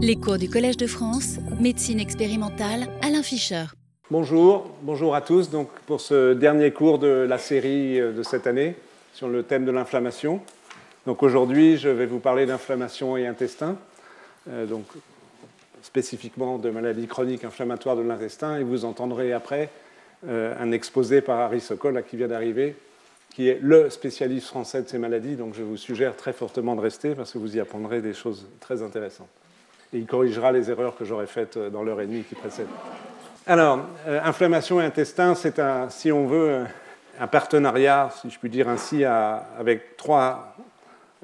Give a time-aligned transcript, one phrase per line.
[0.00, 3.64] Les cours du Collège de France, médecine expérimentale, Alain Fischer.
[4.12, 5.50] Bonjour, bonjour à tous.
[5.50, 8.76] Donc pour ce dernier cours de la série euh, de cette année
[9.12, 10.40] sur le thème de l'inflammation.
[11.04, 13.76] Donc aujourd'hui, je vais vous parler d'inflammation et intestin,
[14.48, 14.84] euh, donc
[15.82, 19.68] spécifiquement de maladies chroniques inflammatoires de l'intestin, et vous entendrez après
[20.28, 22.76] euh, un exposé par Harry Sokol qui vient d'arriver,
[23.34, 25.34] qui est le spécialiste français de ces maladies.
[25.34, 28.46] Donc je vous suggère très fortement de rester parce que vous y apprendrez des choses
[28.60, 29.26] très intéressantes
[29.92, 32.66] et il corrigera les erreurs que j'aurais faites euh, dans l'heure et demie qui précède.
[33.46, 36.64] Alors, euh, inflammation et intestin, c'est un, si on veut,
[37.18, 40.54] un partenariat, si je puis dire ainsi, avec trois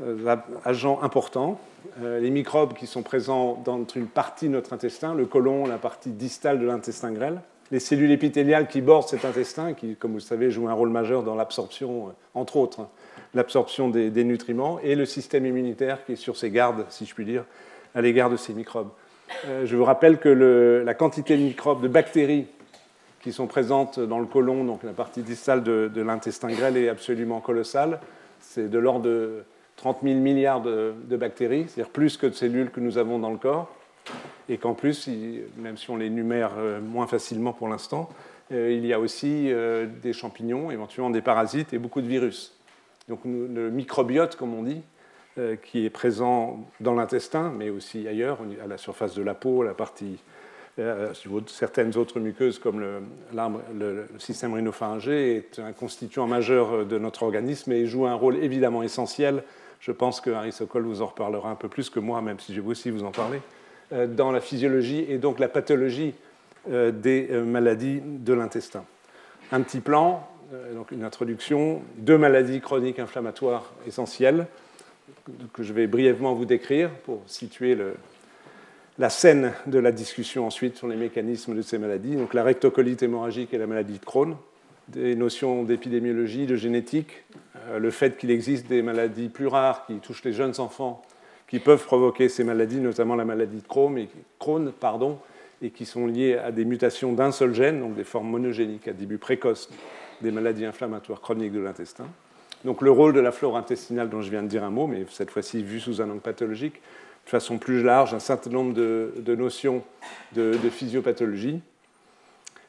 [0.02, 1.60] euh, agents importants.
[2.00, 6.10] les microbes qui sont présents dans une partie de notre intestin, le côlon, la partie
[6.10, 7.40] distale de l'intestin grêle,
[7.70, 10.88] les cellules épithéliales qui bordent cet intestin, qui, comme vous le savez, jouent un rôle
[10.88, 12.88] majeur dans l'absorption, entre autres, hein,
[13.34, 17.14] l'absorption des, des, nutriments, et le système immunitaire qui est sur ses gardes, si je
[17.14, 17.44] puis dire,
[17.94, 18.90] à l'égard de ces microbes.
[19.46, 22.46] Euh, je vous rappelle que la quantité de microbes, de bactéries
[23.20, 27.40] qui sont présentes dans le côlon, donc la partie distale de, l'intestin grêle, est absolument
[27.40, 28.00] colossale.
[28.40, 29.44] C'est de l'ordre de
[29.76, 33.38] 30 000 milliards de, bactéries, c'est-à-dire plus que de cellules que nous avons dans le
[33.38, 33.74] corps.
[34.50, 35.08] Et qu'en plus,
[35.56, 38.10] même si on les numère euh, moins facilement pour l'instant,
[38.52, 39.50] euh, il y a aussi
[40.02, 42.54] des champignons, éventuellement des parasites et beaucoup de virus.
[43.08, 44.82] Donc le microbiote, comme on dit,
[45.62, 49.74] qui est présent dans l'intestin, mais aussi ailleurs, à la surface de la peau, la
[49.74, 50.18] partie,
[50.80, 51.12] euh,
[51.46, 57.86] certaines autres muqueuses comme le, système rhinopharyngé est un constituant majeur de notre organisme et
[57.86, 59.44] joue un rôle évidemment essentiel.
[59.78, 62.54] Je pense que Harry Sokol vous en reparlera un peu plus que moi, même si
[62.54, 63.40] je vais aussi vous en parler,
[63.92, 66.14] euh, dans la physiologie et donc la pathologie
[66.66, 68.86] des maladies de l'intestin.
[69.52, 70.26] Un petit plan,
[70.72, 74.46] donc une introduction, deux maladies chroniques inflammatoires essentielles
[75.52, 77.76] que je vais brièvement vous décrire pour situer
[78.98, 82.16] la scène de la discussion ensuite sur les mécanismes de ces maladies.
[82.16, 84.36] Donc la rectocolite hémorragique et la maladie de Crohn,
[84.88, 87.24] des notions d'épidémiologie, de génétique,
[87.68, 91.02] euh, le fait qu'il existe des maladies plus rares qui touchent les jeunes enfants
[91.48, 94.08] qui peuvent provoquer ces maladies, notamment la maladie de Crohn, et,
[95.62, 98.92] et qui sont liées à des mutations d'un seul gène, donc des formes monogéniques à
[98.92, 99.70] début précoce
[100.20, 102.06] des maladies inflammatoires chroniques de l'intestin.
[102.64, 105.04] Donc le rôle de la flore intestinale dont je viens de dire un mot, mais
[105.10, 106.80] cette fois-ci vu sous un angle pathologique,
[107.24, 109.82] de façon plus large, un certain nombre de, notions
[110.34, 111.60] de, physiopathologie,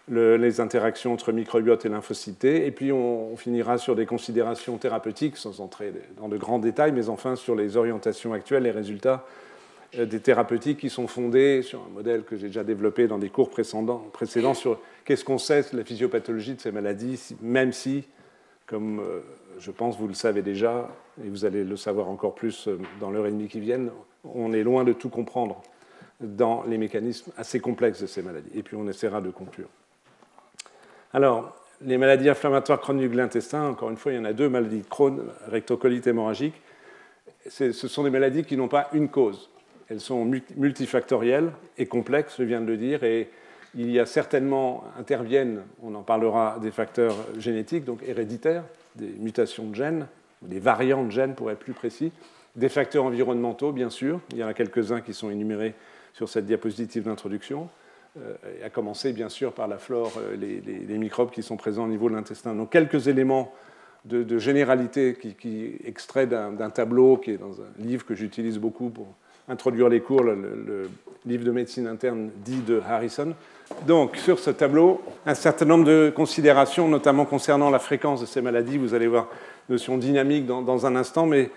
[0.10, 5.62] les interactions entre microbiote et lymphocytés, et puis on, finira sur des considérations thérapeutiques, sans
[5.62, 9.26] entrer dans de grands détails, mais enfin sur les orientations actuelles, les résultats
[9.98, 13.30] euh, des thérapeutiques qui sont fondés sur un modèle que j'ai déjà développé dans des
[13.30, 18.04] cours précédents, précédents sur qu'est-ce qu'on sait de la physiopathologie de ces maladies, même si,
[18.68, 19.22] comme euh,
[19.60, 20.90] je pense, vous le savez déjà,
[21.24, 23.92] et vous allez le savoir encore plus euh, dans l'heure et demie qui viennent,
[24.24, 25.62] on est loin de tout comprendre
[26.20, 28.50] dans les mécanismes assez complexes de ces maladies.
[28.54, 29.68] Et puis on essaiera de conclure.
[31.14, 34.50] Alors, les maladies inflammatoires chroniques de l'intestin, encore une fois, il y en a deux
[34.50, 36.56] maladies Crohn, rectocolite hémorragique.
[37.48, 39.50] Ce sont des maladies qui n'ont pas une cause.
[39.90, 43.30] Elles sont multifactorielles et complexes, je viens de le dire, et
[43.76, 48.64] il y a certainement, interviennent, on en parlera, des facteurs génétiques, donc héréditaires,
[48.96, 50.08] des mutations de gènes,
[50.42, 52.12] des variants de gènes pour être plus précis,
[52.56, 54.22] des facteurs environnementaux, bien sûr.
[54.32, 55.74] Il y en a quelques-uns qui sont énumérés
[56.14, 57.70] sur cette diapositive d'introduction,
[58.18, 61.90] euh, à commencer bien sûr par la flore, euh, les, microbes qui sont présents au
[61.90, 62.56] niveau de l'intestin.
[62.56, 63.54] Donc quelques éléments
[64.06, 68.90] de, généralité qui, qui extraient d'un tableau qui est dans un livre que j'utilise beaucoup
[68.90, 69.08] pour
[69.48, 70.90] introduire les cours, le,
[71.26, 73.34] livre de médecine interne dit de Harrison.
[73.88, 78.42] Donc, sur ce tableau, un certain nombre de considérations, notamment concernant la fréquence de ces
[78.42, 78.78] maladies.
[78.78, 79.28] Vous allez voir
[79.70, 81.50] notion dynamique dans, un instant, mais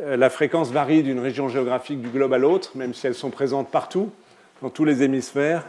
[0.00, 3.30] euh, la fréquence varie d'une région géographique du globe à l'autre, même si elles sont
[3.30, 4.10] présentes partout,
[4.62, 5.64] dans tous les hémisphères.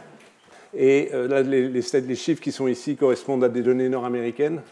[0.76, 4.62] Et euh, là, les, chiffres qui sont ici correspondent à des données nord-américaines.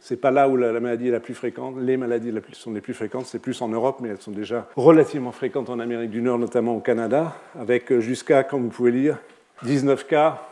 [0.00, 1.76] Ce n'est pas là où la, maladie est la plus fréquente.
[1.78, 5.32] Les maladies sont les plus fréquentes, c'est plus en Europe, mais elles sont déjà relativement
[5.32, 9.18] fréquentes en Amérique du Nord, notamment au Canada, avec euh, jusqu'à, comme vous pouvez lire,
[9.64, 10.42] 19 cas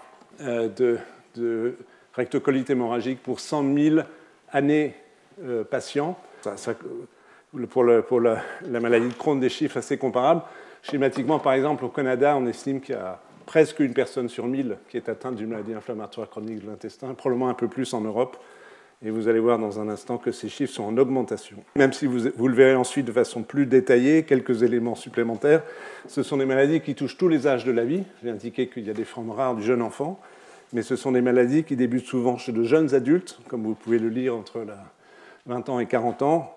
[0.40, 0.68] euh,
[1.36, 1.76] de,
[2.14, 4.00] rectocolite hémorragique pour 100 000
[4.50, 4.94] années
[5.44, 6.18] euh, patients.
[7.70, 8.42] pour, la,
[8.80, 10.42] maladie de Crohn, des chiffres assez comparables.
[10.82, 14.76] Schématiquement, par exemple, au Canada, on estime qu'il y a presque une personne sur 1000
[14.88, 18.36] qui est atteinte d'une maladie inflammatoire chronique de l'intestin, probablement un peu plus en Europe.
[19.04, 21.58] Et vous allez voir dans un instant que ces chiffres sont en augmentation.
[21.76, 25.62] Même si vous, vous, le verrez ensuite de façon plus détaillée, quelques éléments supplémentaires,
[26.08, 28.04] ce sont des maladies qui touchent tous les âges de la vie.
[28.22, 30.18] J'ai indiqué qu'il y a des formes rares du jeune enfant,
[30.72, 33.98] mais ce sont des maladies qui débutent souvent chez de jeunes adultes, comme vous pouvez
[33.98, 34.64] le lire entre
[35.44, 36.56] 20 ans et 40 ans,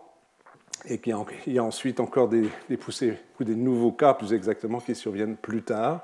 [0.87, 1.13] et qu'il
[1.47, 5.61] y a ensuite encore des, poussées ou des nouveaux cas, plus exactement, qui surviennent plus
[5.61, 6.03] tard.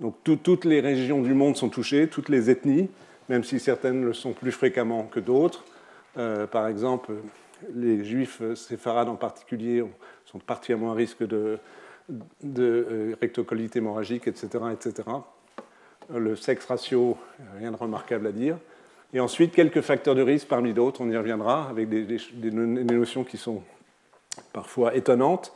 [0.00, 2.90] Donc toutes les régions du monde sont touchées, toutes les ethnies,
[3.28, 5.64] même si certaines le sont plus fréquemment que d'autres.
[6.18, 7.12] Euh, par exemple,
[7.74, 9.84] les juifs séfarades en particulier
[10.24, 11.58] sont particulièrement à risque de,
[12.44, 15.08] euh, rectocolite hémorragique, etc., etc.
[16.12, 17.16] Le sexe ratio,
[17.58, 18.58] rien de remarquable à dire.
[19.14, 23.36] Et ensuite, quelques facteurs de risque parmi d'autres, on y reviendra, avec des, notions qui
[23.36, 23.62] sont
[24.52, 25.52] parfois étonnantes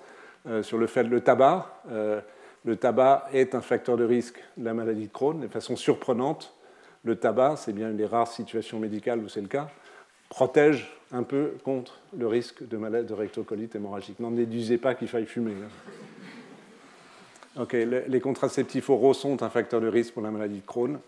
[0.47, 1.81] euh, sur le fait que le tabac.
[1.91, 2.21] Euh,
[2.67, 6.53] le tabac est un facteur de risque de la maladie de Crohn de façon surprenante.
[7.07, 9.71] Le tabac, c'est bien une des rares situations médicales où c'est le cas,
[10.29, 14.19] protège un peu contre le risque de maladie de rectocolite hémorragique.
[14.19, 15.55] N'en déduisez pas qu'il faille fumer.
[17.57, 17.65] Hein.
[18.09, 20.99] les contraceptifs oraux sont un facteur de risque pour la maladie de Crohn.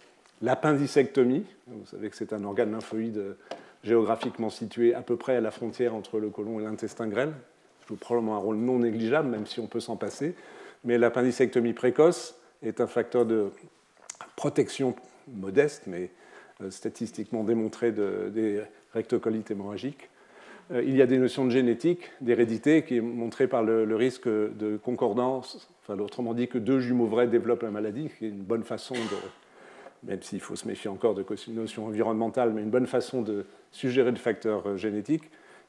[0.41, 3.35] L'appendicectomie, vous savez que c'est un organe lymphoïde
[3.83, 7.33] géographiquement situé à peu près à la frontière entre le côlon et l'intestin grêle,
[7.89, 10.37] joue probablement un rôle non négligeable, même si on peut s'en passer.
[10.85, 13.51] Mais l'appendicectomie précoce est un facteur de
[14.37, 14.95] protection
[15.35, 16.11] modeste, mais
[16.63, 20.09] euh, statistiquement démontré de, des rectocolites hémorragiques.
[20.73, 24.29] Euh, il y a des notions de génétique, d'hérédité, qui est montrée par le, risque
[24.29, 28.43] de concordance, enfin, autrement dit que deux jumeaux vrais développent la maladie, qui est une
[28.43, 32.87] bonne façon de, même s'il faut se méfier encore de notions environnementales, mais une bonne
[32.87, 35.25] façon de suggérer le facteur euh, génétique.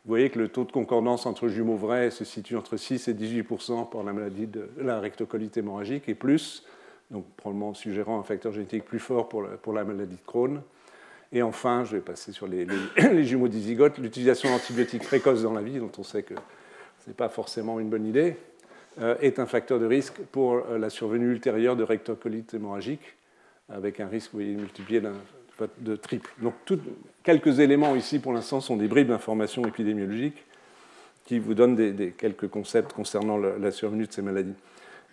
[0.05, 3.13] Vous voyez que le taux de concordance entre jumeaux vrais se situe entre 6 et
[3.13, 6.63] 18% pour la maladie de la rectocolite hémorragique et plus,
[7.11, 10.61] donc probablement suggérant un facteur génétique plus fort pour pour la maladie de Crohn.
[11.31, 15.61] Et enfin, je vais passer sur les, les, jumeaux dizygotes, l'utilisation d'antibiotiques précoces dans la
[15.61, 16.33] vie, dont on sait que
[17.03, 18.35] ce n'est pas forcément une bonne idée,
[18.99, 23.15] euh, est un facteur de risque pour euh, la survenue ultérieure de rectocolite hémorragique
[23.69, 25.01] avec un risque vous voyez, multiplié
[25.77, 26.31] de triple.
[26.41, 26.53] Donc
[27.23, 30.43] quelques éléments ici pour l'instant sont des bribes d'informations épidémiologiques
[31.25, 34.55] qui vous donnent des, quelques concepts concernant la survenue de ces maladies.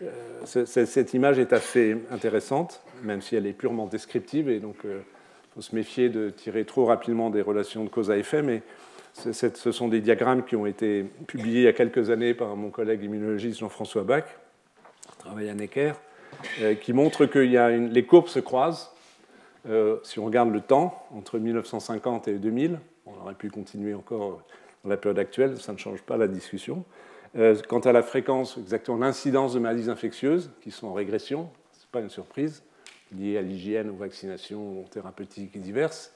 [0.03, 4.91] Euh, cette image est assez intéressante, même si elle est purement descriptive, et donc il
[4.91, 5.01] euh,
[5.55, 8.63] faut se méfier de tirer trop rapidement des relations de cause à effet, mais
[9.15, 12.69] ce sont des diagrammes qui ont été publiés il y a quelques années par mon
[12.69, 14.25] collègue immunologiste Jean-François Bach,
[15.11, 15.93] qui travaille à Necker,
[16.61, 18.93] euh, qui montre que les courbes se croisent.
[20.05, 24.43] Si on regarde le temps, entre 1950 et 2000, on aurait pu continuer encore
[24.85, 26.85] dans la période actuelle, ça ne change pas la discussion.
[27.37, 31.81] Euh, quant à la fréquence, exactement l'incidence de maladies infectieuses, qui sont en régression, ce
[31.81, 32.63] n'est pas une surprise,
[33.17, 36.13] liée à l'hygiène, aux vaccinations, aux thérapeutiques diverses,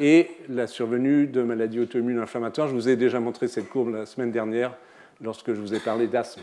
[0.00, 2.68] et la survenue de maladies auto-immunes inflammatoires.
[2.68, 4.74] Je vous ai déjà montré cette courbe la semaine dernière
[5.20, 6.40] lorsque je vous ai parlé d'asthme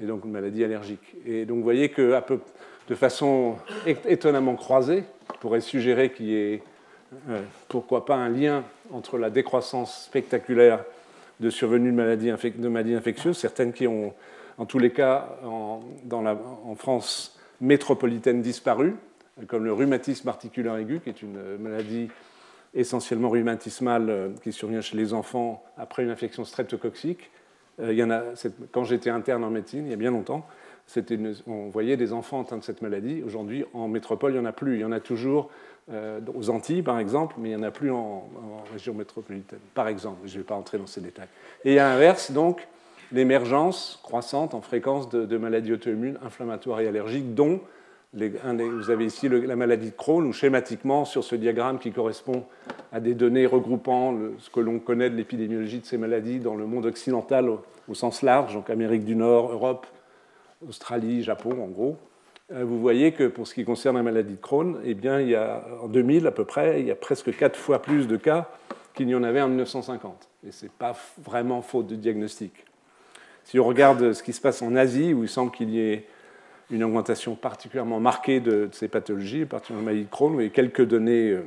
[0.00, 1.16] et donc une maladie allergique.
[1.26, 2.40] Et donc vous voyez que peu,
[2.88, 3.56] de façon
[3.86, 5.04] étonnamment croisée,
[5.40, 6.62] pourrait suggérer qu'il y ait,
[7.28, 10.84] euh, pourquoi pas, un lien entre la décroissance spectaculaire
[11.40, 14.14] de survenue de maladies, infectieuses, certaines qui ont,
[14.58, 18.94] en tous les cas, en France métropolitaine disparu,
[19.46, 22.08] comme le rhumatisme articulaire aigu, qui est une maladie
[22.74, 27.30] essentiellement rhumatismale euh, qui survient chez les enfants après une infection streptococcique,
[27.80, 28.22] euh, il y en a,
[28.70, 30.46] quand j'étais interne en médecine, il y a bien longtemps,
[31.46, 33.22] on voyait des enfants atteints de cette maladie.
[33.24, 34.74] Aujourd'hui, en métropole, il n'y en a plus.
[34.74, 35.50] Il y en a toujours
[35.90, 38.28] euh, aux Antilles, par exemple, mais il n'y en a plus en,
[38.72, 40.18] région métropolitaine, par exemple.
[40.26, 41.28] Je ne vais pas entrer dans ces détails.
[41.64, 42.66] Et à l'inverse, donc,
[43.12, 47.60] l'émergence croissante en fréquence de maladies auto-immunes, inflammatoires et allergiques, dont
[48.12, 52.44] vous avez ici la maladie de Crohn, où schématiquement, sur ce diagramme qui correspond
[52.92, 56.66] à des données regroupant ce que l'on connaît de l'épidémiologie de ces maladies dans le
[56.66, 59.86] monde occidental au, sens large, donc Amérique du Nord, Europe,
[60.68, 61.96] Australie, Japon en gros,
[62.50, 65.36] vous voyez que pour ce qui concerne la maladie de Crohn, eh bien, il y
[65.36, 68.48] a, en 2000 à peu près, il y a presque quatre fois plus de cas
[68.94, 70.28] qu'il n'y en avait en 1950.
[70.46, 72.52] Et ce n'est pas vraiment faute de diagnostic.
[73.44, 76.06] Si on regarde ce qui se passe en Asie, où il semble qu'il y ait
[76.70, 81.30] une augmentation particulièrement marquée de, ces pathologies, particulièrement la maladie de Crohn, et quelques données
[81.30, 81.42] euh,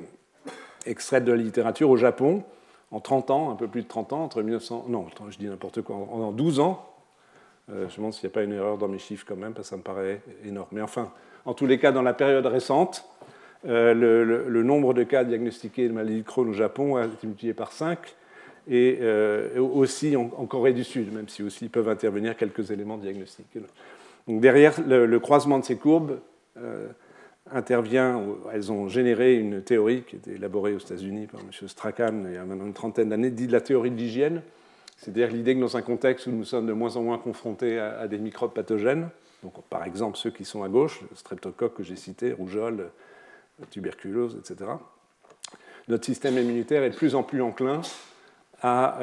[0.85, 2.43] extraites de la littérature au Japon,
[2.91, 5.81] en 30 ans, un peu plus de 30 ans, entre 1900, non, je dis n'importe
[5.81, 6.92] quoi, en 12 ans,
[7.71, 9.53] euh, je me demande s'il n'y a pas une erreur dans mes chiffres quand même,
[9.53, 10.69] parce que ça me paraît énorme.
[10.71, 11.11] Mais enfin,
[11.45, 13.05] en tous les cas, dans la période récente,
[13.65, 17.53] euh, le, nombre de cas diagnostiqués de maladie de Crohn au Japon a été multiplié
[17.53, 17.99] par 5,
[18.69, 18.99] et
[19.57, 23.57] aussi en, Corée du Sud, même si aussi peuvent intervenir quelques éléments diagnostiques
[24.27, 26.19] derrière le, croisement de ces courbes
[26.57, 26.87] euh,
[27.51, 28.21] intervient,
[28.53, 31.67] elles ont généré une théorie qui a été élaborée aux États-Unis par M.
[31.67, 34.41] Strachan il y a maintenant une trentaine d'années, dit de la théorie de l'hygiène.
[35.03, 38.07] C'est-à-dire l'idée que dans un contexte où nous sommes de moins en moins confrontés à,
[38.07, 39.09] des microbes pathogènes,
[39.43, 42.89] donc par exemple ceux qui sont à gauche, streptocoque que j'ai cité, rougeole,
[43.69, 44.71] tuberculose, etc.,
[45.89, 47.81] notre système immunitaire est de plus en plus enclin
[48.61, 48.97] à,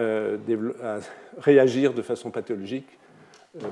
[1.37, 2.89] réagir de façon pathologique,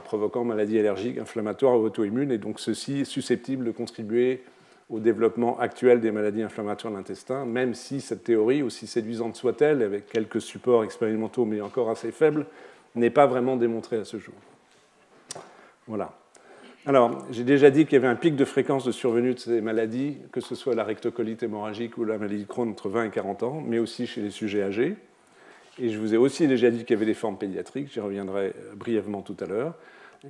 [0.04, 4.44] provoquant maladie allergique, inflammatoire ou auto-immune, et donc ceci est susceptible de contribuer
[4.90, 9.82] au développement actuel des maladies inflammatoires de l'intestin, même si cette théorie, aussi séduisante soit-elle,
[9.82, 12.46] avec quelques supports expérimentaux mais encore assez faibles,
[12.94, 14.34] n'est pas vraiment démontrée à ce jour.
[15.86, 16.12] Voilà.
[16.86, 19.60] Alors, j'ai déjà dit qu'il y avait un pic de fréquence de survenue de ces
[19.60, 23.10] maladies, que ce soit la rectocolite hémorragique ou la maladie de Crohn entre 20 et
[23.10, 24.96] 40 ans, mais aussi chez les sujets âgés.
[25.78, 28.54] Et je vous ai aussi déjà dit qu'il y avait des formes pédiatriques, j'y reviendrai
[28.74, 29.74] brièvement tout à l'heure.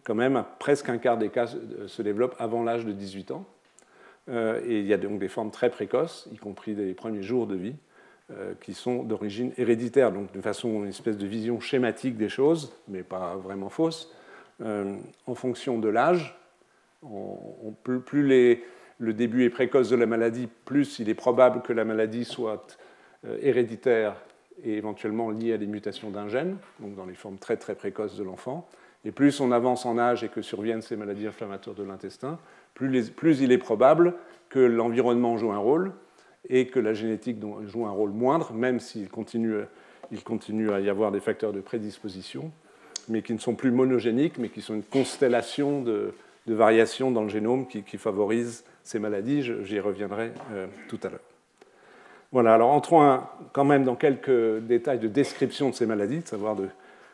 [0.04, 1.46] Quand même, presque un quart des cas
[1.86, 3.46] se développent avant l'âge de 18 ans.
[4.28, 7.22] Euh, et il y a donc des formes très précoces, y compris dès les premiers
[7.22, 7.76] jours de vie,
[8.30, 12.72] euh, qui sont d'origine héréditaire, donc de façon une espèce de vision schématique des choses,
[12.88, 14.12] mais pas vraiment fausse.
[14.60, 16.36] Euh, en fonction de l'âge,
[17.84, 18.60] plus,
[18.98, 22.76] le début est précoce de la maladie, plus il est probable que la maladie soit
[23.40, 24.16] héréditaire
[24.64, 28.16] et éventuellement liée à des mutations d'un gène, donc dans les formes très très précoces
[28.16, 28.68] de l'enfant.
[29.04, 32.38] Et plus on avance en âge et que surviennent ces maladies inflammatoires de l'intestin,
[32.78, 34.14] plus, il est probable
[34.48, 35.92] que l'environnement joue un rôle
[36.48, 39.56] et que la génétique joue un rôle moindre, même s'il continue,
[40.10, 42.50] il continue à y avoir des facteurs de prédisposition,
[43.08, 46.14] mais qui ne sont plus monogéniques, mais qui sont une constellation de,
[46.46, 49.42] variations dans le génome qui, favorisent ces maladies.
[49.64, 51.20] J'y reviendrai euh, tout à l'heure.
[52.32, 53.20] Voilà, alors entrons
[53.52, 56.68] quand même dans quelques détails de description de ces maladies, de savoir de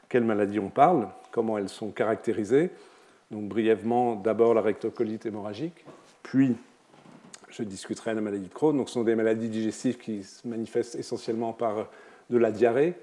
[0.09, 2.71] quelles maladies on parle, comment elles sont caractérisées.
[3.35, 5.85] Donc brièvement, d'abord la rectocolite hémorragique,
[6.23, 6.55] puis
[7.49, 8.77] je discuterai de la maladie de Crohn.
[8.77, 11.89] Donc ce sont des maladies digestives qui se manifestent essentiellement par
[12.31, 12.95] de la diarrhée.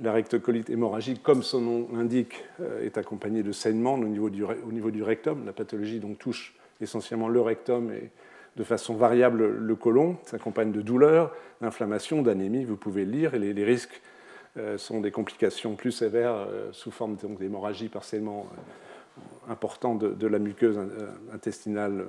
[0.00, 5.02] La rectocolite hémorragique, comme son nom l'indique, euh, est accompagnée de saignements au niveau du,
[5.04, 5.46] rectum.
[5.46, 8.10] La pathologie donc touche essentiellement le rectum et
[8.56, 13.38] de façon variable le côlon, s'accompagne de douleurs, d'inflammation, d'anémie, vous pouvez le lire, et
[13.38, 14.02] les, risques
[14.56, 18.46] euh, sont des complications plus sévères euh, sous forme d'hémorragie partiellement
[19.48, 22.06] important de, la muqueuse euh, intestinale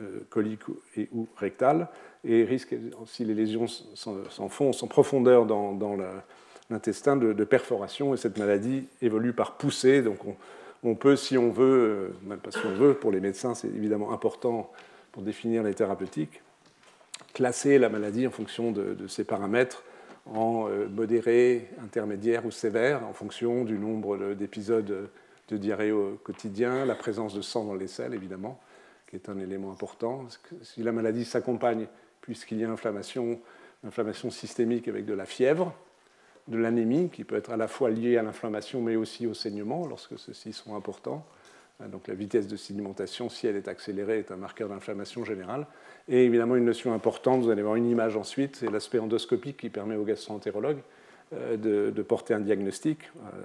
[0.00, 0.62] euh, colique
[0.96, 1.88] et ou rectale,
[2.24, 2.74] et risque,
[3.06, 5.96] si les lésions s'en font en profondeur dans,
[6.68, 10.18] l'intestin, de, perforation, et cette maladie évolue par poussée, donc
[10.82, 13.68] on, peut, si on veut, euh, même pas si on veut, pour les médecins c'est
[13.68, 14.70] évidemment important
[15.12, 16.42] pour définir les thérapeutiques,
[17.32, 19.84] classer la maladie en fonction de, de ces paramètres
[20.26, 25.08] en modéré, intermédiaire ou sévère, en fonction du nombre d'épisodes
[25.50, 28.60] de diarrhée au quotidien, la présence de sang dans les selles, évidemment,
[29.08, 30.26] qui est un élément important.
[30.62, 31.86] Si la maladie s'accompagne,
[32.20, 33.40] puisqu'il y a inflammation,
[33.84, 35.74] inflammation systémique avec de la fièvre,
[36.48, 39.86] de l'anémie, qui peut être à la fois liée à l'inflammation, mais aussi au saignement,
[39.86, 41.24] lorsque ceux-ci sont importants.
[41.88, 45.66] Donc la vitesse de sédimentation, si elle est accélérée, est un marqueur d'inflammation générale.
[46.08, 49.70] Et évidemment, une notion importante, vous allez voir une image ensuite, c'est l'aspect endoscopique qui
[49.70, 50.82] permet aux gastroentérologues
[51.32, 52.98] euh, de, de porter un diagnostic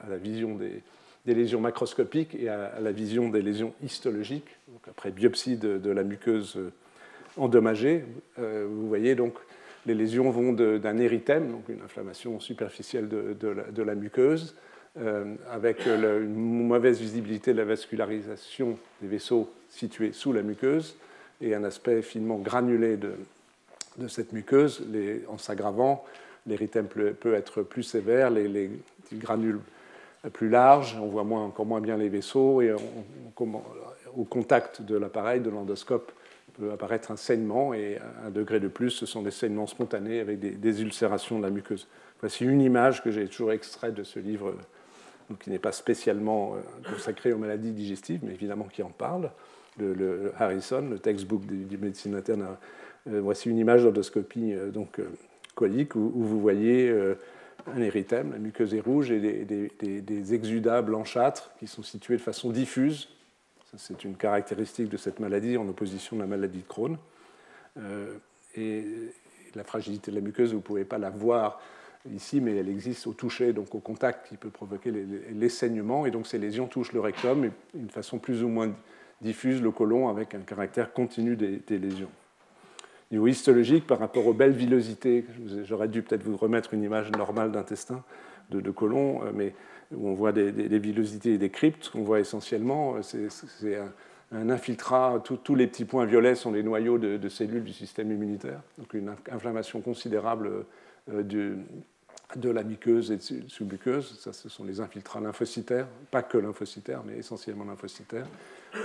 [0.05, 0.83] à la vision des,
[1.25, 4.57] des lésions macroscopiques et à, la vision des lésions histologiques.
[4.87, 6.71] Après biopsie de, la muqueuse euh,
[7.37, 8.05] endommagée,
[8.39, 9.33] euh, vous voyez donc
[9.87, 14.55] les lésions vont d'un érythème, donc une inflammation superficielle de, la, muqueuse,
[14.97, 20.97] euh, avec une mauvaise visibilité de la vascularisation des vaisseaux situés sous la muqueuse
[21.39, 23.13] et un aspect finement granulé de,
[24.07, 24.83] cette muqueuse.
[25.27, 26.03] en s'aggravant,
[26.47, 28.71] l'érythème peut, être plus sévère, les
[29.13, 29.59] granules
[30.33, 32.73] plus large, on voit encore moins bien les vaisseaux, et
[34.15, 36.11] au contact de l'appareil, de l'endoscope,
[36.57, 40.39] peut apparaître un saignement, et un degré de plus, ce sont des saignements spontanés avec
[40.39, 41.87] des, ulcérations de la muqueuse.
[42.21, 44.53] Voici une image que j'ai toujours extraite de ce livre,
[45.29, 49.31] donc qui n'est pas spécialement euh, consacré aux maladies digestives, mais évidemment qui en parle,
[49.77, 52.45] le, Harrison, le textbook de, médecine interne.
[53.09, 55.01] Euh, voici une image d'endoscopie euh, donc,
[55.55, 56.93] colique où vous voyez
[57.67, 62.51] un érythème, la muqueuse est rouge, et des, exudats blanchâtres qui sont situés de façon
[62.51, 63.09] diffuse.
[63.77, 66.97] C'est une caractéristique de cette maladie en opposition à la maladie de Crohn.
[67.77, 68.15] Euh,
[68.55, 68.85] et
[69.53, 71.59] la fragilité de la muqueuse, vous ne pouvez pas la voir
[72.13, 76.05] ici, mais elle existe au toucher, donc au contact qui peut provoquer les, saignements.
[76.05, 78.73] Et donc ces lésions touchent le rectum et d'une façon plus ou moins
[79.21, 82.11] diffuse le côlon avec un caractère continu des lésions
[83.11, 85.25] niveau histologique par rapport aux belles villosités.
[85.63, 88.03] J'aurais dû peut-être vous remettre une image normale d'intestin
[88.49, 89.53] de, de côlon, euh, mais
[89.95, 91.91] où on voit des, villosités et des cryptes.
[91.95, 93.77] On voit essentiellement, euh, c'est
[94.31, 95.23] un, infiltrat.
[95.23, 98.61] tous les petits points violets sont les noyaux de, cellules du système immunitaire.
[98.77, 100.65] Donc une inflammation considérable
[101.11, 101.57] euh, de,
[102.35, 104.19] de la muqueuse et sous-muqueuse.
[104.19, 108.27] Ça, ce sont les infiltrats lymphocytaires, pas que lymphocytaires, mais essentiellement lymphocytaires.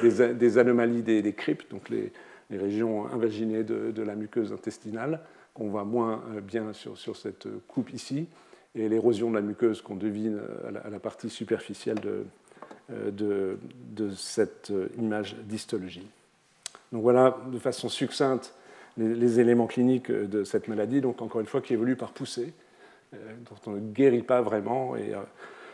[0.02, 2.12] Des, des anomalies des cryptes, donc les,
[2.50, 5.20] les régions invaginées de, la muqueuse intestinale,
[5.54, 8.26] qu'on voit moins euh, bien sur, cette coupe ici,
[8.74, 10.40] et l'érosion de la muqueuse qu'on devine
[10.84, 11.98] à la, partie superficielle
[12.88, 13.58] de,
[14.14, 16.06] cette image d'histologie.
[16.92, 18.54] Donc voilà de façon succincte
[18.96, 22.52] les, éléments cliniques de cette maladie, donc encore une fois qui évolue par poussée,
[23.12, 25.14] dont on ne guérit pas vraiment et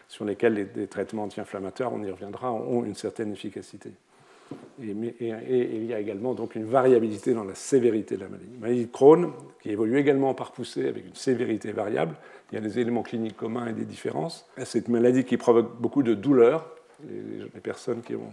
[0.09, 3.91] sur lesquels les, traitements anti-inflammatoires, on y reviendra, ont une certaine efficacité.
[4.83, 8.51] Et, il y a également donc une variabilité dans la sévérité de la maladie.
[8.55, 12.15] La maladie de Crohn, qui évolue également par poussée avec une sévérité variable,
[12.51, 14.47] il y a des éléments cliniques communs et des différences.
[14.65, 16.71] C'est une maladie qui provoque beaucoup de douleurs.
[17.09, 18.33] Les, personnes qui ont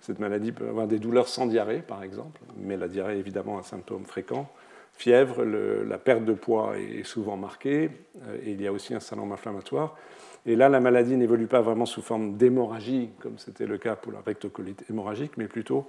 [0.00, 3.58] cette maladie peuvent avoir des douleurs sans diarrhée, par exemple, mais la diarrhée est évidemment
[3.58, 4.50] un symptôme fréquent.
[4.94, 7.90] Fièvre, la perte de poids est souvent marquée,
[8.26, 9.96] euh, et il y a aussi un syndrome inflammatoire.
[10.44, 14.12] Et là, la maladie n'évolue pas vraiment sous forme d'hémorragie, comme c'était le cas pour
[14.12, 15.86] la rectocolite hémorragique, mais plutôt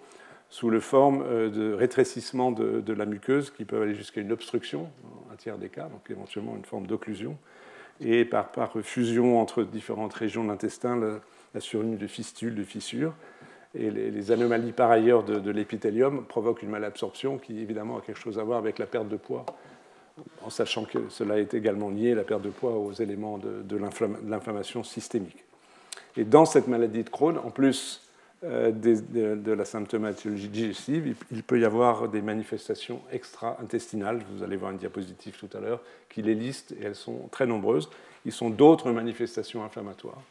[0.50, 4.90] sous le forme euh, de rétrécissement de, la muqueuse qui peut aller jusqu'à une obstruction,
[5.32, 7.38] un tiers des cas, donc éventuellement une forme d'occlusion,
[8.00, 8.52] et par,
[8.84, 11.20] fusion entre différentes régions de l'intestin,
[11.54, 13.14] la, survenue de fistules, de fissures.
[13.76, 18.38] Et les, anomalies par ailleurs de l'épithélium provoquent une malabsorption qui évidemment a quelque chose
[18.38, 19.46] à voir avec la perte de poids
[20.44, 24.84] en sachant que cela est également lié, la perte de poids, aux éléments de, l'inflammation
[24.84, 25.44] systémique.
[26.18, 28.02] Et dans cette maladie de Crohn, en plus
[28.44, 34.22] euh, de, la symptomatologie digestive, il, peut y avoir des manifestations extra-intestinales.
[34.36, 37.48] Vous allez voir une diapositive tout à l'heure qui les liste, et elles sont très
[37.48, 37.90] nombreuses.
[38.26, 40.22] Ils sont d'autres manifestations inflammatoires.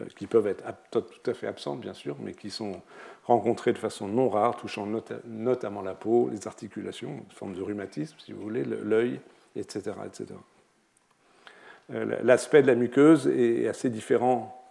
[0.00, 2.82] Euh, qui peuvent être tout à fait absentes, bien sûr, mais qui sont
[3.22, 4.88] rencontrées de façon non rare, touchant
[5.24, 9.20] notamment la peau, les articulations, une forme de rhumatisme, si vous voulez, l'œil,
[9.54, 9.92] etc.
[10.04, 10.34] etc.
[11.92, 14.68] Euh, l'aspect de la muqueuse est assez différent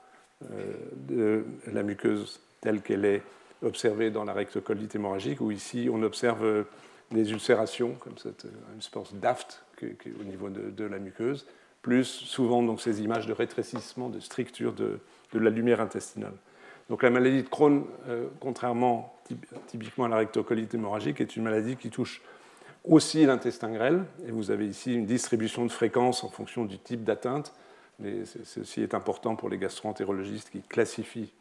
[0.51, 3.21] euh, de la muqueuse telle qu'elle est
[3.61, 6.65] observée dans la rectocolite hémorragique, où ici on observe
[7.11, 9.63] des ulcérations, comme cette, une espèce d'aft
[10.19, 11.45] au niveau de, la muqueuse,
[11.83, 14.99] plus souvent donc, ces images de rétrécissement, de stricture de,
[15.33, 16.33] la lumière intestinale.
[16.89, 19.15] Donc la maladie de Crohn, euh, contrairement
[19.67, 22.21] typiquement à la rectocolite hémorragique, est une maladie qui touche
[22.83, 24.05] aussi l'intestin grêle.
[24.27, 27.53] Et vous avez ici une distribution de fréquences en fonction du type d'atteinte.
[27.99, 31.31] Mais ceci est important pour les gastroentérologistes qui classifient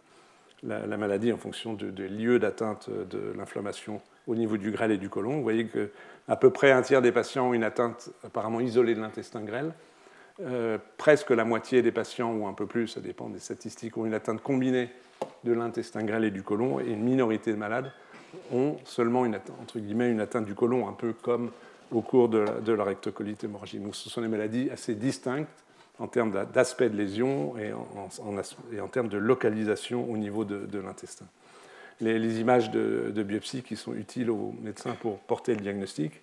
[0.63, 5.09] la, maladie en fonction des lieux d'atteinte de l'inflammation au niveau du grêle et du
[5.09, 5.37] côlon.
[5.37, 9.01] Vous voyez qu'à peu près un tiers des patients ont une atteinte apparemment isolée de
[9.01, 9.73] l'intestin grêle.
[10.45, 14.07] Euh, presque la moitié des patients, ou un peu plus, ça dépend des statistiques, ont
[14.07, 14.91] une atteinte combinée
[15.45, 17.93] de l'intestin grêle et du côlon, et une minorité de malades
[18.51, 21.51] ont seulement une atteinte, entre guillemets, une atteinte du côlon, un peu comme
[21.93, 23.83] au cours de la, rectocolite hémorragique.
[23.83, 25.49] Donc ce sont des maladies assez distinctes
[25.99, 31.27] en termes d'aspect de lésion et en, termes de localisation au niveau de, l'intestin.
[32.01, 36.23] Les, images de, de, biopsie qui sont utiles aux médecins pour porter le diagnostic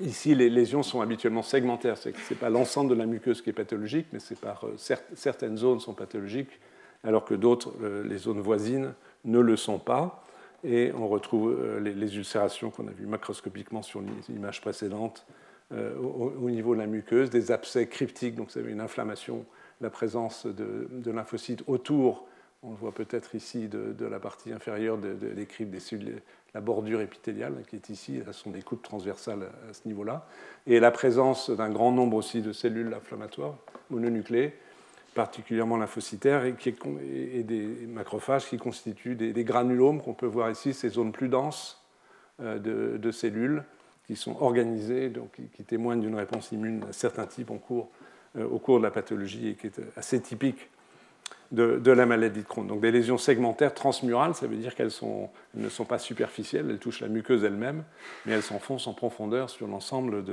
[0.00, 1.96] Ici, les lésions sont habituellement segmentaires.
[1.96, 4.76] Ce n'est pas l'ensemble de la muqueuse qui est pathologique, mais c'est par euh,
[5.14, 6.60] certaines zones sont pathologiques,
[7.04, 10.22] alors que d'autres, euh, les zones voisines, ne le sont pas.
[10.64, 15.26] Et on retrouve euh, les, ulcérations qu'on a vues macroscopiquement sur l'image précédente
[15.72, 19.44] au, niveau de la muqueuse, des abcès cryptiques, donc avez une inflammation,
[19.80, 22.28] la présence de lymphocytes autour
[22.62, 25.80] on le voit peut-être ici de, la partie inférieure des cryptes des
[26.56, 30.26] la bordure épithéliale qui est ici, ce sont des coupes transversales à ce niveau-là,
[30.66, 33.56] et la présence d'un grand nombre aussi de cellules inflammatoires
[33.90, 34.54] mononucléées,
[35.14, 36.54] particulièrement lymphocytaires, et,
[37.34, 41.84] et des macrophages qui constituent des, granulomes qu'on peut voir ici, ces zones plus denses
[42.40, 43.62] euh, de, cellules
[44.06, 47.90] qui sont organisées, donc qui, témoignent d'une réponse immune d'un certain type en cours,
[48.38, 50.70] euh, au cours de la pathologie et qui est assez typique
[51.52, 52.66] de, la maladie de Crohn.
[52.66, 54.92] Donc des lésions segmentaires transmurales, ça veut dire qu'elles
[55.54, 57.84] ne sont pas superficielles, elles touchent la muqueuse elle-même,
[58.24, 60.24] mais elles s'enfoncent en profondeur sur l'ensemble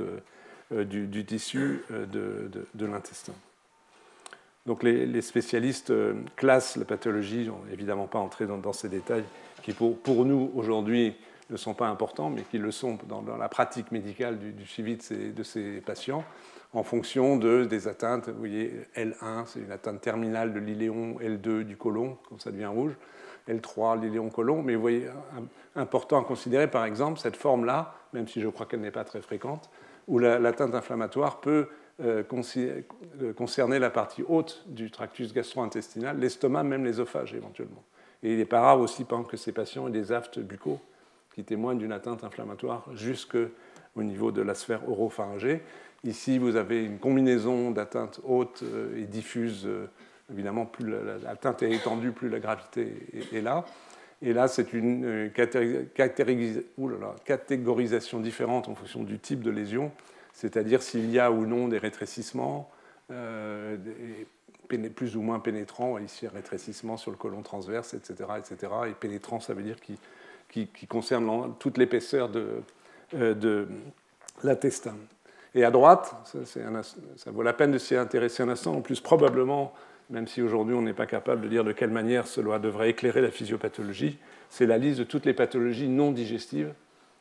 [0.72, 3.34] euh, du, tissu euh, de, l'intestin.
[4.66, 9.24] Donc les, spécialistes euh, classent la pathologie, évidemment pas entrer dans, ces détails,
[9.62, 11.14] qui pour, pour nous aujourd'hui
[11.50, 15.02] ne sont pas importants, mais qui le sont dans, la pratique médicale du, suivi de
[15.02, 16.24] ces, de ces patients
[16.74, 18.28] en fonction de, des atteintes.
[18.28, 22.66] Vous voyez, L1, c'est une atteinte terminale de l'iléon, L2 du côlon, quand ça devient
[22.66, 22.92] rouge,
[23.48, 24.62] L3, l'iléon côlon.
[24.62, 25.06] Mais vous voyez,
[25.76, 29.22] important à considérer, par exemple, cette forme-là, même si je crois qu'elle n'est pas très
[29.22, 29.70] fréquente,
[30.08, 31.68] où l'atteinte inflammatoire peut
[32.00, 32.24] euh,
[32.56, 37.84] euh, concerner la partie haute du tractus gastro-intestinal, l'estomac, même l'ésophage éventuellement.
[38.24, 40.80] Et il n'est pas rare aussi que ces patients aient des aftes buccaux
[41.34, 43.36] qui témoignent d'une atteinte inflammatoire jusque
[43.96, 45.62] au niveau de la sphère oropharyngée.
[46.04, 49.64] Ici, vous avez une combinaison d'atteintes hautes euh, et diffuses.
[49.64, 49.88] Euh,
[50.30, 52.92] évidemment, plus l'atteinte est étendue, plus la gravité
[53.32, 53.64] est là.
[54.20, 55.28] Et là, c'est une euh,
[57.24, 59.92] catégorisation différente en fonction du type de lésion,
[60.34, 62.70] c'est-à-dire s'il y a ou non des rétrécissements,
[64.96, 68.30] plus ou moins pénétrant, ici rétrécissement sur le côlon transverse, etc.
[68.38, 68.72] etc.
[68.88, 69.98] Et pénétrant, ça veut dire qui,
[70.48, 73.68] qui, concerne toute l'épaisseur de
[74.42, 74.96] l'intestin.
[75.54, 79.72] Et à droite, ça, vaut la peine de s'y intéresser un instant, en plus probablement,
[80.10, 83.20] même si aujourd'hui on n'est pas capable de dire de quelle manière cela devrait éclairer
[83.20, 84.18] la physiopathologie,
[84.50, 86.74] c'est la liste de toutes les pathologies non digestives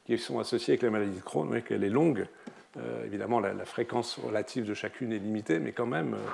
[0.05, 1.43] qui sont associées avec la maladie de Crohn.
[1.43, 2.27] Vous voyez qu'elle est longue.
[2.77, 6.29] Euh, évidemment, la, fréquence relative de chacune est limitée, mais quand même, euh,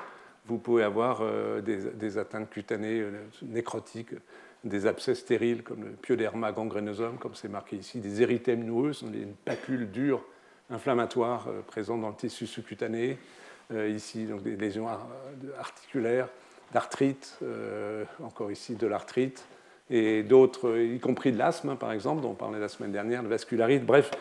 [0.46, 3.04] vous pouvez avoir euh, des, atteintes cutanées
[3.42, 4.16] nécrotiques,
[4.64, 9.02] des abcès stériles comme le pyoderma gangrenosum, comme c'est marqué ici, des érythèmes noueux, ce
[9.02, 10.24] sont des papules dures
[10.70, 13.18] inflammatoires présentes dans le tissu sous-cutané,
[13.74, 14.88] ici donc des lésions
[15.58, 16.28] articulaires,
[16.74, 17.40] d'arthrite,
[18.24, 19.46] encore ici de l'arthrite,
[19.90, 23.30] et d'autres, y compris de l'asthme, par exemple, dont on parlait la semaine dernière, le
[23.30, 23.86] vascularite.
[23.86, 24.12] Bref,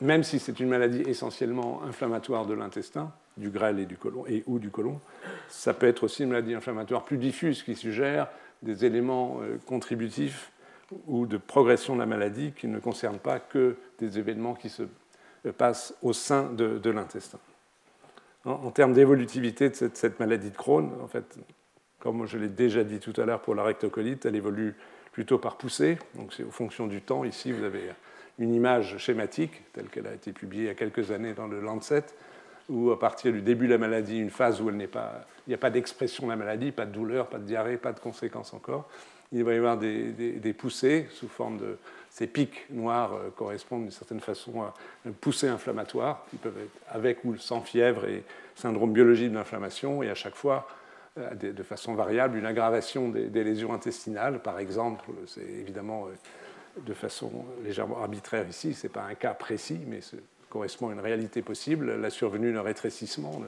[0.00, 4.42] même si c'est une maladie essentiellement inflammatoire de l'intestin, du grêle et du côlon, et
[4.46, 5.00] ou du côlon,
[5.48, 8.28] ça peut être aussi une maladie inflammatoire plus diffuse qui suggère
[8.62, 10.52] des éléments euh, contributifs
[11.06, 14.84] ou de progression de la maladie qui ne concernent pas que des événements qui se
[15.46, 17.38] euh, passent au sein de, l'intestin.
[18.44, 21.38] En, termes d'évolutivité de cette, maladie de Crohn, en fait,
[21.98, 24.76] comme je l'ai déjà dit tout à l'heure pour la rectocolite, elle évolue
[25.12, 25.98] plutôt par poussée.
[26.14, 27.24] Donc c'est aux fonctions du temps.
[27.24, 27.90] Ici, vous avez
[28.38, 31.60] une image schématique, telle qu'elle a été publiée il y a quelques années dans le
[31.60, 32.04] Lancet,
[32.68, 35.70] où à partir du début de la maladie, une phase où il n'y a pas
[35.70, 38.88] d'expression de la maladie, pas de douleur, pas de diarrhée, pas de conséquences encore,
[39.32, 41.78] il va y avoir des, poussées sous forme de...
[42.16, 44.72] Ces pics noirs euh, correspondent d'une certaine façon à
[45.04, 48.24] une poussée inflammatoire, qui peuvent être avec ou sans fièvre et
[48.54, 50.66] syndrome biologique de l'inflammation, et à chaque fois,
[51.18, 56.94] euh, de façon variable, une aggravation des, lésions intestinales, par exemple, c'est évidemment euh, de
[56.94, 57.30] façon
[57.62, 60.00] légèrement arbitraire ici, ce n'est pas un cas précis, mais
[60.48, 63.42] correspond à une réalité possible, la survenue d'un rétrécissement,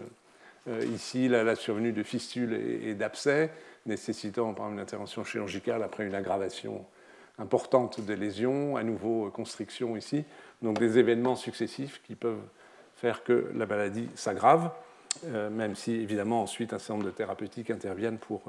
[0.92, 3.50] ici la, survenue de fistules et, d'abcès,
[3.86, 6.84] nécessitant par exemple une intervention chirurgicale après une aggravation
[7.38, 10.24] importante des lésions, à nouveau euh, constriction ici,
[10.62, 12.42] donc des événements successifs qui peuvent
[12.96, 14.70] faire que la maladie s'aggrave,
[15.26, 18.42] euh, même si évidemment ensuite un certain nombre de thérapeutiques interviennent pour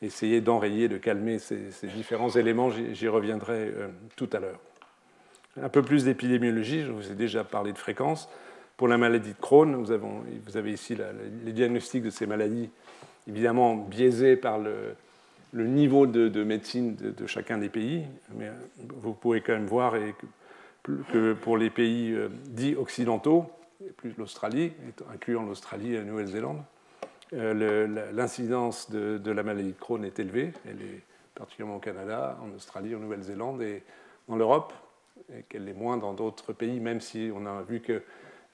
[0.00, 3.72] essayer d'enrayer, de calmer ces, différents éléments, j'y reviendrai
[4.16, 4.58] tout à l'heure.
[5.60, 8.28] Un peu plus d'épidémiologie, je vous ai déjà parlé de fréquence.
[8.76, 10.96] Pour la maladie de Crohn, vous avez, ici
[11.44, 12.70] les diagnostics de ces maladies,
[13.28, 14.96] évidemment biaisés par le,
[15.52, 18.50] niveau de, médecine de, chacun des pays, mais
[19.00, 19.94] vous pouvez quand même voir
[20.82, 23.46] que pour les pays euh, dits occidentaux,
[23.96, 24.72] plus l'Australie,
[25.12, 26.62] incluant l'Australie et la Nouvelle-Zélande,
[27.34, 30.52] euh, l'incidence de, de, la maladie de Crohn est élevée.
[30.66, 31.02] Elle est
[31.34, 33.82] particulièrement au Canada, en Australie, en Nouvelle-Zélande et
[34.28, 34.72] en Europe
[35.36, 38.02] et qu'elle est moins dans d'autres pays, même si on a vu que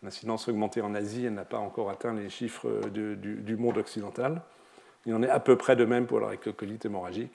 [0.02, 4.42] l'incidence augmentée en Asie, elle n'a pas encore atteint les chiffres du, monde occidental.
[5.08, 7.32] Il en est à peu près de même pour la rectocolite hémorragique.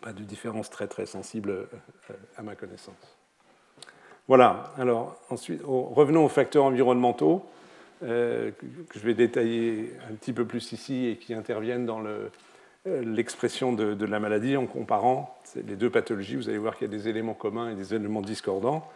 [0.00, 1.66] Pas de différence très très sensible euh,
[2.38, 3.18] à ma connaissance.
[4.28, 7.44] Voilà, alors ensuite, revenons aux facteurs environnementaux
[8.02, 8.50] euh,
[8.88, 12.30] que je vais détailler un petit peu plus ici et qui interviennent dans euh,
[12.86, 16.36] l'expression de, la maladie en comparant les deux pathologies.
[16.36, 18.90] Vous allez voir qu'il y a des éléments communs et des éléments discordants.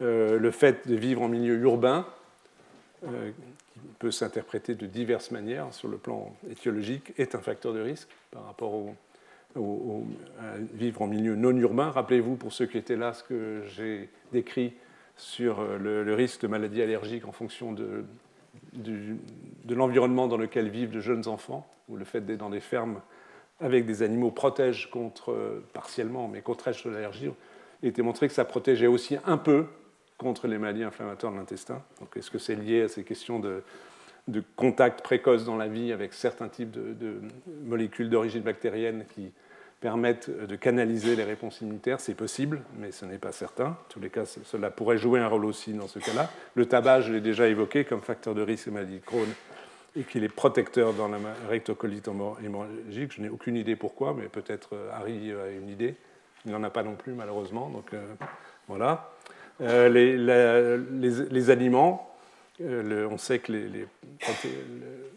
[0.00, 2.04] Le fait de vivre en milieu urbain,
[3.74, 8.08] qui peut s'interpréter de diverses manières sur le plan étiologique, est un facteur de risque
[8.30, 8.94] par rapport au,
[10.40, 11.90] à vivre en milieu non urbain.
[11.90, 14.72] Rappelez-vous, pour ceux qui étaient là, ce que j'ai décrit
[15.16, 18.04] sur le, risque de maladie allergique en fonction de,
[18.72, 23.00] de l'environnement dans lequel vivent de jeunes enfants, ou le fait d'être dans des fermes
[23.60, 27.30] avec des animaux protège contre, euh, partiellement, mais de l'allergie,
[27.82, 29.66] il était montré que ça protégeait aussi un peu
[30.18, 31.82] contre les maladies inflammatoires de l'intestin.
[32.00, 33.62] Donc est-ce que c'est lié à ces questions de,
[34.56, 37.20] contact précoce dans la vie avec certains types de,
[37.64, 39.32] molécules d'origine bactérienne qui
[39.80, 42.00] permettent de canaliser les réponses immunitaires?
[42.00, 43.66] C'est possible, mais ce n'est pas certain.
[43.66, 46.30] En tous les cas, cela pourrait jouer un rôle aussi dans ce cas-là.
[46.54, 49.28] Le tabac, je l'ai déjà évoqué comme facteur de risque et maladie de Crohn
[49.96, 52.08] et qu'il est protecteur dans la rectocolite
[52.42, 53.12] hémorragique.
[53.12, 55.94] Je n'ai aucune idée pourquoi, mais peut-être euh, Harry a une idée.
[56.46, 57.68] Il n'en a pas non plus, malheureusement.
[57.68, 58.02] Donc euh,
[58.68, 59.13] voilà.
[59.60, 59.88] Euh,
[61.30, 62.10] les, aliments,
[62.60, 64.34] on sait que les, la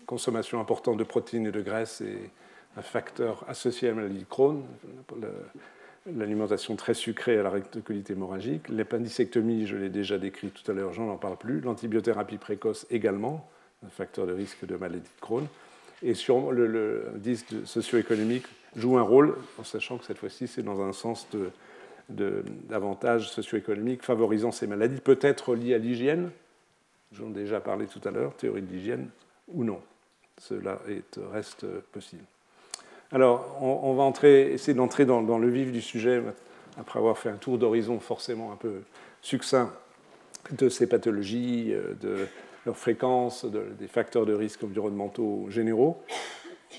[0.06, 2.30] consommation importante de protéines et de graisses est
[2.78, 4.63] un facteur associé à la maladie de Crohn.
[6.15, 8.69] L'alimentation très sucrée à la rectocolite hémorragique.
[8.69, 11.60] L'épendicectomie, je l'ai déjà décrit tout à l'heure, j'en n'en parle plus.
[11.60, 13.50] L'antibiothérapie précoce également
[13.86, 15.47] un facteur de risque de maladie de Crohn.
[16.04, 17.04] Et sur le, le
[17.65, 18.45] socio-économique
[18.76, 21.52] joue un rôle, en sachant que cette fois-ci, c'est dans un sens d'avantage
[22.10, 22.43] de,
[23.20, 26.32] socio-économique favorisant ces maladies, peut-être liées à l'hygiène,
[27.12, 29.10] j'en ai déjà parlé tout à l'heure, théorie de l'hygiène,
[29.48, 29.82] ou non.
[30.38, 30.80] cela
[31.32, 32.24] reste possible.
[33.12, 36.22] Alors, on, va entrer, essayer d'entrer dans, le vif du sujet,
[36.78, 38.82] après avoir fait un tour d'horizon forcément un peu
[39.22, 39.72] succinct
[40.52, 42.28] de ces pathologies, euh, de
[42.65, 46.02] leur fréquence, des facteurs de risque environnementaux généraux,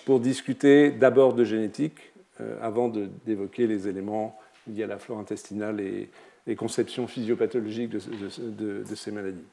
[0.05, 2.89] pour discuter d'abord de génétique, euh, avant
[3.25, 6.09] d'évoquer les éléments liés à la flore intestinale et
[6.47, 9.45] les conceptions physiopathologiques de, de ces maladies.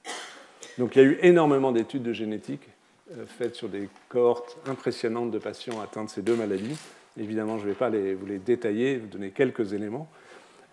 [0.77, 2.67] Donc il y a eu énormément d'études de génétique
[3.11, 6.75] euh, faites sur des cohortes impressionnantes de patients atteints de ces deux maladies.
[7.19, 10.07] Évidemment, je ne vais pas vous les détailler, vous donner quelques éléments.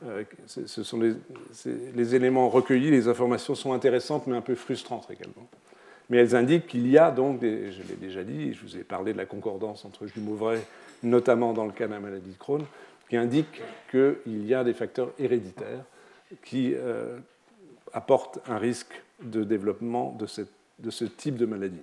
[0.07, 5.47] Euh, ce sont les, éléments recueillis, les informations sont intéressantes mais un peu frustrantes également.
[6.09, 9.13] Mais elles indiquent qu'il y a donc, je l'ai déjà dit, je vous ai parlé
[9.13, 10.63] de la concordance entre jumeaux vrais,
[11.03, 12.65] notamment dans le cas de la maladie de Crohn,
[13.09, 13.61] qui indique
[13.91, 15.85] qu'il y a des facteurs héréditaires
[16.45, 17.19] qui euh,
[17.93, 21.83] apportent un risque de développement de, ce type de maladie.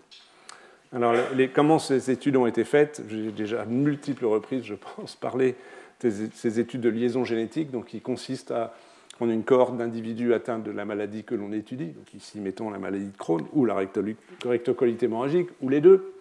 [0.92, 1.16] Alors,
[1.54, 3.04] comment ces études ont été faites?
[3.10, 5.56] J'ai déjà à multiples reprises, je pense, parlé
[6.02, 8.74] de ces études de liaison génétique, donc qui consistent à
[9.20, 12.80] prendre une cohorte d'individus atteints de la maladie que l'on étudie, donc ici mettons la
[12.80, 16.14] maladie de Crohn ou la rectocolite hémorragique, ou les deux,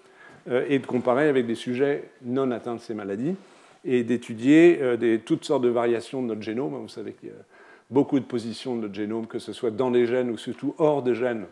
[0.51, 3.37] euh, et de comparer avec des sujets non atteints de ces maladies,
[3.85, 6.75] et d'étudier euh, toutes sortes de variations de notre génome.
[6.75, 7.45] Vous savez qu'il y a
[7.91, 11.03] beaucoup de positions de notre génome, que ce soit dans les gènes ou surtout hors
[11.03, 11.47] des gènes,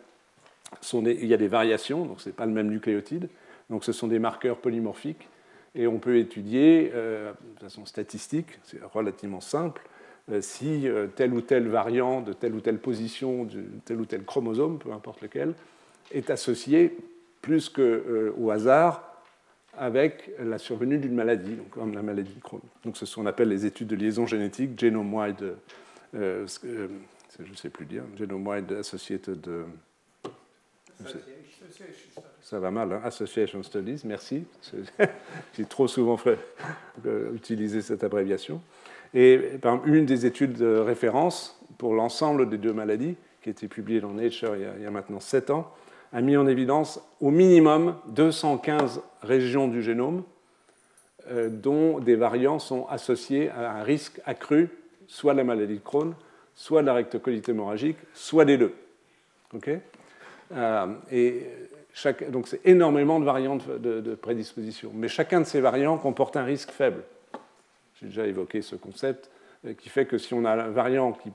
[0.93, 3.29] il y a des variations, donc ce n'est pas le même nucléotide.
[3.69, 5.27] Donc ce sont des marqueurs polymorphiques.
[5.75, 9.81] Et on peut étudier euh, de façon statistique, c'est relativement simple,
[10.31, 14.23] euh, si tel ou tel variant de telle ou telle position, de tel ou tel
[14.23, 15.53] chromosome, peu importe lequel,
[16.11, 16.97] est associé
[17.41, 19.06] plus qu'au hasard
[19.77, 22.61] avec la survenue d'une maladie, donc comme la maladie de Crohn.
[22.83, 25.55] Donc ce sont, on appelle les études de liaison génétique, genome-wide,
[26.13, 26.47] je
[27.39, 29.47] ne sais plus dire, genome-wide associated
[32.41, 34.45] ça va mal, hein Association Studies, merci.
[35.57, 36.39] J'ai trop souvent fait,
[37.05, 38.61] euh, utilisé cette abréviation.
[39.13, 44.01] Et une des études de référence pour l'ensemble des deux maladies, qui a été publiée
[44.01, 45.73] dans Nature il y a, maintenant 7 ans,
[46.13, 50.23] a mis en évidence au minimum 215 régions du génome
[51.29, 54.69] euh, dont des variants sont associés à un risque accru,
[55.07, 56.13] soit de la maladie de Crohn,
[56.55, 58.73] soit de la rectocolite hémorragique, soit des deux.
[60.53, 61.47] Euh, et
[62.29, 64.91] donc c'est énormément de variantes de, prédisposition.
[64.93, 67.03] Mais chacun de ces variants comporte un risque faible.
[67.99, 69.29] J'ai déjà évoqué ce concept
[69.65, 71.31] euh, qui fait que si on a un variant qui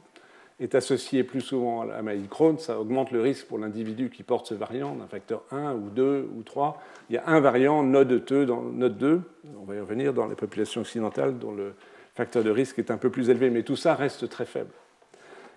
[0.63, 4.11] est associé plus souvent à la maladie de Crohn, ça augmente le risque pour l'individu
[4.11, 6.81] qui porte ce variant d'un facteur 1 ou 2 ou 3.
[7.11, 9.21] Il y a un variant, node 2, dans, node 2
[9.61, 11.75] on va y revenir, dans les populations occidentales dont le
[12.15, 14.71] facteur de risque est un peu plus élevé, mais tout ça reste très faible.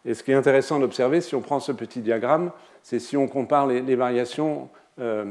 [0.05, 2.51] Et ce qui est intéressant d'observer, si on prend ce petit diagramme,
[2.83, 5.25] c'est si on compare les, variations euh,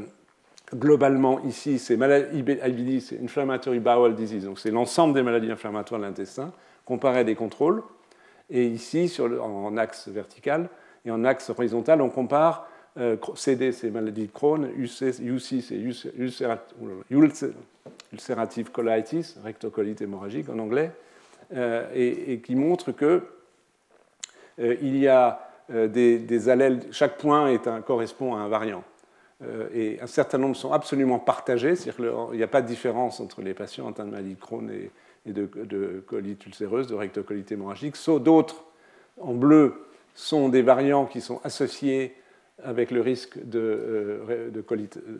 [0.73, 6.05] globalement ici, c'est IBD, c'est Inflammatory Bowel Disease, donc c'est l'ensemble des maladies inflammatoires de
[6.05, 6.51] l'intestin,
[6.85, 7.83] comparé à des contrôles.
[8.49, 10.69] Et ici, en axe vertical,
[11.05, 15.75] et en axe horizontal, on compare euh, CD, c'est maladie de Crohn, UC, c'est
[18.11, 20.91] ulcerative colitis, rectocolite hémorragique en anglais,
[21.53, 23.21] euh, et, qui montre que
[24.59, 27.55] euh, il y a euh, des, allèles, chaque point
[27.85, 28.83] correspond à un variant.
[29.73, 31.97] Et un certain nombre sont absolument partagés, c'est-à-dire
[32.29, 34.89] qu'il n'y a pas de différence entre les patients atteints de maladie de Crohn et,
[35.33, 37.95] de, de, colite ulcéreuse, de rectocolite hémorragique.
[38.19, 38.63] D'autres,
[39.19, 42.15] en bleu, sont des variants qui sont associés
[42.63, 44.21] avec le risque de,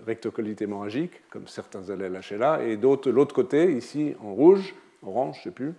[0.05, 5.35] rectocolite hémorragique, comme certains allèles HLA, et d'autres, de l'autre côté, ici en rouge, orange,
[5.35, 5.73] je ne sais plus,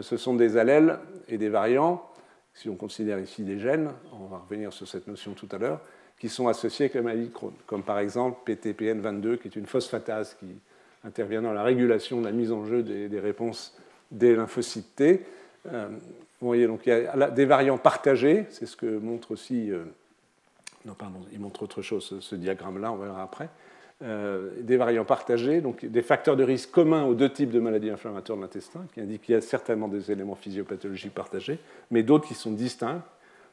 [0.00, 2.10] ce sont des allèles et des variants
[2.54, 5.80] si on considère ici des gènes, on va revenir sur cette notion tout à l'heure,
[6.18, 9.66] qui sont associés avec la maladie de Crohn, comme par exemple PTPN22, qui est une
[9.66, 10.46] phosphatase qui
[11.04, 13.76] intervient dans la régulation de la mise en jeu des, réponses
[14.10, 15.24] des lymphocytes T.
[15.72, 15.88] Euh,
[16.40, 19.70] vous voyez, donc il y a des variants partagés, c'est ce que montre aussi.
[19.70, 19.84] Euh,
[20.86, 23.50] non, pardon, il montre autre chose, ce diagramme-là, on verra après.
[24.02, 27.90] Euh, des variants partagés, donc des facteurs de risque communs aux deux types de maladies
[27.90, 31.58] inflammatoires de l'intestin, qui indiquent qu'il y a certainement des éléments physiopathologiques partagés,
[31.90, 33.02] mais d'autres qui sont distincts,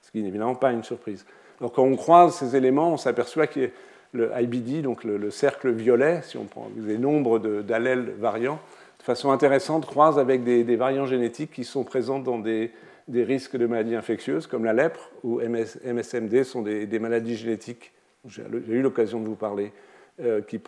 [0.02, 1.26] ce qui n'est évidemment pas une surprise.
[1.60, 3.70] Alors quand on croise ces éléments, on s'aperçoit que
[4.14, 8.60] le IBD, donc le, cercle violet, si on prend des nombres d'allèles variants,
[9.00, 12.72] de façon intéressante, croise avec des, variants génétiques qui sont présents dans des,
[13.10, 17.92] risques de maladies infectieuses, comme la lèpre ou MSMD, sont des, des maladies génétiques.
[18.28, 19.72] J'ai eu l'occasion de vous parler
[20.20, 20.60] euh, qui,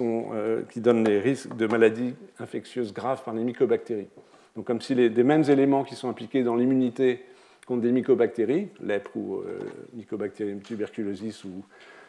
[0.00, 4.08] euh, qui, donnent les risques de maladies infectieuses graves par les mycobactéries.
[4.56, 7.22] Donc comme si les, mêmes éléments qui sont impliqués dans l'immunité
[7.66, 9.58] contre des mycobactéries, lèpre ou euh,
[9.92, 11.62] mycobacterium tuberculosis ou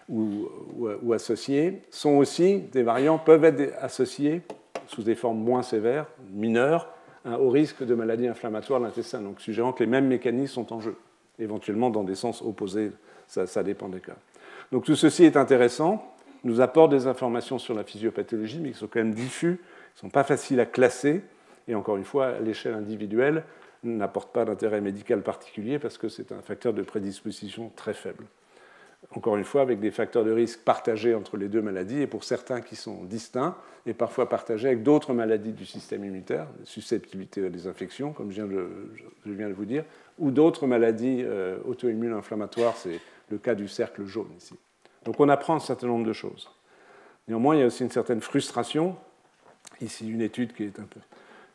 [0.09, 4.41] ou, associés, sont aussi des variants, peuvent être associés
[4.87, 6.89] sous des formes moins sévères, mineures,
[7.25, 9.21] hein, au risque de maladies inflammatoires de l'intestin.
[9.21, 10.95] Donc, suggérant que les mêmes mécanismes sont en jeu,
[11.39, 12.91] éventuellement dans des sens opposés,
[13.27, 14.15] ça, dépend des cas.
[14.71, 16.15] Donc, tout ceci est intéressant,
[16.45, 19.59] nous apporte des informations sur la physiopathologie, mais qui sont quand même diffus,
[19.95, 21.21] ne sont pas faciles à classer,
[21.67, 23.43] et encore une fois, à l'échelle individuelle,
[23.83, 28.25] n'apportent pas d'intérêt médical particulier parce que c'est un facteur de prédisposition très faible
[29.15, 32.23] encore une fois, avec des facteurs de risque partagés entre les deux maladies, et pour
[32.23, 33.55] certains qui sont distincts,
[33.85, 38.41] et parfois partagés avec d'autres maladies du système immunitaire, susceptibilité à des infections, comme je
[38.43, 39.85] viens de, vous dire,
[40.19, 44.55] ou d'autres maladies euh, auto-immunes inflammatoires, c'est le cas du cercle jaune ici.
[45.05, 46.49] Donc on apprend un certain nombre de choses.
[47.27, 48.95] Néanmoins, il y a aussi une certaine frustration.
[49.79, 50.99] Ici, une étude qui, est un peu,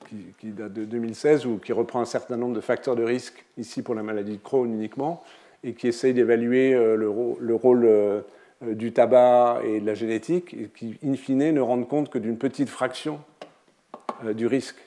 [0.09, 3.45] qui, qui date de 2016 ou qui reprend un certain nombre de facteurs de risque,
[3.59, 5.23] ici pour la maladie de Crohn uniquement,
[5.65, 8.21] et qui essaye d'évaluer euh, le, rôle euh,
[8.63, 12.39] du tabac et de la génétique, et qui, in fine, ne rendent compte que d'une
[12.39, 13.21] petite fraction
[14.25, 14.79] euh, du risque.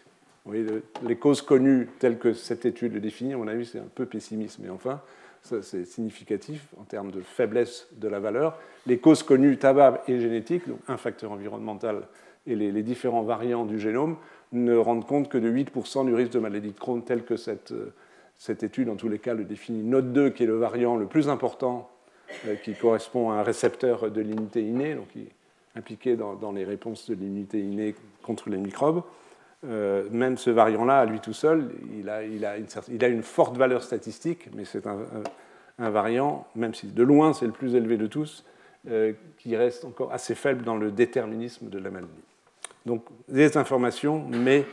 [0.51, 4.05] les causes connues telles que cette étude le définit, à mon avis, c'est un peu
[4.05, 5.01] pessimiste, mais enfin,
[5.41, 8.57] c'est significatif en termes de faiblesse de la valeur.
[8.87, 12.01] Les causes connues tabac et génétique, donc un facteur environnemental
[12.47, 14.17] et les, les différents variants du génome,
[14.51, 17.73] ne rendent compte que de 8% du risque de maladie de Crohn tel que cette
[18.37, 21.05] cette étude, en tous les cas, le définit note 2, qui est le variant le
[21.05, 21.89] plus important,
[22.47, 25.07] euh, qui correspond à un récepteur de l'immunité innée, donc
[25.75, 29.03] impliqué dans, les réponses de l'immunité innée contre les microbes.
[29.65, 34.65] Euh, même ce variant-là, à lui tout seul, il a, une, forte valeur statistique, mais
[34.65, 38.45] c'est un, variant, même si de loin c'est le plus élevé de tous,
[38.89, 42.11] euh, qui reste encore assez faible dans le déterminisme de la maladie.
[42.85, 44.65] Donc des informations, mais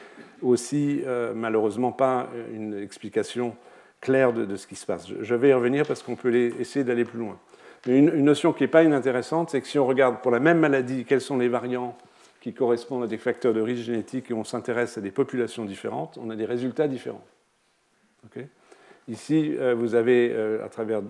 [0.42, 3.56] aussi euh, malheureusement pas une explication
[4.00, 5.06] claire de, ce qui se passe.
[5.08, 7.38] Je, vais y revenir parce qu'on peut essayer d'aller plus loin.
[7.86, 10.58] Mais une, notion qui n'est pas inintéressante, c'est que si on regarde pour la même
[10.58, 11.96] maladie quels sont les variants
[12.40, 16.18] qui correspondent à des facteurs de risque génétique et on s'intéresse à des populations différentes,
[16.20, 17.24] on a des résultats différents.
[19.08, 21.02] Ici, euh, vous avez, euh, à travers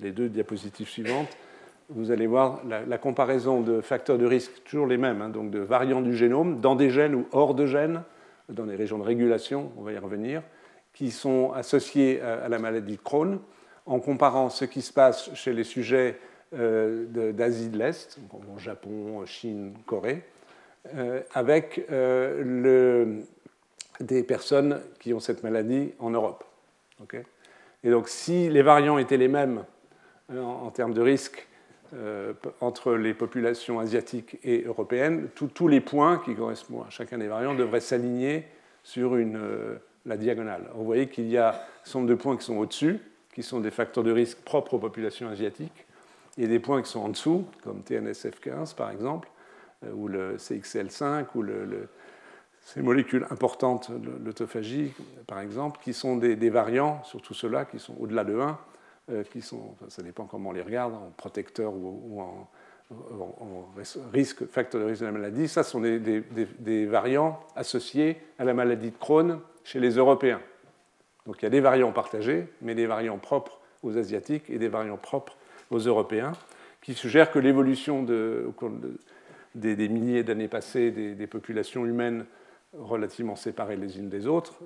[0.00, 1.36] les deux diapositives suivantes,
[1.90, 5.58] vous allez voir la, comparaison de facteurs de risque, toujours les mêmes, hein, donc de
[5.58, 8.02] variants du génome, dans des gènes ou hors de gènes,
[8.48, 10.42] dans les régions de régulation, on va y revenir,
[10.92, 13.38] qui sont associés à, la maladie de Crohn,
[13.86, 16.18] en comparant ce qui se passe chez les sujets
[16.54, 18.18] euh, d'Asie de l'Est,
[18.58, 20.22] Japon, Chine, Corée,
[20.94, 23.20] euh, avec euh,
[24.00, 26.44] des personnes qui ont cette maladie en Europe.
[27.82, 29.64] et donc si les variants étaient les mêmes
[30.34, 31.46] en termes de risque
[32.60, 37.54] entre les populations asiatiques et européennes, tous les points qui correspondent à chacun des variants
[37.54, 38.46] devraient s'aligner
[38.84, 40.70] sur euh, la diagonale.
[40.74, 43.00] Vous voyez qu'il y a un nombre de points qui sont au-dessus,
[43.34, 45.86] qui sont des facteurs de risque propres aux populations asiatiques,
[46.36, 49.28] et des points qui sont en dessous, comme TNSF15 par exemple,
[49.84, 51.44] euh, ou le CXL5, ou
[52.60, 53.90] ces molécules importantes,
[54.24, 54.92] l'autophagie
[55.26, 58.52] par exemple, qui sont des, variants, surtout ceux-là, qui sont au-delà de 1, euh,
[59.30, 62.48] qui sont, ça dépend comment on les regarde, en protecteur ou, en,
[64.12, 68.90] risque, facteur de risque de la maladie, ça sont des, variants associés à la maladie
[68.90, 70.40] de Crohn chez les Européens.
[71.26, 74.68] Donc il y a des variants partagés, mais des variants propres aux Asiatiques et des
[74.68, 75.36] variants propres
[75.70, 76.32] aux Européens,
[76.82, 78.70] qui suggèrent que l'évolution au cours
[79.54, 82.26] des, milliers d'années passées des, populations humaines
[82.74, 84.58] relativement séparées les unes des autres,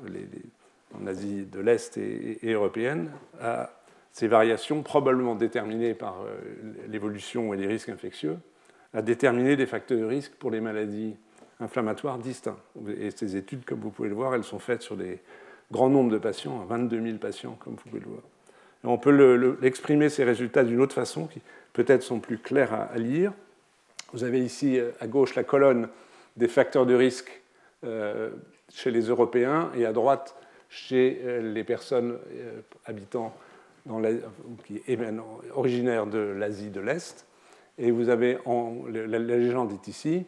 [0.94, 3.70] en Asie de l'Est et européenne, a
[4.12, 6.37] ces variations, probablement déterminées par euh,
[6.88, 8.37] l'évolution et les risques infectieux,
[8.94, 11.16] à déterminer des facteurs de risque pour les maladies
[11.61, 12.59] inflammatoires distincts.
[12.99, 15.21] Et ces études, comme vous pouvez le voir, elles sont faites sur des
[15.71, 18.23] grands nombres de patients, 22 000 patients, comme vous pouvez le voir.
[18.85, 21.40] on peut l'exprimer, ces résultats, d'une autre façon, qui
[21.73, 23.33] peut-être sont plus clairs à, lire.
[24.12, 25.88] Vous avez ici euh, à gauche la colonne
[26.37, 27.42] des facteurs de risque
[27.85, 28.31] euh,
[28.73, 30.35] chez les Européens et à droite
[30.71, 32.18] chez les personnes
[32.85, 33.35] habitant
[34.67, 34.99] qui est
[35.55, 37.27] originaire de l'Asie de l'Est.
[37.79, 38.38] Et vous avez,
[38.88, 40.25] la, légende est ici,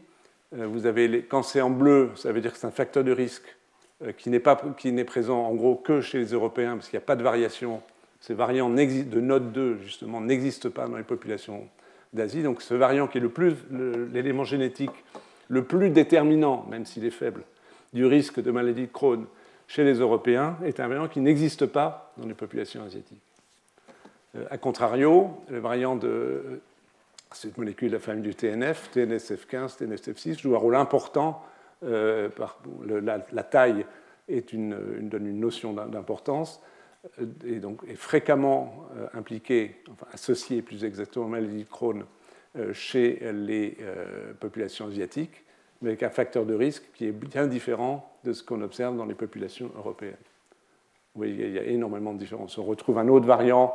[0.56, 3.12] euh, vous avez quand c'est en bleu, ça veut dire que c'est un facteur de
[3.12, 3.56] risque
[4.04, 7.16] euh, qui n'est, présent en gros que chez les Européens, parce qu'il n'y a pas
[7.16, 7.82] de variation.
[8.20, 11.66] Ces variants de note 2, justement, n'existent pas dans les populations
[12.12, 12.42] d'Asie.
[12.42, 13.22] Donc ce variant qui est
[14.12, 14.92] l'élément génétique
[15.48, 17.42] le plus déterminant, même s'il est faible,
[17.92, 19.26] du risque de maladie de Crohn
[19.66, 23.22] chez les Européens, est un variant qui n'existe pas dans les populations asiatiques.
[24.36, 26.62] Euh, a contrario, le variant de euh,
[27.32, 31.42] cette molécule de la famille du TNF, TNSF15, TNSF6, joue un rôle important.
[31.84, 32.28] Euh,
[33.32, 33.86] la, taille
[34.28, 36.62] est une, donne une notion d'importance
[37.46, 42.04] et donc est fréquemment impliqué, enfin associé plus exactement à la maladie de Crohn
[42.72, 43.78] chez les
[44.38, 45.42] populations asiatiques,
[45.80, 49.06] mais avec un facteur de risque qui est bien différent de ce qu'on observe dans
[49.06, 50.12] les populations européennes.
[51.14, 52.58] Oui, il y a énormément de différences.
[52.58, 53.74] On retrouve un autre variant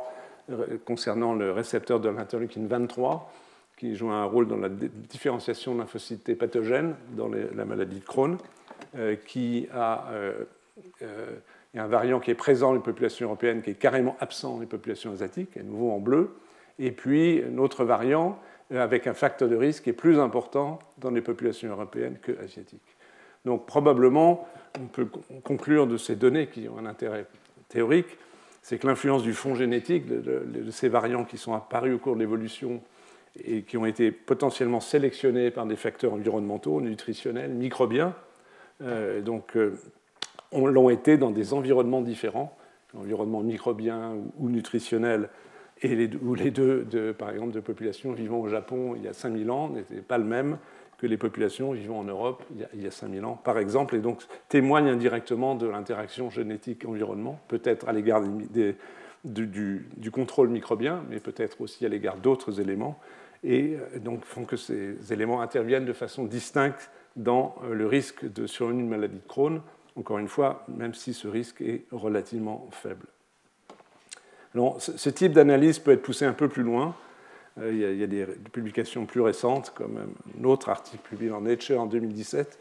[0.84, 3.32] concernant le récepteur de l'interleukine 23,
[3.76, 8.38] qui joue un rôle dans la différenciation de lymphocytes pathogènes dans la maladie de Crohn,
[8.96, 10.44] euh, qui a euh,
[11.02, 11.36] euh,
[11.74, 14.66] un variant qui est présent dans les populations européennes, qui est carrément absent dans les
[14.66, 16.36] populations asiatiques, à nouveau en bleu,
[16.78, 18.38] et puis un autre variant
[18.70, 22.96] avec un facteur de risque qui est plus important dans les populations européennes que asiatiques.
[23.44, 24.48] Donc probablement,
[24.80, 25.08] on peut
[25.44, 27.26] conclure de ces données qui ont un intérêt
[27.68, 28.18] théorique,
[28.66, 32.18] c'est que l'influence du fond génétique, de, ces variants qui sont apparus au cours de
[32.18, 32.80] l'évolution
[33.44, 38.12] et qui ont été potentiellement sélectionnés par des facteurs environnementaux, nutritionnels, microbiens,
[38.82, 39.76] euh, donc euh,
[40.52, 42.56] l'ont été dans des environnements différents,
[42.98, 45.28] environnements microbiens ou, nutritionnels,
[45.80, 49.12] et les, les deux, de, par exemple, de populations vivant au Japon il y a
[49.12, 50.58] 5000 ans n'étaient pas le même
[50.98, 52.42] que les populations vivant en Europe
[52.74, 57.88] il y a, 5000 ans, par exemple, et donc témoignent indirectement de l'interaction génétique-environnement, peut-être
[57.88, 58.22] à l'égard
[59.24, 62.98] du, contrôle microbien, mais peut-être aussi à l'égard d'autres éléments,
[63.44, 68.30] et euh, donc font que ces éléments interviennent de façon distincte dans euh, le risque
[68.32, 69.60] de survenue de maladie de Crohn,
[69.96, 73.06] encore une fois, même si ce risque est relativement faible.
[74.78, 76.94] Ce type d'analyse peut être poussé un peu plus loin.
[77.60, 79.98] Euh, il y, a, des publications plus récentes, comme
[80.38, 82.58] un autre article publié dans Nature en 2017,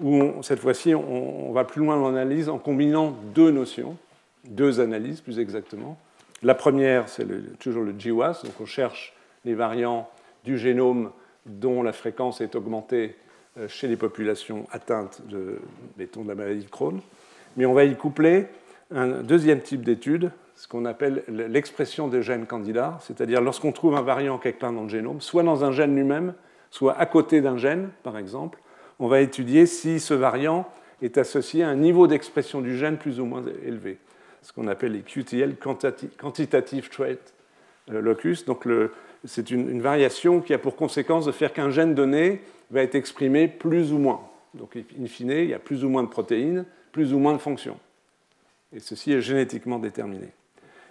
[0.00, 3.96] où cette fois-ci, on, va plus loin dans l'analyse en combinant deux notions,
[4.44, 5.98] deux analyses plus exactement.
[6.42, 7.26] La première, c'est
[7.58, 10.08] toujours le GWAS, donc on cherche les variants
[10.44, 11.10] du génome
[11.44, 13.16] dont la fréquence est augmentée
[13.58, 15.58] euh, chez les populations atteintes de,
[15.98, 17.00] de la maladie de Crohn.
[17.56, 18.46] Mais on va y coupler
[18.94, 24.02] un deuxième type d'étude, ce qu'on appelle l'expression des gènes candidats, c'est-à-dire lorsqu'on trouve un
[24.02, 26.34] variant quelque part dans le génome, soit dans un gène lui-même,
[26.72, 28.58] soit à côté d'un gène, par exemple,
[28.98, 30.68] on va étudier si ce variant
[31.00, 33.98] est associé à un niveau d'expression du gène plus ou moins élevé,
[34.42, 35.54] ce qu'on appelle les QTL,
[36.18, 37.20] Quantitative Trait
[37.92, 38.44] euh, Locus.
[38.44, 38.66] Donc
[39.24, 42.42] c'est une, variation qui a pour conséquence de faire qu'un gène donné
[42.72, 44.22] va être exprimé plus ou moins.
[44.54, 47.38] Donc, in fine, il y a plus ou moins de protéines, plus ou moins de
[47.38, 47.78] fonctions.
[48.74, 50.32] Et ceci est génétiquement déterminé.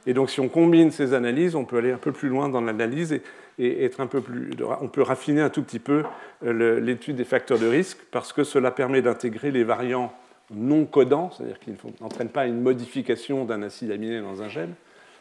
[0.08, 2.62] Et donc, si on combine ces analyses, on peut aller un peu plus loin dans
[2.62, 3.20] l'analyse
[3.60, 4.52] et, être un peu plus.
[4.82, 6.04] On peut raffiner un tout petit peu
[6.46, 10.14] euh, l'étude des facteurs de risque parce que cela permet d'intégrer les variants
[10.50, 14.74] non codants, c'est-à-dire qu'ils n'entraînent pas une modification d'un acide aminé dans un gène,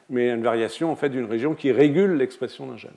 [0.09, 2.93] mais une variation en fait d'une région qui régule l'expression d'un gène.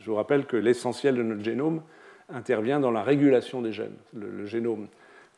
[0.00, 1.80] Je vous rappelle que l'essentiel de notre génome
[2.28, 3.96] intervient dans la régulation des gènes.
[4.14, 4.88] Le, génome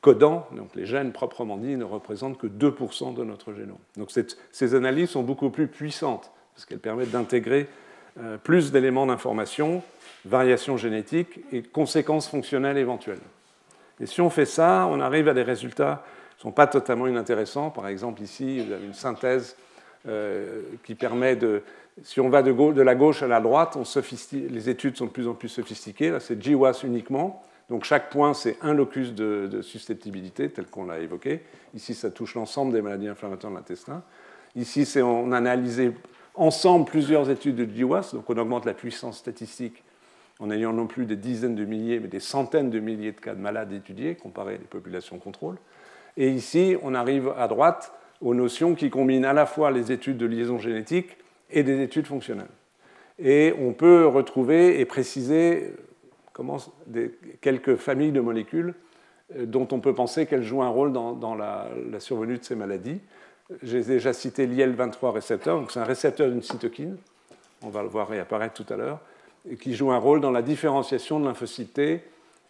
[0.04, 3.78] codant, donc les gènes proprement dits, ne représentent que 2% de notre génome.
[3.96, 4.10] Donc
[4.52, 7.68] ces analyses sont beaucoup plus puissantes, parce qu'elles permettent d'intégrer
[8.20, 9.82] euh, plus d'éléments d'information,
[10.26, 13.22] variations génétiques et conséquences fonctionnelles éventuelles.
[13.98, 17.06] Et si on fait ça, on arrive à des résultats qui ne sont pas totalement
[17.06, 17.70] inintéressants.
[17.70, 19.56] Par exemple, ici, vous avez une synthèse
[20.06, 21.62] euh, qui permet de,
[22.02, 23.78] si on va de, la gauche à la droite,
[24.32, 26.10] les études sont de plus en plus sophistiquées.
[26.10, 27.42] Là, c'est GWAS uniquement.
[27.70, 31.40] Donc chaque point, c'est un locus de, susceptibilité, tel qu'on l'a évoqué.
[31.74, 34.02] Ici, ça touche l'ensemble des maladies inflammatoires de l'intestin.
[34.54, 35.92] Ici, on a analysé
[36.34, 39.82] ensemble plusieurs études de GWAS, donc on augmente la puissance statistique
[40.40, 43.34] en ayant non plus des dizaines de milliers, mais des centaines de milliers de cas
[43.34, 45.56] de malades étudiés, comparés à des populations contrôle.
[46.16, 50.16] Et ici, on arrive à droite aux notions qui combinent à la fois les études
[50.16, 51.16] de liaison génétique
[51.50, 52.46] et des études fonctionnelles.
[53.18, 55.72] Et on peut retrouver et préciser
[56.34, 56.58] comment,
[57.40, 58.74] quelques familles de molécules
[59.34, 61.70] euh, dont on peut penser qu'elles jouent un rôle dans, la,
[62.00, 63.00] survenue de ces maladies.
[63.62, 66.96] J'ai déjà cité l'IL-23 récepteur, c'est un récepteur d'une cytokine,
[67.62, 69.00] on va le voir réapparaître tout à l'heure,
[69.60, 71.78] qui joue un rôle dans la différenciation de lymphocytes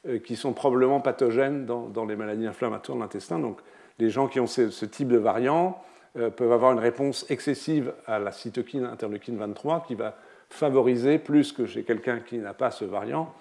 [0.07, 3.39] euh, qui sont probablement pathogènes dans, les maladies inflammatoires de l'intestin.
[3.39, 3.59] Donc
[3.99, 5.83] les gens qui ont ce, type de variant
[6.17, 10.17] euh, peuvent avoir une réponse excessive à la cytokine interleukine 23 qui va
[10.49, 13.35] favoriser, plus que chez quelqu'un qui n'a pas ce variant,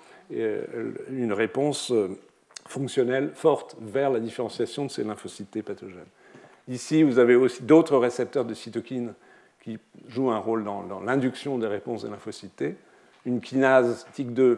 [1.09, 1.93] une réponse
[2.67, 5.99] fonctionnelle forte vers la différenciation de ces lymphocytes pathogènes.
[6.67, 9.13] Ici, vous avez aussi d'autres récepteurs de cytokines
[9.61, 12.63] qui jouent un rôle dans, l'induction des réponses des lymphocytes
[13.25, 14.57] une kinase TIC2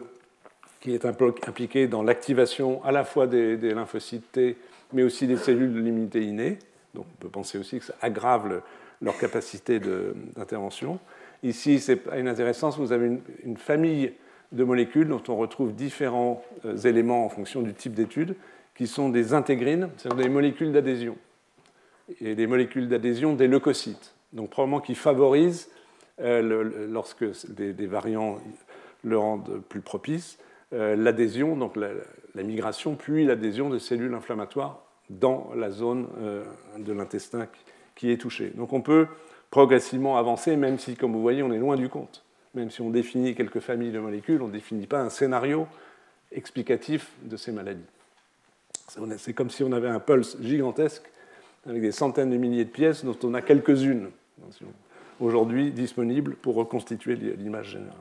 [0.80, 4.56] qui est impliquée dans l'activation à la fois des, lymphocytes T,
[4.92, 6.58] mais aussi des cellules de l'immunité innée.
[6.94, 8.62] Donc on peut penser aussi que ça aggrave
[9.02, 10.98] leur capacité d'intervention.
[11.42, 14.12] Ici, c'est inintéressant, vous avez une, famille
[14.52, 18.36] de molécules dont on retrouve différents euh, éléments en fonction du type d'étude,
[18.74, 21.16] qui sont des intégrines, c'est-à-dire des molécules d'adhésion,
[22.20, 25.70] et des molécules d'adhésion des leucocytes, donc probablement qui favorisent
[26.20, 28.38] euh, lorsque des, variants
[29.02, 30.38] le rendent plus propice,
[30.72, 36.08] l'adhésion, donc la, migration, puis l'adhésion de cellules inflammatoires dans la zone
[36.76, 37.46] de l'intestin
[37.94, 38.50] qui est touchée.
[38.56, 39.06] Donc on peut
[39.50, 42.25] progressivement avancer, même si, comme vous voyez, on est loin du compte.
[42.56, 45.66] Même si on définit quelques familles de molécules, on ne définit pas un scénario
[46.32, 47.84] explicatif de ces maladies.
[49.18, 51.02] C'est comme si on avait un pulse gigantesque
[51.68, 54.08] avec des centaines de milliers de pièces dont on a quelques-unes
[55.20, 57.92] aujourd'hui disponibles pour reconstituer l'image générale.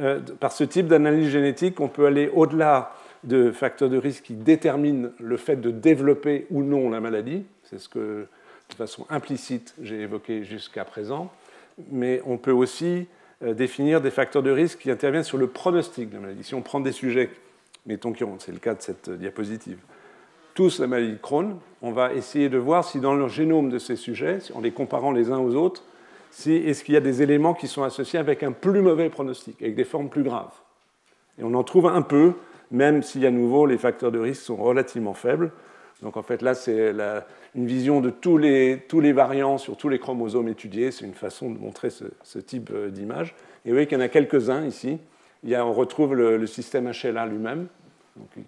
[0.00, 4.34] Euh, par ce type d'analyse génétique, on peut aller au-delà de facteurs de risque qui
[4.34, 7.44] déterminent le fait de développer ou non la maladie.
[7.64, 8.26] C'est ce que,
[8.70, 11.30] de façon implicite, j'ai évoqué jusqu'à présent.
[11.90, 13.06] Mais on peut aussi
[13.42, 16.44] définir des facteurs de risque qui interviennent sur le pronostic de la maladie.
[16.44, 17.30] Si on prend des sujets,
[17.86, 19.78] mettons c'est le cas de cette diapositive,
[20.54, 23.78] tous la maladie de Crohn, on va essayer de voir si dans le génome de
[23.78, 25.82] ces sujets, en les comparant les uns aux autres,
[26.30, 29.60] si, est-ce qu'il y a des éléments qui sont associés avec un plus mauvais pronostic,
[29.60, 30.52] avec des formes plus graves.
[31.38, 32.34] Et on en trouve un peu,
[32.70, 35.52] même si à nouveau les facteurs de risque sont relativement faibles.
[36.02, 36.92] Donc en fait là, c'est
[37.54, 40.90] une vision de tous les, tous les, variants sur tous les chromosomes étudiés.
[40.90, 43.34] C'est une façon de montrer ce, type euh, d'image.
[43.64, 44.98] Et vous voyez qu'il y en a quelques-uns ici.
[45.42, 47.66] Il y a, on retrouve le, système HLA lui-même,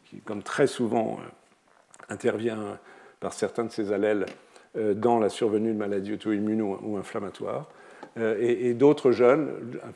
[0.05, 2.79] qui, comme très souvent euh, intervient
[3.21, 4.27] par certains de ces allèles
[4.77, 7.69] euh, dans la survenue de maladies auto-immunes ou inflammatoires.
[8.19, 9.51] Euh, et, d'autres jeunes,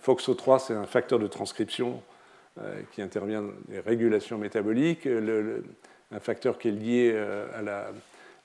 [0.04, 2.02] FOXO3, c'est un facteur de transcription
[2.60, 5.06] euh, qui intervient dans les régulations métaboliques,
[6.12, 7.16] un facteur qui est lié
[7.54, 7.90] à la,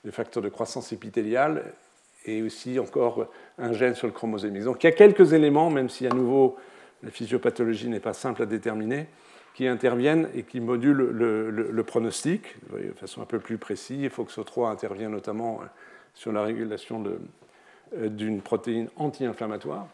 [0.06, 1.64] le facteur de croissance épithéliale
[2.24, 4.58] et aussi encore un gène sur le chromosome.
[4.60, 6.56] Donc il y a quelques éléments, même si à nouveau
[7.02, 9.06] la physiopathologie n'est pas simple à déterminer,
[9.54, 14.08] qui interviennent et qui modulent le, pronostic de façon un peu plus précise.
[14.08, 15.66] FOXO3 intervient notamment euh,
[16.14, 17.02] sur la régulation
[17.96, 19.86] euh, d'une protéine anti-inflammatoire,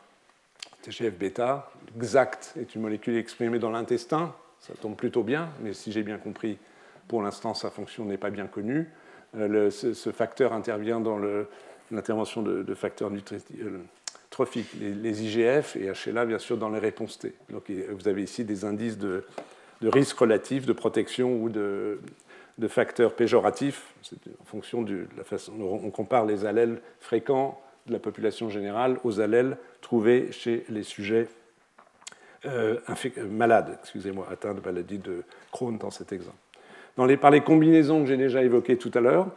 [0.82, 1.70] TGF-bêta.
[1.96, 6.18] XACT est une molécule exprimée dans l'intestin, ça tombe plutôt bien, mais si j'ai bien
[6.18, 6.58] compris,
[7.12, 8.88] pour l'instant, sa fonction n'est pas bien connue.
[9.36, 11.18] Euh, ce, facteur intervient dans
[11.90, 13.10] l'intervention de, facteurs
[14.30, 17.34] trophiques, les, IGF et HLA, bien sûr, dans les réponses T.
[17.50, 19.26] Donc, vous avez ici des indices de,
[19.82, 22.00] de risque relatif, de protection ou de,
[22.66, 23.92] facteurs péjoratifs.
[24.40, 28.98] En fonction de la façon dont on compare les allèles fréquents de la population générale
[29.04, 31.28] aux allèles trouvés chez les sujets
[32.46, 32.78] euh,
[33.28, 36.38] malades, excusez-moi, atteints de maladie de Crohn dans cet exemple.
[36.97, 39.28] Dans les, par les combinaisons que j'ai déjà évoquées tout à l'heure,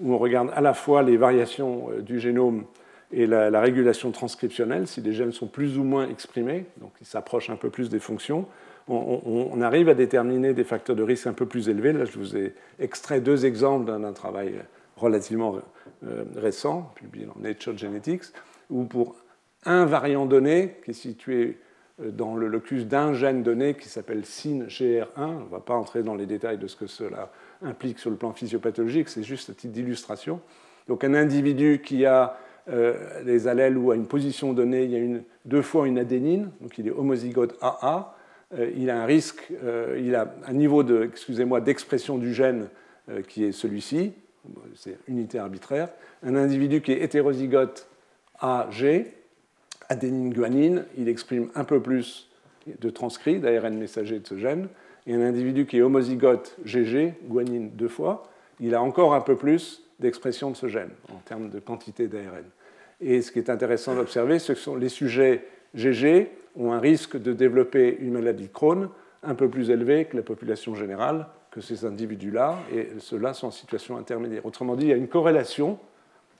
[0.00, 2.64] où on regarde à la fois les variations euh, du génome
[3.12, 7.06] et la, la, régulation transcriptionnelle, si les gènes sont plus ou moins exprimés, donc ils
[7.06, 8.46] s'approchent un peu plus des fonctions,
[8.88, 11.92] on, arrive à déterminer des facteurs de risque un peu plus élevés.
[11.92, 14.54] Là, je vous ai extrait deux exemples d'un travail
[14.96, 15.56] relativement
[16.06, 18.24] euh, récent, publié dans Nature Genetics,
[18.70, 19.16] où pour
[19.64, 21.58] un variant donné qui est situé
[21.98, 26.14] dans le locus d'un gène donné qui s'appelle SIN-GR1, on ne va pas entrer dans
[26.14, 27.30] les détails de ce que cela
[27.62, 30.40] implique sur le plan physiopathologique, c'est juste à titre d'illustration.
[30.88, 32.38] Donc un individu qui a
[32.68, 36.50] euh, les allèles ou à une position donnée, il y a deux fois une adénine,
[36.60, 38.16] donc il est homozygote AA,
[38.54, 41.10] euh, il a un risque, euh, il a un niveau de,
[41.60, 42.68] d'expression du gène
[43.08, 44.12] euh, qui est celui-ci,
[44.74, 45.88] c'est unité arbitraire.
[46.22, 47.88] Un individu qui est hétérozygote
[48.38, 49.06] AG,
[49.88, 52.28] adénine guanine, il exprime un peu plus
[52.80, 54.68] de transcrits d'ARN messager de ce gène.
[55.06, 58.24] Et un individu qui est homozygote GG, guanine deux fois,
[58.60, 62.44] il a encore un peu plus d'expression de ce gène en termes de quantité d'ARN.
[63.00, 67.32] Et ce qui est intéressant d'observer, ce sont les sujets GG ont un risque de
[67.32, 68.88] développer une maladie de Crohn
[69.22, 73.50] un peu plus élevé que la population générale, que ces individus-là, et ceux-là sont en
[73.50, 74.44] situation intermédiaire.
[74.46, 75.78] Autrement dit, il y a une corrélation,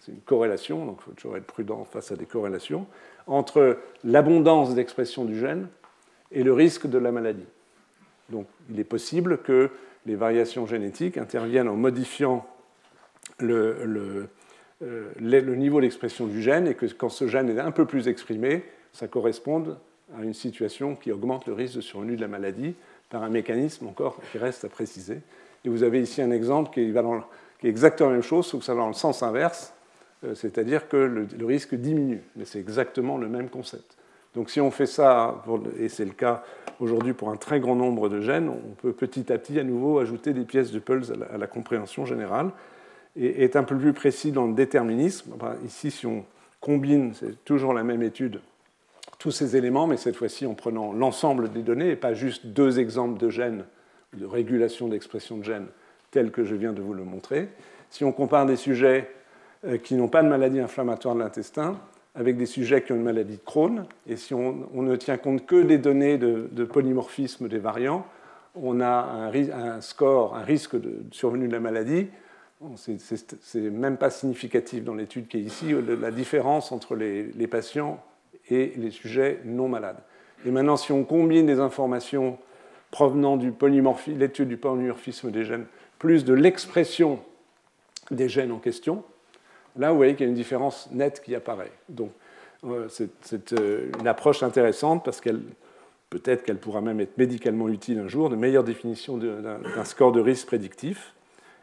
[0.01, 2.87] c'est une corrélation, donc il faut toujours être prudent face à des corrélations,
[3.27, 5.69] entre l'abondance d'expression du gène
[6.33, 7.47] et le risque de la maladie.
[8.31, 9.71] Donc il est possible que
[10.07, 12.47] les variations génétiques interviennent en modifiant
[13.43, 14.27] euh,
[14.81, 18.65] le niveau d'expression du gène et que quand ce gène est un peu plus exprimé,
[18.93, 19.79] ça corresponde
[20.17, 22.75] à une situation qui augmente le risque de survenue de la maladie
[23.11, 25.21] par un mécanisme encore qui reste à préciser.
[25.65, 26.93] Et vous avez ici un exemple qui est,
[27.61, 29.75] qui est exactement la même chose, sauf que ça va dans le sens inverse,
[30.35, 32.23] c'est-à-dire que le, risque diminue.
[32.37, 33.97] Mais c'est exactement le même concept.
[34.35, 35.43] Donc si on fait ça,
[35.79, 36.43] et c'est le cas
[36.81, 39.99] aujourd'hui pour un très grand nombre de gènes, on peut petit à petit à nouveau
[39.99, 42.51] ajouter des pièces de pulse à la, compréhension générale
[43.17, 45.33] et être un peu plus précis dans le déterminisme.
[45.65, 46.25] ici, si on
[46.61, 48.41] combine, c'est toujours la même étude
[49.19, 52.79] tous ces éléments, mais cette fois-ci en prenant l'ensemble des données et pas juste deux
[52.79, 53.65] exemples de gènes,
[54.13, 55.67] de régulation d'expression de gènes
[56.11, 57.49] tels que je viens de vous le montrer.
[57.91, 59.16] Si on compare des sujets euh,
[59.83, 61.79] qui n'ont pas de maladie inflammatoire de l'intestin
[62.17, 63.85] avec des sujets qui ont une maladie de Crohn.
[64.09, 68.07] Et si on, ne tient compte que des données de, polymorphisme des variants,
[68.55, 72.09] on a un, score, un risque de survenue de la maladie.
[72.77, 78.03] C'est même pas significatif dans l'étude qui est ici, la différence entre les, les patients
[78.49, 79.99] et les sujets non malades.
[80.47, 82.39] Et maintenant, si on combine des informations
[82.91, 83.53] provenant de
[84.17, 85.67] l'étude du polymorphisme des gènes,
[85.99, 87.21] plus de l'expression
[88.11, 89.05] des gènes en question,
[89.79, 91.73] là, vous voyez qu'il y a une différence nette qui apparaît.
[91.89, 92.11] Donc,
[92.65, 95.41] euh, c'est euh, une approche intéressante parce qu'elle
[96.11, 100.21] peut-être qu'elle pourra même être médicalement utile un jour, de meilleure définition d'un score de
[100.21, 101.15] risque prédictif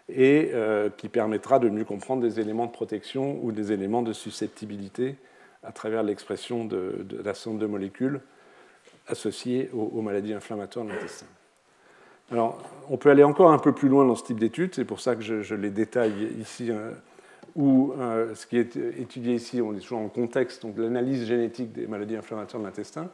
[0.10, 4.14] et euh, qui permettra de mieux comprendre des éléments de protection ou des éléments de
[4.14, 5.16] susceptibilité
[5.64, 8.20] à travers l'expression de, de, de molécules
[9.08, 11.26] associées aux, maladies inflammatoires de l'intestin.
[12.32, 15.00] Alors, on peut aller encore un peu plus loin dans ce type d'études, c'est pour
[15.00, 16.70] ça que je, les détaille ici,
[17.56, 21.72] où euh, ce qui est étudié ici, on est toujours en contexte, donc l'analyse génétique
[21.72, 23.10] des maladies inflammatoires de l'intestin,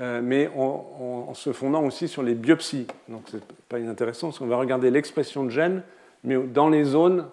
[0.00, 2.86] euh, mais en, se fondant aussi sur les biopsies.
[3.08, 5.82] Donc, c'est pas inintéressant, parce qu'on va regarder l'expression de gènes,
[6.24, 7.26] mais dans les zones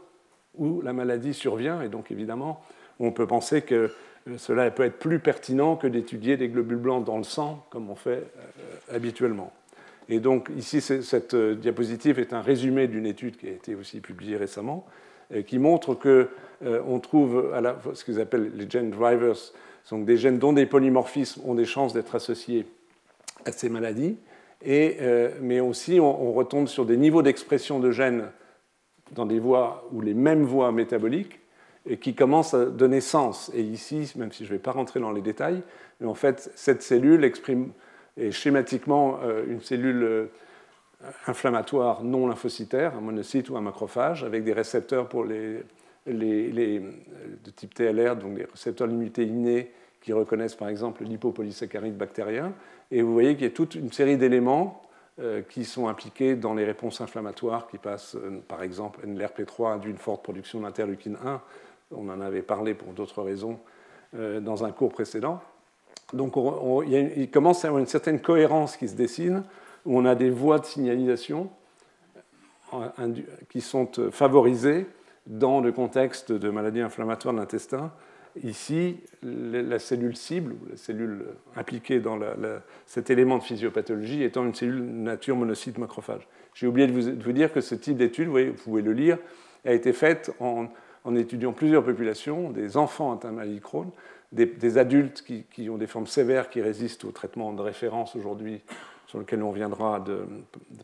[0.57, 2.61] où la maladie survient, et donc évidemment,
[2.99, 3.91] on peut penser que
[4.37, 7.95] cela peut être plus pertinent que d'étudier des globules blancs dans le sang, comme on
[7.95, 9.51] fait euh, habituellement.
[10.09, 14.01] Et donc ici, cette euh, diapositive est un résumé d'une étude qui a été aussi
[14.01, 14.85] publiée récemment,
[15.33, 19.37] euh, qui montre qu'on trouve à la, ce qu'ils appellent les gene drivers,
[19.91, 22.65] donc des gènes dont des polymorphismes ont des chances d'être associés
[23.45, 24.17] à ces maladies,
[24.63, 24.97] et,
[25.41, 28.25] mais aussi on, on retombe sur des niveaux d'expression de gènes
[29.13, 31.39] dans des voies ou les mêmes voies métaboliques
[31.87, 33.51] et qui commence à donner sens.
[33.55, 35.61] Et ici, même si je ne vais pas rentrer dans les détails,
[35.99, 37.71] mais en fait, cette cellule exprime
[38.17, 40.29] est schématiquement euh, une cellule
[41.03, 45.63] euh, inflammatoire non lymphocytaire, un monocyte ou un macrophage, avec des récepteurs pour les,
[46.05, 49.71] de type TLR, donc des récepteurs limités innés
[50.01, 52.53] qui reconnaissent par exemple l'hypopolysaccharide bactérien.
[52.91, 54.81] Et vous voyez qu'il y a toute une série d'éléments
[55.19, 58.15] euh, qui sont impliqués dans les réponses inflammatoires qui passent,
[58.47, 61.41] par exemple, NLRP3 induit une forte production d'interleukine 1
[61.95, 63.59] on en avait parlé pour d'autres raisons
[64.15, 65.41] euh, dans un cours précédent.
[66.13, 66.33] Donc
[66.87, 69.43] il, commence à y avoir une certaine cohérence qui se dessine,
[69.85, 71.49] où on a des voies de signalisation
[72.73, 72.87] euh,
[73.49, 74.87] qui sont euh, favorisées
[75.27, 77.91] dans le contexte de maladies inflammatoires de l'intestin.
[78.43, 81.25] Ici, la cellule cible, la cellule
[81.55, 82.19] impliquée dans
[82.85, 86.27] cet élément de physiopathologie étant une cellule nature monocyte macrophage.
[86.53, 89.17] J'ai oublié de vous, dire que ce type d'étude, vous, pouvez le lire,
[89.65, 90.69] a été faite en
[91.15, 93.91] étudiant plusieurs populations, des enfants atteints de maladie Crohn,
[94.31, 98.61] des, adultes qui, ont des formes sévères qui résistent au traitement de référence aujourd'hui,
[99.09, 100.03] sur lequel on viendra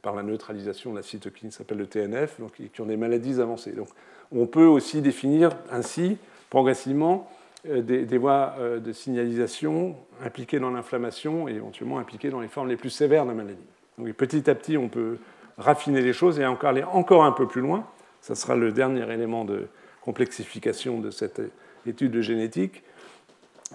[0.02, 3.40] par la neutralisation de la cytokine qui s'appelle le TNF, donc qui ont des maladies
[3.40, 3.74] avancées.
[3.74, 3.88] Donc,
[4.32, 6.18] on peut aussi définir ainsi,
[6.50, 7.30] progressivement,
[7.70, 12.68] euh, des, voies euh, de signalisation impliquées dans l'inflammation et éventuellement impliquées dans les formes
[12.68, 13.62] les plus sévères de la maladie.
[14.00, 15.20] Donc, petit à petit, on peut
[15.60, 17.86] raffiner les choses et encore aller encore un peu plus loin.
[18.22, 19.68] Ça sera le dernier élément de,
[20.06, 21.42] complexification de cette
[21.88, 22.84] étude de génétique,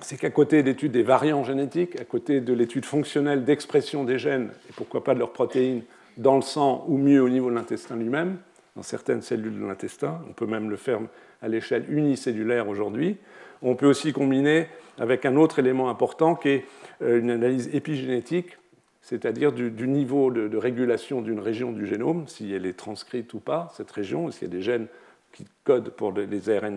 [0.03, 4.19] c'est qu'à côté de l'étude des variants génétiques, à côté de l'étude fonctionnelle d'expression des
[4.19, 5.83] gènes, et pourquoi pas de leurs protéines,
[6.17, 8.39] dans le sang ou mieux au niveau de l'intestin lui-même,
[8.77, 11.01] dans certaines cellules de l'intestin, on peut même le faire
[11.43, 13.17] à l'échelle unicellulaire aujourd'hui,
[13.63, 14.67] on peut aussi combiner
[14.99, 16.65] avec un autre élément important qui est
[17.03, 18.57] euh, une analyse épigénétique,
[19.03, 23.73] c'est-à-dire du, niveau de, régulation d'une région du génome, si elle est transcrite ou pas,
[23.77, 24.87] cette région, s'il y a des gènes
[25.33, 26.77] qui code pour les ARN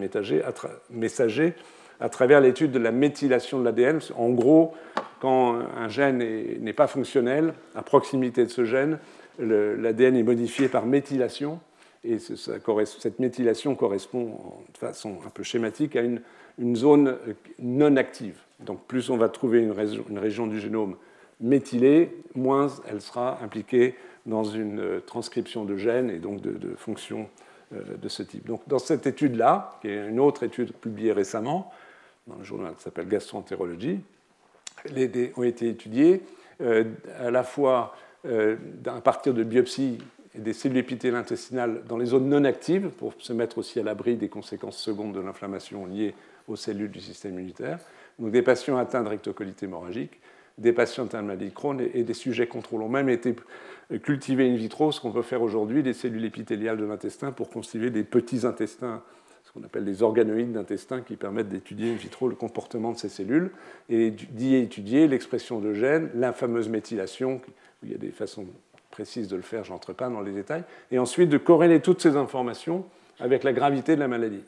[0.90, 1.54] messagers
[2.04, 4.00] à travers l'étude de la méthylation de l'ADN.
[4.18, 4.74] En gros,
[5.22, 9.00] quand un gène n'est pas fonctionnel, à proximité de ce gène,
[9.40, 11.62] l'ADN est modifié par méthylation.
[12.04, 14.38] Et cette méthylation correspond
[14.74, 16.22] de façon un peu schématique à une,
[16.76, 17.16] zone
[17.60, 18.36] non active.
[18.60, 19.72] Donc plus on va trouver une
[20.20, 20.98] région, du génome
[21.40, 23.96] méthylée, moins elle sera impliquée
[24.26, 27.30] dans une transcription de gènes et donc de, de fonctions
[27.74, 28.46] euh, de ce type.
[28.46, 31.72] Donc, dans cette étude-là, qui est une autre étude publiée récemment,
[32.28, 34.00] dans le journal qui s'appelle Gastroentérologie,
[35.36, 36.22] ont été étudiés
[36.62, 36.86] euh,
[37.20, 37.96] à la fois
[38.26, 38.56] euh,
[38.86, 39.98] à partir de biopsies
[40.36, 44.16] des cellules épithéliales intestinales dans les zones non actives, pour se mettre aussi à l'abri
[44.16, 46.16] des conséquences secondes de l'inflammation liée
[46.48, 47.80] aux cellules du système immunitaire,
[48.18, 50.20] donc des patients atteints de rectocolite hémorragique,
[50.58, 53.36] des patients atteints de maladie de Crohn et, des sujets contrôlés ont même été
[54.02, 57.90] cultiver in vitro ce qu'on peut faire aujourd'hui, des cellules épithéliales de l'intestin pour constituer
[57.90, 59.04] des petits intestins,
[59.54, 63.52] qu'on appelle des organoïdes d'intestin qui permettent d'étudier in vitro le comportement de ces cellules
[63.90, 67.40] et d'y étudier l'expression de gènes, la fameuse méthylation,
[67.84, 68.48] il y a des façons
[68.90, 72.02] précises de le faire, je n'entre pas dans les détails, et ensuite de corréler toutes
[72.02, 72.86] ces informations
[73.20, 74.44] avec la gravité de la maladie.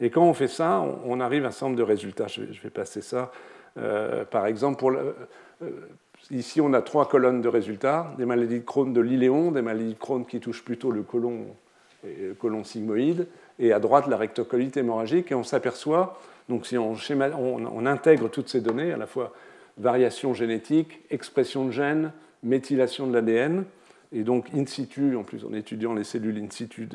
[0.00, 2.26] Et quand on fait ça, on, arrive à un certain de résultats.
[2.26, 3.32] Je vais, passer ça.
[4.30, 4.92] par exemple, pour
[6.30, 9.94] ici, on a trois colonnes de résultats des maladies de Crohn de l'Iléon, des maladies
[9.94, 11.46] de Crohn qui touchent plutôt le côlon,
[12.04, 13.26] le côlon sigmoïde,
[13.58, 15.32] et à droite, la rectocolite hémorragique.
[15.32, 19.32] Et on s'aperçoit, donc si on, intègre toutes ces données, à la fois
[19.78, 23.64] variation génétique, expression de gènes, méthylation de l'ADN,
[24.12, 26.88] et donc in situ, en plus en étudiant les cellules in situ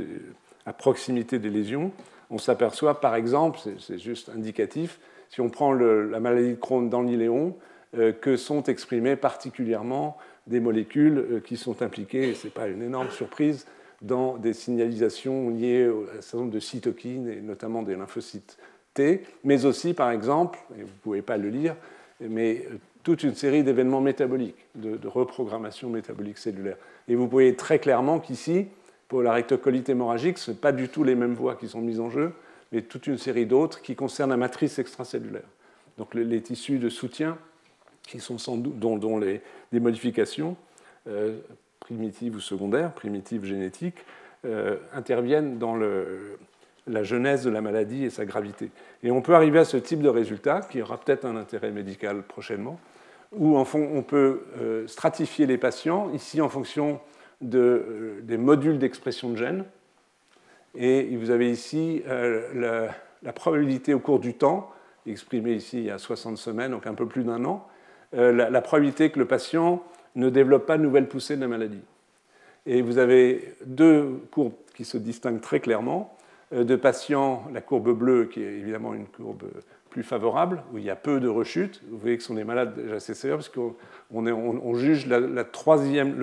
[0.66, 1.92] à proximité des lésions,
[2.30, 5.00] on s'aperçoit par exemple, c'est juste indicatif,
[5.30, 7.56] si on prend la maladie de Crohn dans l'iléon,
[7.98, 12.68] euh, que sont exprimées particulièrement des molécules euh, qui sont impliquées, et ce n'est pas
[12.68, 13.66] une énorme surprise,
[14.02, 18.58] dans des signalisations liées à un certain nombre de cytokines, et notamment des lymphocytes
[18.94, 21.76] T, mais aussi, par exemple, et vous ne pouvez pas le lire,
[22.20, 26.78] mais euh, toute une série d'événements métaboliques, de, reprogrammation métabolique cellulaire.
[27.08, 28.68] Et vous voyez très clairement qu'ici,
[29.08, 31.82] pour la rectocolite hémorragique, ce ne sont pas du tout les mêmes voies qui sont
[31.82, 32.34] mises en jeu,
[32.72, 35.48] mais toute une série d'autres qui concernent la matrice extracellulaire.
[35.98, 37.38] Donc les, tissus de soutien,
[38.04, 39.42] qui sont dont, les,
[39.74, 40.56] modifications
[41.08, 41.40] euh,
[41.92, 44.06] primitives ou secondaires, primitives génétiques,
[44.46, 48.72] euh, interviennent dans la genèse de la maladie et sa gravité.
[49.04, 52.24] Et on peut arriver à ce type de résultat, qui aura peut-être un intérêt médical
[52.24, 52.80] prochainement,
[53.34, 57.00] où on peut euh, stratifier les patients, ici en fonction
[57.54, 59.66] euh, des modules d'expression de gènes.
[60.76, 62.02] Et vous avez ici
[62.56, 64.72] la, probabilité au cours du temps,
[65.06, 67.68] exprimée ici il y a 60 semaines, donc un peu plus d'un an,
[68.14, 69.84] la, probabilité que le patient
[70.16, 71.82] ne développe pas de nouvelles poussées de la maladie.
[72.66, 76.16] Et vous avez deux courbes qui se distinguent très clairement.
[76.54, 79.44] Euh, de patients, la courbe bleue qui est évidemment une courbe
[79.90, 81.82] plus favorable, où il y a peu de rechutes.
[81.90, 83.76] Vous voyez que ce sont des malades déjà sévères, parce qu'on
[84.12, 85.44] on, juge le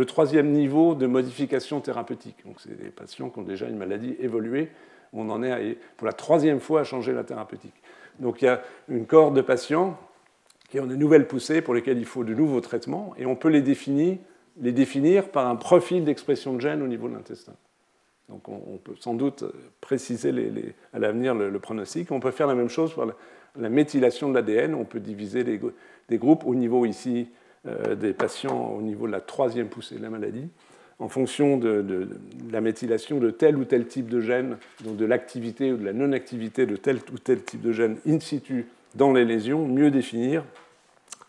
[0.05, 2.36] troisième niveau de modification thérapeutique.
[2.47, 4.70] Donc c'est des patients qui ont déjà une maladie évoluée.
[5.12, 7.74] On en est pour la troisième fois à changer la thérapeutique.
[8.20, 9.99] Donc il y a une cohorte de patients
[10.69, 13.49] qui ont de nouvelles poussées pour lesquelles il faut de nouveaux traitements, et on peut
[13.49, 14.19] les définir,
[14.61, 17.55] les définir par un profil d'expression de gènes au niveau de l'intestin.
[18.29, 19.45] Donc on, peut sans doute
[19.81, 20.35] préciser
[20.93, 22.11] à l'avenir le, pronostic.
[22.12, 23.07] On peut faire la même chose pour
[23.57, 24.75] la, méthylation de l'ADN.
[24.75, 25.59] On peut diviser les,
[26.11, 27.29] des groupes au niveau ici
[27.66, 30.49] euh, des patients, au niveau de la troisième poussée de la maladie,
[30.99, 32.09] en fonction de,
[32.53, 35.93] la méthylation de tel ou tel type de gène, donc de l'activité ou de la
[35.93, 40.45] non-activité de tel ou tel type de gène in situ dans les lésions, mieux définir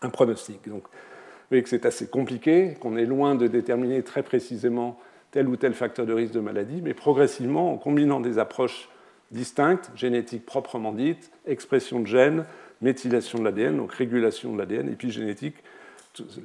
[0.02, 0.68] un pronostic.
[0.68, 4.98] Donc, vous voyez que c'est assez compliqué, qu'on est loin de déterminer très précisément
[5.30, 8.88] tel ou tel facteur de risque de maladie, mais progressivement, en combinant des approches
[9.30, 12.44] distinctes, génétiques proprement dites, expression de gènes,
[12.80, 15.56] méthylation de l'ADN, donc régulation de l'ADN, épigénétique,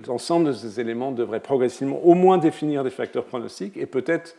[0.08, 4.36] l'ensemble de ces éléments devrait progressivement au moins définir des facteurs pronostiques et peut-être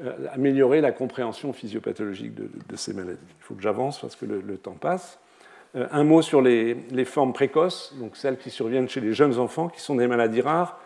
[0.00, 3.20] euh, améliorer la compréhension physiopathologique de, ces maladies.
[3.38, 5.20] Il faut que j'avance parce que le, temps passe.
[5.76, 9.68] Euh, un mot sur les, formes précoces, donc celles qui surviennent chez les jeunes enfants,
[9.68, 10.80] qui sont des maladies rares.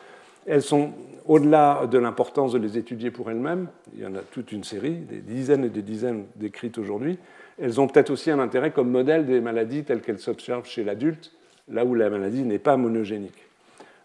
[0.47, 0.93] Elles sont
[1.27, 4.95] au-delà de l'importance de les étudier pour elles-mêmes, il y en a toute une série,
[4.95, 7.19] des dizaines et des dizaines décrites aujourd'hui,
[7.61, 11.33] elles ont peut-être aussi un intérêt comme modèle des maladies telles qu'elles s'observent chez l'adulte,
[11.69, 13.49] là où la maladie n'est pas monogénique.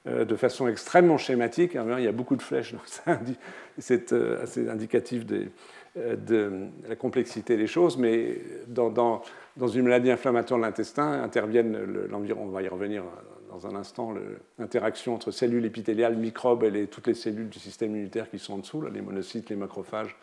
[0.06, 2.76] Euh, de façon extrêmement schématique, hein, il y a beaucoup de flèches,
[3.78, 5.46] c'est euh, assez indicatif euh,
[5.96, 8.38] de la complexité des choses, mais
[8.68, 9.22] dans,
[9.68, 11.78] une maladie inflammatoire de l'intestin interviennent
[12.10, 13.04] l'environ, on va y revenir
[13.54, 14.14] dans un instant
[14.58, 18.58] l'interaction entre cellules épithéliales, microbes et toutes les cellules du système immunitaire qui sont en
[18.58, 20.16] dessous, les monocytes, les macrophages,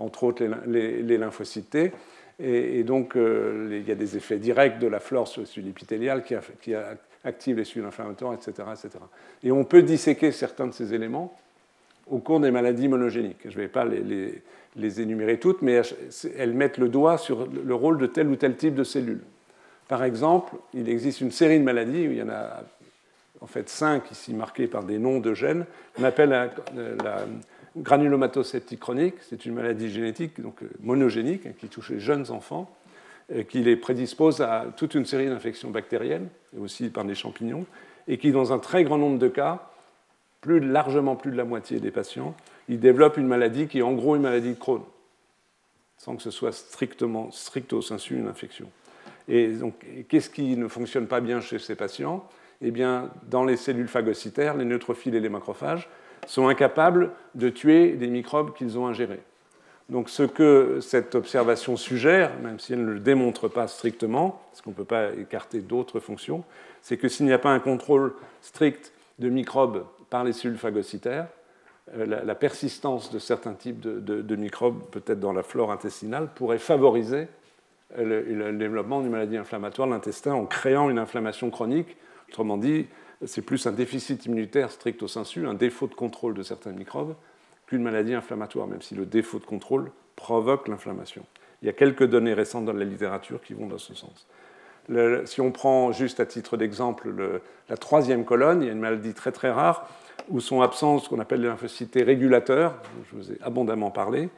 [0.00, 1.92] entre autres les, lymphocytes.
[2.40, 5.70] Et, donc, euh, il y a des effets directs de la flore sur les cellules
[5.70, 6.74] épithéliales qui,
[7.24, 8.88] activent les cellules inflammatoires, etc., etc.
[9.44, 11.36] Et on peut disséquer certains de ces éléments
[12.06, 13.42] au cours des maladies monogéniques.
[13.44, 15.82] Je ne vais pas les, énumérer toutes, mais
[16.36, 19.22] elles mettent le doigt sur le rôle de tel ou tel type de cellules.
[19.88, 22.62] Par exemple, il existe une série de maladies où il y en a
[23.40, 25.66] en fait cinq ici marquées par des noms de gènes.
[25.98, 27.26] On appelle la, la
[28.78, 29.14] chronique.
[29.28, 32.70] C'est une maladie génétique, donc euh, monogénique, hein, qui touche les jeunes enfants,
[33.34, 37.66] et qui les prédispose à toute une série d'infections bactériennes, et aussi par des champignons,
[38.08, 39.71] et qui, dans un très grand nombre de cas,
[40.42, 42.34] plus largement plus de la moitié des patients,
[42.68, 44.82] ils développent une maladie qui est en gros une maladie de Crohn,
[45.96, 48.68] sans que ce soit strictement, stricto sensu une infection.
[49.28, 49.74] Et donc,
[50.08, 52.28] qu'est-ce qui ne fonctionne pas bien chez ces patients?
[52.60, 55.88] Eh bien, dans les cellules phagocytaires, les neutrophiles et les macrophages
[56.26, 59.22] sont incapables de tuer des microbes qu'ils ont ingérés.
[59.88, 64.60] Donc, ce que cette observation suggère, même si elle ne le démontre pas strictement, parce
[64.60, 66.44] qu'on ne peut pas écarter d'autres fonctions,
[66.80, 71.26] c'est que s'il n'y a pas un contrôle strict de microbes par les cellules phagocytaires,
[71.96, 77.28] euh, la, persistance de certains types de, microbes, peut-être dans la flore intestinale, pourrait favoriser
[77.96, 81.96] le, développement d'une maladie inflammatoire de l'intestin en créant une inflammation chronique.
[82.28, 82.88] Autrement dit,
[83.24, 87.14] c'est plus un déficit immunitaire stricto sensu, un défaut de contrôle de certains microbes,
[87.66, 91.24] qu'une maladie inflammatoire, même si le défaut de contrôle provoque l'inflammation.
[91.62, 94.26] Il y a quelques données récentes dans la littérature qui vont dans ce sens.
[95.24, 97.40] si on prend juste à titre d'exemple
[97.70, 99.88] la troisième colonne, il y a une maladie très très rare
[100.28, 102.74] où sont absents ce qu'on appelle les lymphocytes régulateurs,
[103.10, 104.28] je vous ai abondamment parlé,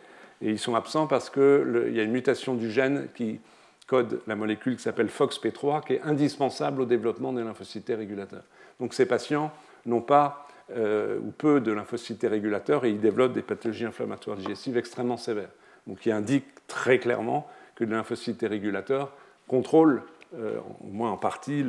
[0.42, 3.40] et ils sont absents parce qu'il y a une mutation du gène qui
[3.86, 8.44] code la molécule qui s'appelle FOXP3, qui est indispensable au développement des lymphocytes régulateurs.
[8.80, 9.52] Donc ces patients
[9.86, 14.78] n'ont pas euh, ou peu de lymphocytes régulateurs et ils développent des pathologies inflammatoires digestives
[14.78, 15.50] extrêmement sévères.
[15.86, 19.12] Donc qui indique très clairement que les lymphocytes régulateurs
[19.46, 20.02] contrôlent,
[20.38, 21.62] euh, au moins en partie,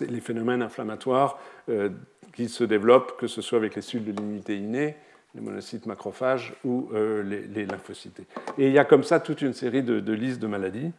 [0.00, 1.90] les phénomènes inflammatoires euh,
[2.34, 4.96] qui se développent, que ce soit avec les cellules de l'immunité innée,
[5.34, 8.20] les monocytes macrophages ou les, lymphocytes.
[8.56, 10.90] Et il y a comme ça toute une série de, listes de maladies.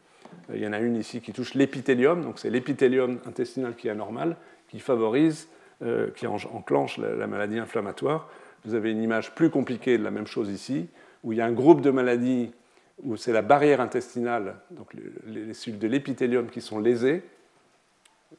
[0.53, 3.91] Il y en a une ici qui touche l'épithélium, donc c'est l'épithélium intestinal qui est
[3.91, 4.37] anormal,
[4.69, 5.47] qui favorise,
[5.81, 8.29] euh, qui enclenche la, maladie inflammatoire.
[8.65, 10.89] Vous avez une image plus compliquée de la même chose ici,
[11.23, 12.51] où il y a un groupe de maladies
[13.03, 14.93] où c'est la barrière intestinale, donc
[15.25, 17.23] les, cellules de l'épithélium qui sont lésées.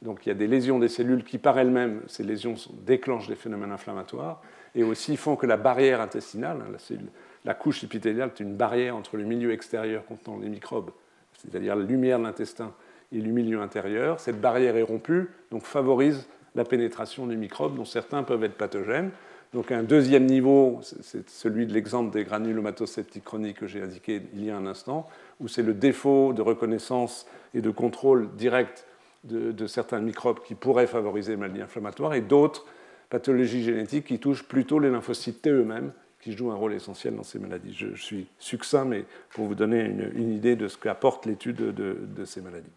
[0.03, 3.35] Donc il y a des lésions des cellules qui par elles-mêmes, ces lésions déclenchent des
[3.35, 4.41] phénomènes inflammatoires
[4.75, 6.97] et aussi font que la barrière intestinale, hein,
[7.45, 10.91] la, couche épithéliale est une barrière entre le milieu extérieur contenant les microbes,
[11.37, 12.73] c'est-à-dire la lumière de l'intestin,
[13.13, 14.21] et le milieu intérieur.
[14.21, 19.11] Cette barrière est rompue, donc favorise la pénétration des microbes, dont certains peuvent être pathogènes.
[19.53, 24.45] Donc un deuxième niveau, c'est celui de l'exemple des granulomatoseptiques chroniques que j'ai indiqué il
[24.45, 25.09] y a un instant,
[25.41, 28.87] où c'est le défaut de reconnaissance et de contrôle direct
[29.25, 32.67] de, certains microbes qui pourraient favoriser les maladies inflammatoires, et d'autres
[33.11, 37.23] pathologies génétiques qui touchent plutôt les lymphocytes T eux-mêmes, qui jouent un rôle essentiel dans
[37.23, 37.75] ces maladies.
[37.75, 42.43] Je, suis succinct, mais pour vous donner une, idée de ce qu'apporte l'étude de ces
[42.43, 42.69] maladies.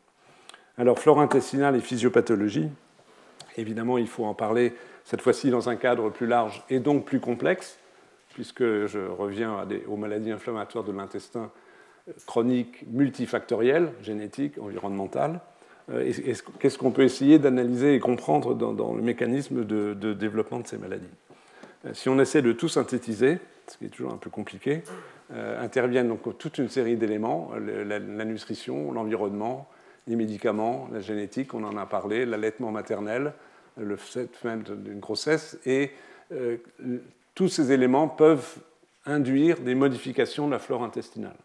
[0.78, 2.70] Alors, flore intestinale et physiopathologie,
[3.58, 4.74] évidemment, il faut en parler
[5.04, 7.78] cette fois-ci dans un cadre plus large et donc plus complexe,
[8.34, 11.52] puisque je reviens aux maladies inflammatoires de l'intestin
[12.26, 15.39] chroniques multifactorielles, génétiques, environnementales.
[15.92, 16.12] Euh,
[16.60, 21.08] qu'est-ce qu'on peut essayer d'analyser et comprendre dans, le mécanisme de, développement de ces maladies?
[21.86, 24.84] Euh, Si on essaie de tout synthétiser, ce qui est toujours un peu compliqué,
[25.34, 29.70] euh, interviennent donc toute une série d'éléments, la, nutrition, l'environnement,
[30.08, 33.34] les médicaments, la génétique, on en a parlé, l'allaitement maternel,
[33.78, 35.92] le fait même d'une grossesse, et
[37.36, 38.58] tous ces éléments peuvent
[39.06, 41.38] induire des modifications de la flore intestinale.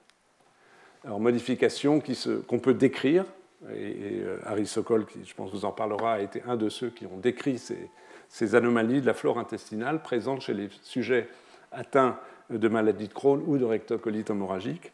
[1.04, 2.02] Alors, modifications
[2.46, 3.24] qu'on peut décrire,
[3.72, 6.90] et, euh, Harry Sokol, qui je pense vous en parlera, a été un de ceux
[6.90, 11.28] qui ont décrit ces, anomalies de la flore intestinale présentes chez les sujets
[11.72, 12.18] atteints
[12.50, 14.92] de maladie de Crohn ou de rectocolite hémorragique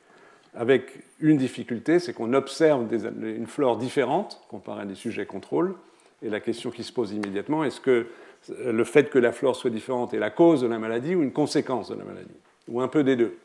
[0.56, 2.86] avec une difficulté, c'est qu'on observe
[3.22, 5.74] une flore différente comparée à des sujets contrôle.
[6.22, 8.06] Et la question qui se pose immédiatement, est-ce que
[8.48, 11.32] le fait que la flore soit différente est la cause de la maladie ou une
[11.32, 12.36] conséquence de la maladie?
[12.68, 13.36] Ou un peu des deux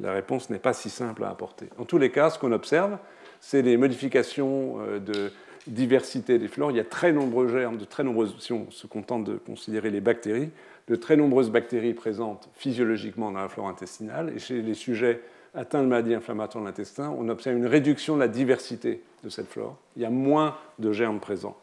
[0.00, 1.68] La réponse n'est pas si simple à apporter.
[1.78, 2.98] En tous les cas, ce qu'on observe,
[3.46, 5.30] c'est des modifications euh, de
[5.68, 6.72] diversité des flores.
[6.72, 9.90] Il y a très nombreux germes, de très nombreuses, si on se contente de considérer
[9.90, 10.50] les bactéries,
[10.88, 14.32] de très nombreuses bactéries présentes physiologiquement dans la flore intestinale.
[14.34, 15.20] Et chez les sujets
[15.54, 19.48] atteint de maladies inflammatoires de l'intestin, on observe une réduction de la diversité de cette
[19.48, 19.76] flore.
[19.94, 21.56] Il y a moins de germes présents.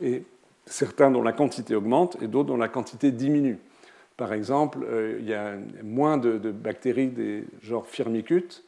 [0.00, 0.22] Et
[0.66, 3.58] certains dont la quantité augmente et d'autres dont la quantité diminue.
[4.16, 8.62] Par exemple, euh, il y a moins de, bactéries des genres firmicutes.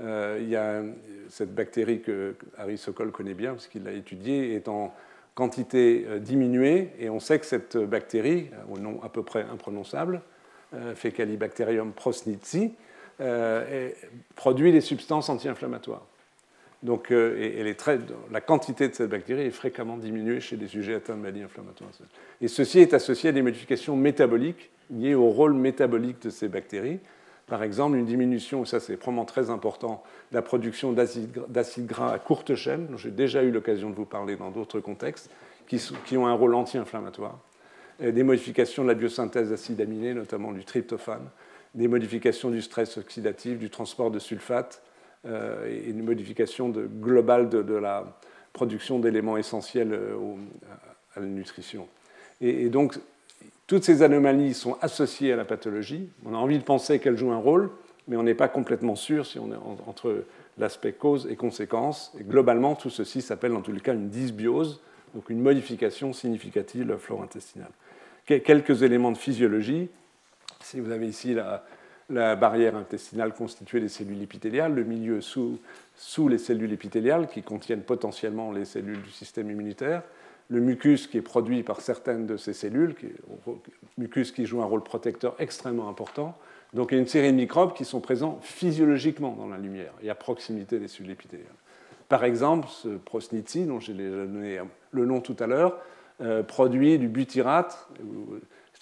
[0.00, 0.82] Euh, il y a
[1.28, 4.92] cette bactérie que Harry Sokol connaît bien parce qu'il l'a étudiée est en
[5.34, 10.22] quantité euh, diminuée et on sait que cette bactérie, au nom à peu près imprononçable,
[10.96, 11.92] Fecalibacterium
[13.20, 13.90] euh,
[14.34, 16.04] produit des substances anti-inflammatoires.
[16.82, 17.72] Donc, euh,
[18.32, 21.90] la quantité de cette bactérie est fréquemment diminuée chez des sujets atteints de maladies inflammatoires.
[22.40, 26.98] Et ceci est associé à des modifications métaboliques liées au rôle métabolique de ces bactéries.
[27.46, 32.18] Par exemple, une diminution, ça c'est probablement très important, de la production d'acides gras à
[32.18, 35.30] courte chaîne, dont j'ai déjà eu l'occasion de vous parler dans d'autres contextes,
[35.66, 37.38] qui, qui, ont un rôle anti-inflammatoire.
[38.00, 41.28] Des modifications de la biosynthèse d'acides aminés, notamment du tryptophane,
[41.74, 44.82] des modifications du stress oxydatif, du transport de sulfate
[45.26, 48.04] euh, et une modification globale de, la
[48.52, 50.16] production d'éléments essentiels euh,
[51.16, 51.88] à la nutrition.
[52.40, 52.98] Et, donc,
[53.66, 56.08] toutes ces anomalies sont associées à la pathologie.
[56.26, 57.70] On a envie de penser qu'elles jouent un rôle,
[58.08, 59.56] mais on n'est pas complètement sûr si on est
[59.86, 60.24] entre
[60.58, 62.12] l'aspect cause et conséquence.
[62.20, 64.80] Globalement, tout ceci s'appelle en tous les cas une dysbiose,
[65.14, 67.70] donc une modification significative de la flore intestinale.
[68.26, 69.88] Quelques éléments de physiologie.
[70.60, 71.34] Si vous avez ici
[72.10, 75.58] la barrière intestinale constituée des cellules épithéliales, le milieu sous
[76.28, 80.02] les cellules épithéliales qui contiennent potentiellement les cellules du système immunitaire,
[80.48, 83.06] le mucus qui est produit par certaines de ces cellules, qui,
[83.98, 86.36] mucus qui joue un rôle protecteur extrêmement important.
[86.72, 89.92] Donc il y a une série de microbes qui sont présents physiologiquement dans la lumière
[90.02, 91.48] et à proximité des cellules épithéliales.
[92.08, 95.78] Par exemple, ce prosnitzi, dont j'ai donné le nom tout à l'heure,
[96.20, 97.88] euh, produit du butyrate,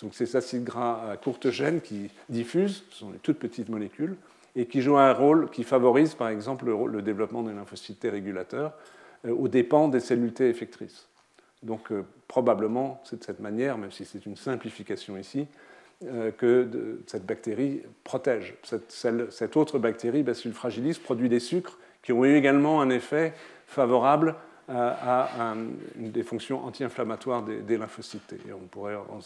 [0.03, 4.17] donc ces acides gras à courte chaîne qui diffusent, ce sont des toutes petites molécules,
[4.57, 8.73] et qui jouent un rôle qui favorise par exemple le, développement des lymphocytes T régulateurs
[9.25, 11.09] euh, aux dépens des cellules T effectrices.
[11.63, 15.47] Donc euh, probablement c'est de cette manière, même si c'est une simplification ici,
[16.05, 18.55] euh, que cette bactérie protège.
[18.89, 23.35] Cette, autre bactérie, Bacillus fragilis, produit des sucres qui ont eu également un effet
[23.67, 24.35] favorable
[24.69, 25.55] à,
[25.97, 29.21] des fonctions anti-inflammatoires des, lymphocytes Et on pourrait en,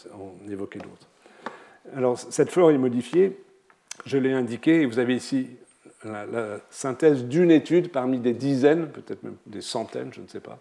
[0.51, 1.07] évoquer d'autres.
[1.95, 3.39] Alors, cette flore est modifiée,
[4.05, 5.47] je l'ai indiqué, et vous avez ici
[6.03, 10.59] la, synthèse d'une étude parmi des dizaines, peut-être même des centaines, je ne sais pas,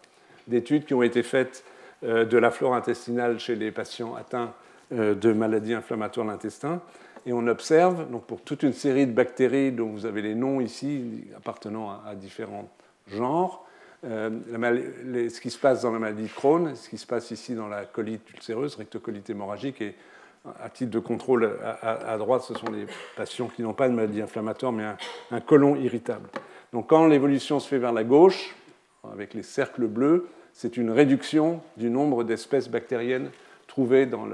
[0.49, 1.65] d'études qui ont été faites
[2.05, 4.53] euh, de la flore intestinale chez les patients atteints
[4.93, 6.81] euh, de maladies inflammatoires de l'intestin.
[7.25, 10.61] Et on observe, donc pour toute une série de bactéries dont vous avez les noms
[10.61, 12.69] ici, appartenant à différents
[13.09, 13.67] genres,
[14.05, 14.31] euh,
[15.29, 17.67] ce qui se passe dans la maladie de Crohn, ce qui se passe ici dans
[17.67, 19.95] la colite ulcéreuse, rectocolite hémorragique, et
[20.63, 22.87] à titre de contrôle, à, droite, ce sont les
[23.17, 24.97] patients qui n'ont pas de maladie inflammatoire, mais un,
[25.33, 26.29] un colon irritable.
[26.73, 28.55] Donc quand l'évolution se fait vers la gauche,
[29.13, 33.31] avec les cercles bleus, c'est une réduction du nombre d'espèces bactériennes
[33.67, 34.27] trouvées dans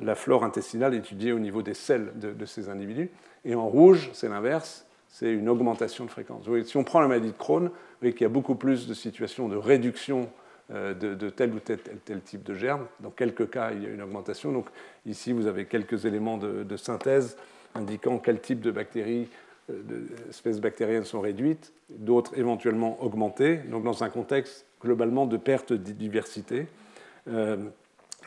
[0.00, 3.10] la flore intestinale étudiée au niveau des selles de, de ces individus.
[3.44, 6.44] Et en rouge, c'est l'inverse, c'est une augmentation de fréquence.
[6.64, 8.94] Si on prend la maladie de Crohn, vous voyez qu'il y a beaucoup plus de
[8.94, 10.30] situations de réduction
[10.72, 12.86] euh, de, tel ou tel, type de germe.
[13.00, 14.52] Dans quelques cas, il y a une augmentation.
[14.52, 14.66] Donc
[15.04, 17.36] ici, vous avez quelques éléments de, synthèse
[17.74, 19.28] indiquant quel type de bactéries,
[19.70, 19.82] euh,
[20.26, 25.92] d'espèces bactériennes sont réduites, d'autres éventuellement augmentées, donc dans un contexte globalement de perte de
[25.92, 26.66] diversité.
[27.28, 27.56] Euh,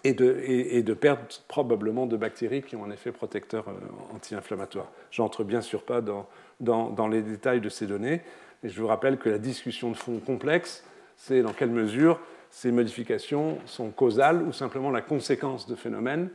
[0.06, 3.66] et de, perte probablement de bactéries qui ont un effet protecteur
[4.14, 4.92] anti-inflammatoire.
[5.12, 6.28] J'entre bien sûr pas dans,
[6.60, 8.20] dans, les détails de ces données.
[8.66, 10.84] Et je vous rappelle que la discussion de fond complexe,
[11.16, 12.20] c'est dans quelle mesure
[12.50, 16.30] ces modifications sont causales ou simplement la conséquence de phénomènes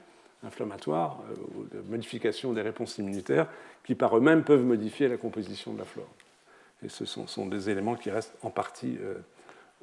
[0.44, 3.46] inflammatoires euh, ou de modifications des réponses immunitaires
[3.84, 6.08] qui par eux-mêmes peuvent modifier la composition de la flore.
[6.84, 9.14] Et ce sont, des éléments qui restent en partie euh,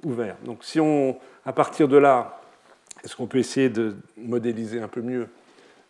[0.04, 0.38] ouverts.
[0.46, 2.42] Donc si on, à partir de là,
[3.04, 5.28] est-ce qu'on peut essayer de modéliser un peu mieux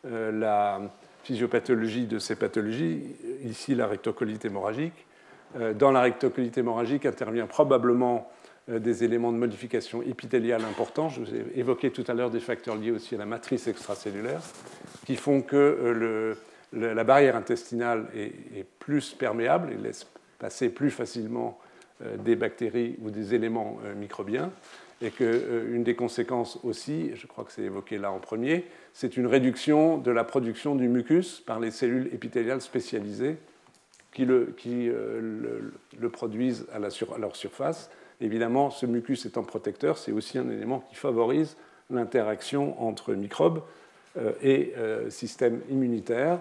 [0.05, 0.81] euh, la,
[1.25, 3.01] physiopathologie de ces pathologies,
[3.43, 5.05] ici la rectocolite hémorragique.
[5.57, 8.34] Euh, dans la rectocolite hémorragique intervient probablement euh,
[8.67, 11.09] des éléments de modification épithéliale importants.
[11.09, 14.41] Je vous ai évoqué tout à l'heure des facteurs liés aussi à la matrice extracellulaire
[15.05, 16.35] qui font que euh,
[16.73, 20.07] la barrière intestinale est, plus perméable et laisse
[20.39, 21.59] passer plus facilement
[22.23, 24.51] des bactéries ou des éléments microbiens
[25.01, 29.17] et qu'une euh, des conséquences aussi, je crois que c'est évoqué là en premier, c'est
[29.17, 33.37] une réduction de la production du mucus par les cellules épithéliales spécialisées
[34.13, 37.89] qui le, euh, produisent à, leur surface.
[38.21, 41.57] Évidemment, ce mucus étant protecteur, c'est aussi un élément qui favorise
[41.89, 43.61] l'interaction entre microbes
[44.17, 44.73] euh, et
[45.09, 46.39] système immunitaire,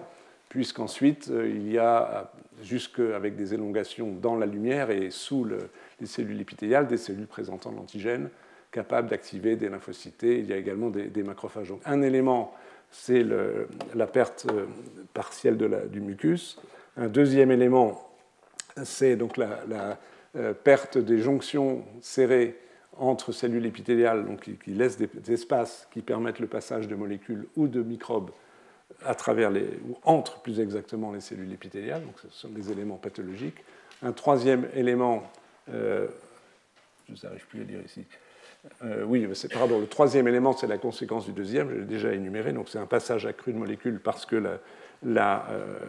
[0.49, 2.31] puisqu'ensuite il y a,
[2.63, 7.71] jusque avec des élongations dans la lumière et sous les cellules épithéliales, des cellules présentant
[7.71, 8.29] l'antigène
[8.75, 10.23] capable d'activer des lymphocytes.
[10.23, 11.69] Il y a également des, macrophages.
[11.69, 12.53] Donc, un élément,
[12.91, 13.25] c'est
[13.95, 14.65] la perte euh,
[15.13, 15.57] partielle
[15.89, 16.59] du mucus.
[16.97, 18.09] Un deuxième élément,
[18.83, 19.97] c'est donc la,
[20.35, 22.59] euh, perte des jonctions serrées
[22.97, 27.67] entre cellules épithéliales, donc qui, laissent des, espaces qui permettent le passage de molécules ou
[27.67, 28.31] de microbes
[29.05, 32.01] à travers les, ou entre plus exactement les cellules épithéliales.
[32.03, 33.63] Donc, ce sont des éléments pathologiques.
[34.01, 35.23] Un troisième élément,
[35.73, 36.07] euh,
[37.13, 38.05] je n'arrive plus à dire ici,
[38.83, 42.51] euh, oui, pardon, le troisième élément, c'est la conséquence du deuxième, je l'ai déjà énuméré,
[42.51, 44.35] donc c'est un passage accru de molécules parce que
[45.03, 45.79] la, euh,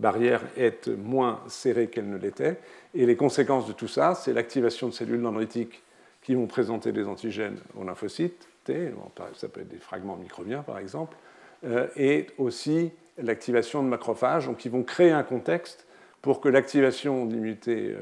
[0.00, 2.58] barrière est moins serrée qu'elle ne l'était.
[2.94, 5.82] Et les conséquences de tout ça, c'est l'activation de cellules dendritiques
[6.22, 8.92] qui vont présenter des antigènes aux lymphocytes, T,
[9.34, 11.16] ça peut être des fragments microbiens par exemple,
[11.64, 15.86] euh, et aussi l'activation de macrophages, donc qui vont créer un contexte
[16.20, 17.96] pour que l'activation de l'immunité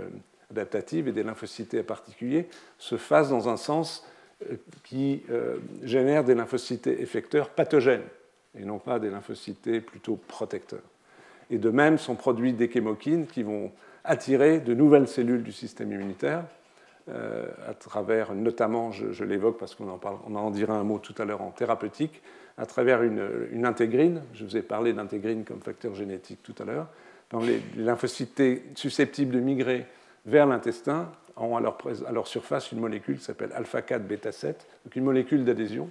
[0.50, 4.06] adaptative et des lymphocytes en particulier se fasse dans un sens
[4.50, 8.04] euh, qui euh, génère des lymphocytes effecteurs pathogènes
[8.58, 10.82] et non pas des lymphocytes plutôt protecteurs.
[11.50, 13.70] Et de même sont produits des chémokines qui vont
[14.04, 16.44] attirer de nouvelles cellules du système immunitaire
[17.66, 21.24] à travers, notamment, je, l'évoque parce qu'on en, on en dira un mot tout à
[21.24, 22.20] l'heure en thérapeutique,
[22.58, 24.22] à travers une, intégrine.
[24.34, 26.88] Je vous ai parlé d'intégrine comme facteur génétique tout à l'heure.
[27.40, 28.42] Les, les, lymphocytes
[28.74, 29.86] susceptibles de migrer
[30.26, 34.96] vers l'intestin ont à leur, à leur, surface une molécule qui s'appelle alpha-4 bêta-7, donc
[34.96, 35.88] une molécule d'adhésion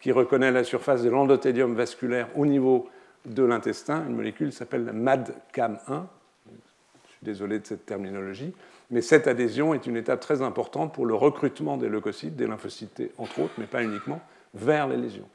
[0.00, 2.88] qui reconnaît la surface de l'endothélium vasculaire au niveau
[3.28, 6.04] de l'intestin, une molécule s'appelle MADCAM1.
[6.46, 8.52] Je suis désolé de cette terminologie,
[8.90, 13.02] mais cette adhésion est une étape très importante pour le recrutement des leucocytes, des lymphocytes
[13.18, 14.20] entre autres, mais pas uniquement,
[14.54, 15.28] vers les lésions.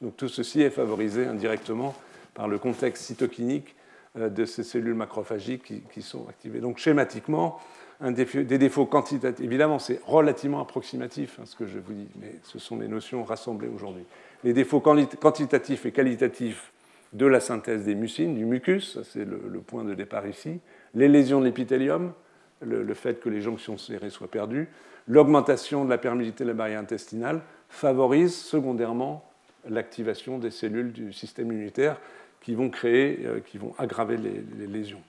[0.00, 1.94] Donc tout ceci est favorisé indirectement
[2.34, 3.74] par le contexte cytokinique
[4.16, 6.60] euh, de ces cellules macrophagiques qui, sont activées.
[6.60, 7.58] Donc schématiquement,
[8.00, 12.60] des défauts quantitatifs, évidemment c'est relativement approximatif hein, ce que je vous dis, mais ce
[12.60, 14.04] sont des notions rassemblées aujourd'hui.
[14.44, 16.72] Les défauts quantitatifs et qualitatifs
[17.12, 20.60] de la synthèse des mucines, du mucus, c'est le, point de départ ici,
[20.94, 22.12] les lésions de l'épithélium,
[22.60, 24.68] le, fait que les jonctions serrées soient perdues,
[25.06, 29.24] l'augmentation de la perméabilité de la barrière intestinale favorisent secondairement
[29.68, 31.98] l'activation des cellules du système immunitaire
[32.40, 35.02] qui vont créer, euh, qui vont aggraver les, lésions.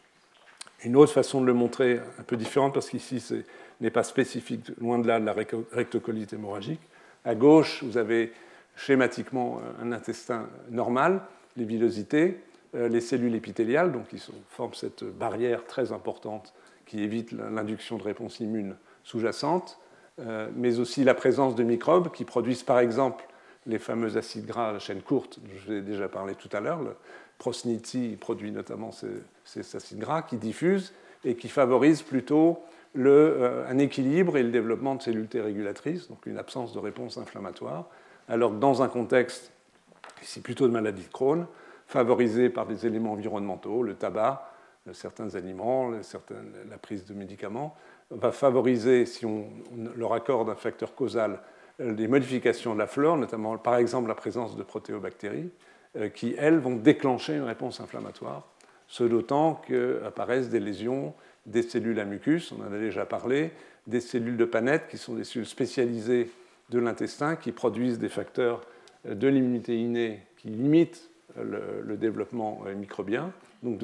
[0.83, 3.35] Une autre façon de le montrer, un peu différente, parce qu'ici ce
[3.81, 5.35] n'est pas spécifique, loin de là, de la
[5.73, 6.79] rectocolite hémorragique.
[7.25, 8.31] À gauche, vous avez
[8.75, 11.21] schématiquement un intestin normal,
[11.57, 12.41] les villosités,
[12.75, 16.53] euh, les cellules épithéliales, donc qui forment cette barrière très importante
[16.85, 19.79] qui évite l'induction de réponse immune sous-jacente,
[20.55, 23.23] mais aussi la présence de microbes qui produisent par exemple
[23.67, 26.81] les fameux acides gras à chaîne courte, je vous ai déjà parlé tout à l'heure.
[26.81, 26.95] Le
[27.37, 30.93] prosniti produit notamment ces, acides gras qui diffusent
[31.23, 32.59] et qui favorisent plutôt
[32.97, 37.17] euh, un équilibre et le développement de cellules T régulatrices, donc une absence de réponse
[37.17, 37.85] inflammatoire,
[38.27, 39.51] alors que dans un contexte,
[40.21, 41.47] ici plutôt de maladie de Crohn,
[41.87, 44.51] favorisé par des éléments environnementaux, le tabac,
[44.87, 45.91] euh, certains aliments,
[46.69, 47.75] la prise de médicaments,
[48.11, 49.49] va favoriser, si on,
[49.95, 51.39] leur accorde un facteur causal,
[51.79, 55.49] des modifications de la flore, notamment par exemple la présence de protéobactéries,
[55.95, 58.47] euh, qui, elles, vont déclencher une réponse inflammatoire,
[58.87, 61.13] ce d'autant qu'apparaissent des lésions
[61.45, 63.51] des cellules à mucus, on en a déjà parlé,
[63.87, 66.29] des cellules de Panette, qui sont des cellules spécialisées
[66.69, 68.61] de l'intestin, qui produisent des facteurs
[69.05, 73.31] de l'immunité innée qui limitent le, développement euh, microbien.
[73.63, 73.81] Donc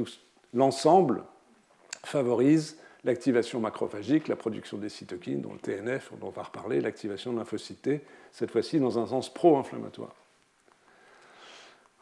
[0.53, 1.23] l'ensemble
[2.03, 7.33] favorise l'activation macrophagique, la production des cytokines, dont le TNF, dont on va reparler, l'activation
[7.33, 8.01] de lymphocytes
[8.31, 10.15] cette fois-ci dans un sens pro-inflammatoire.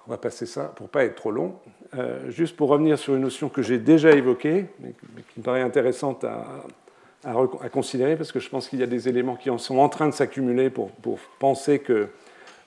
[0.08, 1.56] On va passer ça pour pas être trop long.
[1.94, 4.94] Euh, juste pour revenir sur une notion que j'ai déjà évoquée, mais
[5.34, 6.66] qui me paraît intéressante à,
[7.72, 10.10] considérer, parce que je pense qu'il y a des éléments qui en sont en train
[10.10, 10.92] de s'accumuler pour,
[11.40, 12.10] penser que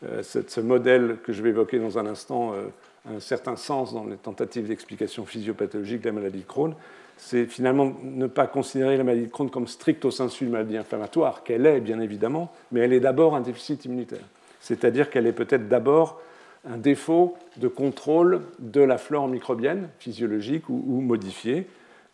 [0.02, 2.66] ce, modèle que je vais évoquer dans un instant euh,
[3.08, 6.74] a un certain sens dans les tentatives d'explication physiopathologique de la maladie de Crohn
[7.16, 11.42] c'est finalement ne pas considérer la maladie de Crohn comme stricto sensu une maladie inflammatoire,
[11.42, 14.24] qu'elle est bien évidemment, mais elle est d'abord un déficit immunitaire.
[14.60, 16.20] C'est-à-dire qu'elle est peut-être d'abord
[16.68, 21.66] un défaut de contrôle de la flore microbienne, physiologique ou, modifiée.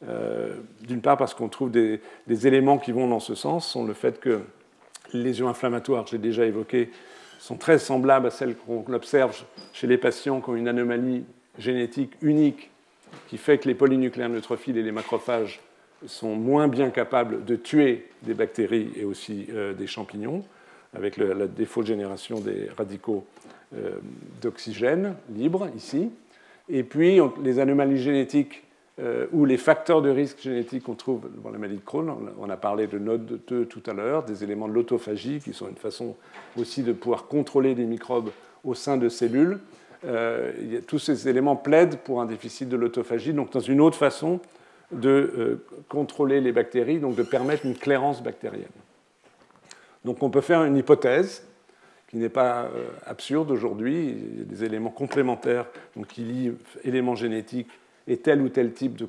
[0.09, 3.95] Euh, d'une part parce qu'on trouve des, éléments qui vont dans ce sens, sont le
[3.95, 4.41] fait que
[5.13, 6.91] les lésions inflammatoires, j'ai déjà évoqué,
[7.43, 9.37] sont très semblables à celles qu'on observe
[9.73, 11.25] chez les patients qui ont une anomalie
[11.59, 12.71] génétique unique
[13.27, 15.61] qui fait que les polynucléaires neutrophiles et les macrophages
[16.07, 20.45] sont moins bien capables de tuer des bactéries et aussi euh, des champignons,
[20.95, 23.27] avec la défaut de génération des radicaux
[23.75, 23.97] euh,
[24.41, 26.11] d'oxygène libres ici.
[26.69, 28.63] Et puis les anomalies génétiques
[29.01, 32.51] euh, ou les facteurs de risque génétiques qu'on trouve dans la maladie de Crohn, on
[32.51, 35.77] a parlé de node 2 tout à l'heure, des éléments de l'autophagie qui sont une
[35.77, 36.15] façon
[36.59, 38.31] aussi de pouvoir contrôler des microbes
[38.65, 39.59] au sein de cellules.
[40.05, 44.41] Euh, tous ces éléments plaident pour un déficit de l'autophagie, donc dans une autre façon
[44.91, 48.67] de euh, contrôler les bactéries, donc de permettre une clairance bactérienne.
[50.05, 51.47] Donc on peut faire une hypothèse
[52.09, 54.09] qui n'est pas euh, absurde aujourd'hui.
[54.09, 55.67] Il y a des éléments complémentaires
[55.97, 56.53] donc qui lient
[56.85, 57.69] éléments génétiques
[58.09, 59.07] et tel ou tel type de,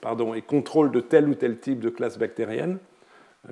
[0.00, 2.78] pardon, et contrôle de tel ou tel type de classe bactérienne.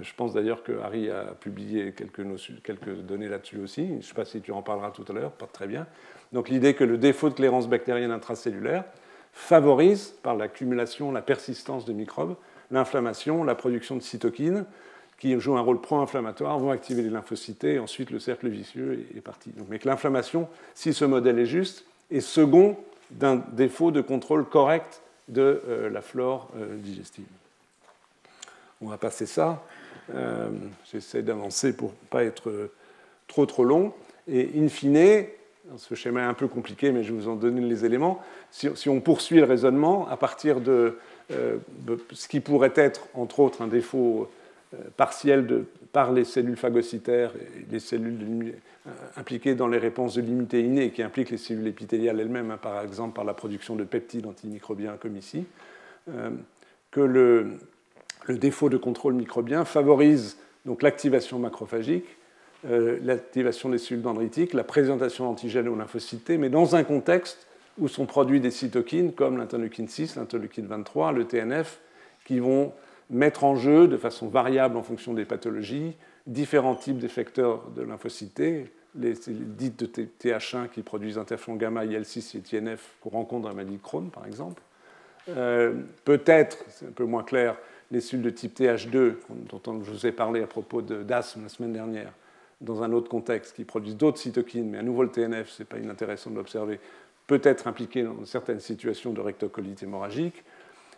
[0.01, 3.89] Je pense d'ailleurs que Harry a publié quelques, données là-dessus aussi.
[3.89, 5.87] Je ne sais pas si tu en parleras tout à l'heure, pas très bien.
[6.33, 8.85] Donc l'idée que le défaut de clairance bactérienne intracellulaire
[9.33, 12.37] favorise, par l'accumulation, la persistance de microbes,
[12.71, 14.65] l'inflammation, la production de cytokines,
[15.19, 19.21] qui jouent un rôle pro-inflammatoire, vont activer les lymphocytes, et ensuite le cercle vicieux est
[19.21, 19.53] parti.
[19.69, 22.77] mais que l'inflammation, si ce modèle est juste, est second
[23.11, 27.27] d'un défaut de contrôle correct de euh, la flore euh, digestive.
[28.81, 29.63] On va passer ça.
[30.15, 30.49] Euh,
[30.91, 32.71] j'essaie d'avancer pour ne pas être
[33.29, 33.93] trop trop long.
[34.27, 35.27] Et in fine,
[35.77, 38.21] ce schéma est un peu compliqué, mais je vous en donner les éléments.
[38.51, 43.69] Si, on poursuit le raisonnement à partir de, ce qui pourrait être, entre autres, un
[43.69, 44.31] défaut
[44.97, 48.55] partielle par les cellules phagocytaires et les cellules
[49.17, 50.23] impliquées dans les réponses de
[50.59, 54.27] innée, qui impliquent les cellules épithéliales elles-mêmes, hein, par exemple par la production de peptides
[54.27, 55.45] antimicrobiens comme ici,
[56.91, 57.59] que le,
[58.29, 62.07] défaut de contrôle microbien favorise donc l'activation macrophagique,
[62.69, 67.47] euh, l'activation des cellules dendritiques, la présentation d'antigènes aux lymphocytes, mais dans un contexte
[67.79, 71.81] où sont produits des cytokines comme l'interleukine 6, l'interleukine 23, le TNF,
[72.27, 72.73] qui vont
[73.11, 75.95] mettre en jeu de façon variable en fonction des pathologies
[76.27, 82.41] différents types d'effecteurs de lymphocytes, les, dites de TH1 qui produisent interféron gamma, IL6 et
[82.41, 84.63] TNF qu'on rencontre la maladie de Crohn, par exemple.
[85.29, 85.75] Euh,
[86.05, 87.57] peut-être, c'est un peu moins clair,
[87.91, 89.15] les cellules de type TH2,
[89.49, 92.13] dont je vous ai parlé à propos d'asthme la semaine dernière,
[92.61, 95.67] dans un autre contexte, qui produisent d'autres cytokines, mais à nouveau le TNF, ce n'est
[95.67, 96.81] pas inintéressant de l'observer,
[97.27, 100.43] peut être impliqué dans certaines situations de rectocolite hémorragique.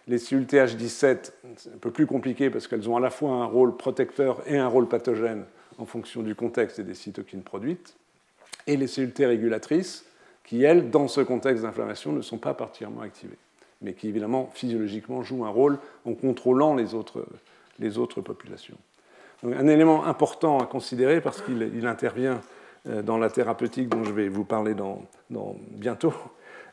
[0.09, 3.45] Les cellules TH17, c'est un peu plus compliqué parce qu'elles ont à la fois un
[3.45, 5.45] rôle protecteur et un rôle pathogène
[5.79, 7.97] en fonction du contexte et des cytokines produites.
[8.67, 10.05] Et les cellules T régulatrices,
[10.45, 13.39] qui, elles, dans ce contexte d'inflammation, ne sont pas particulièrement activées
[13.83, 18.77] mais qui évidemment physiologiquement joue un rôle en contrôlant les autres, populations.
[19.43, 22.41] Donc, un élément important à considérer parce qu'il intervient
[22.89, 25.03] euh, dans la thérapeutique dont je vais vous parler dans,
[25.73, 26.15] bientôt,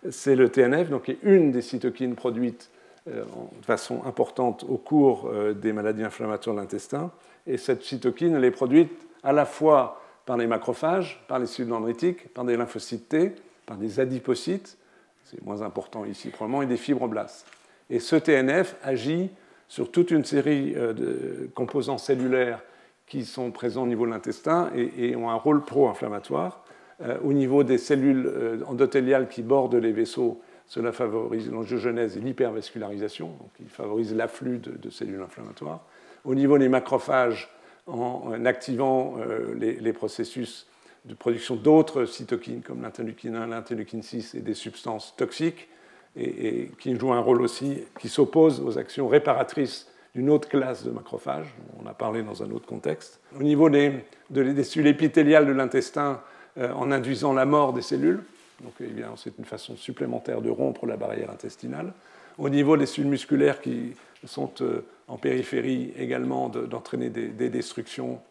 [0.10, 2.70] c'est le TNF, donc qui est une des cytokines produites
[3.08, 7.12] de façon importante au cours euh, des maladies inflammatoires de l'intestin.
[7.48, 8.92] Et cette cytokine, elle est produite
[9.24, 13.34] à la fois par les macrophages, par les cellules dendritiques, par des lymphocytes T,
[13.66, 14.78] par des adipocytes,
[15.24, 17.46] c'est moins important ici probablement, et des fibroblastes.
[17.90, 19.30] Et ce TNF agit
[19.68, 22.62] sur toute une série euh, de composants cellulaires
[23.08, 26.64] qui sont présents au niveau de l'intestin et, ont un rôle pro-inflammatoire.
[27.02, 32.22] Euh, au niveau des cellules euh, endothéliales qui bordent les vaisseaux, cela favorise l'angiogenèse et
[32.22, 35.82] l'hypervascularisation, donc il favorise l'afflux de, cellules inflammatoires.
[36.24, 37.50] Au niveau des macrophages,
[37.88, 39.16] en, activant
[39.58, 40.68] les, processus
[41.06, 45.68] de production d'autres cytokines comme l'interleukine 1, l'interleukine 6 et des substances toxiques,
[46.16, 50.91] et, qui jouent un rôle aussi, qui s'opposent aux actions réparatrices d'une autre classe de
[50.91, 51.52] macrophages,
[51.84, 53.20] on a parlé dans un autre contexte.
[53.36, 53.94] Au niveau des,
[54.30, 56.22] des cellules épithéliales de l'intestin,
[56.58, 58.22] euh, en induisant la mort des cellules,
[58.64, 61.94] donc évidemment c'est une façon supplémentaire de rompre la barrière intestinale.
[62.38, 63.94] Au niveau des cellules musculaires qui
[64.26, 68.22] sont euh, en périphérie également d'entraîner des, des destructions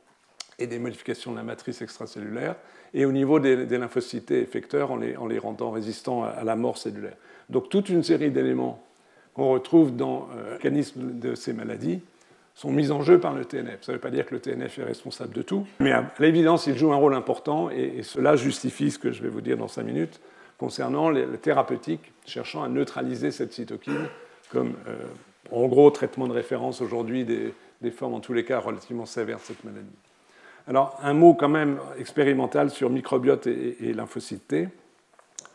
[0.59, 2.56] et des modifications de la matrice extracellulaire,
[2.94, 6.78] et au niveau des, lymphocytes effecteurs en les, en les, rendant résistants à, la mort
[6.78, 7.16] cellulaire.
[7.48, 8.82] Donc toute une série d'éléments
[9.34, 12.00] qu'on retrouve dans euh, le mécanisme de ces maladies
[12.59, 13.82] sont mis en jeu par le TNF.
[13.82, 16.66] Ça ne veut pas dire que le TNF est responsable de tout, mais à l'évidence,
[16.66, 19.68] il joue un rôle important, et, cela justifie ce que je vais vous dire dans
[19.68, 20.20] cinq minutes
[20.59, 24.09] concernant les, thérapeutiques cherchant à neutraliser cette cytokine
[24.51, 24.97] comme, euh,
[25.52, 29.44] en gros, traitement de référence aujourd'hui des, formes, en tous les cas, relativement sévères de
[29.44, 29.86] cette maladie.
[30.66, 34.68] Alors, un mot quand même expérimental sur microbiote et, lymphocytes T.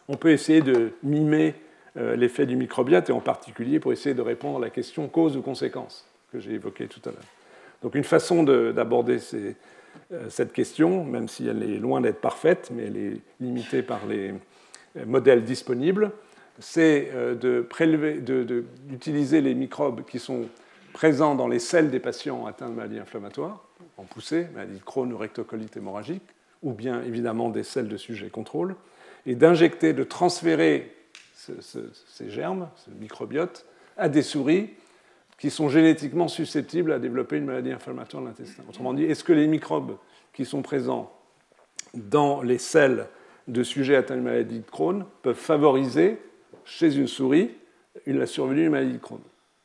[0.07, 1.53] On peut essayer de mimer
[1.97, 5.35] euh, l'effet du microbiote, et en particulier pour essayer de répondre à la question cause
[5.35, 7.23] ou conséquence que j'ai évoquée tout à l'heure.
[7.81, 12.87] Donc, une façon d'aborder euh, cette question, même si elle est loin d'être parfaite, mais
[12.87, 14.33] elle est limitée par les
[14.97, 16.11] euh, modèles disponibles,
[16.59, 17.11] c'est
[18.87, 20.45] d'utiliser les microbes qui sont
[20.93, 23.65] présents dans les selles des patients atteints de maladies inflammatoires,
[23.97, 26.21] en poussée, maladie de Crohn ou rectocolite hémorragique,
[26.61, 28.75] ou bien évidemment des selles de sujet contrôle,
[29.25, 30.95] et d'injecter, de transférer
[31.35, 33.65] ces germes, ce microbiote,
[33.97, 34.69] à des souris
[35.43, 38.63] qui sont génétiquement susceptibles à développer une maladie inflammatoire de l'intestin.
[38.69, 39.97] Autrement dit, est-ce que les microbes
[40.31, 41.11] qui sont présents
[41.93, 43.07] dans les selles
[43.49, 46.17] de sujets atteints de maladie de Crohn peuvent favoriser
[46.63, 47.51] chez une souris
[48.07, 49.19] la survenue d'une maladie de Crohn?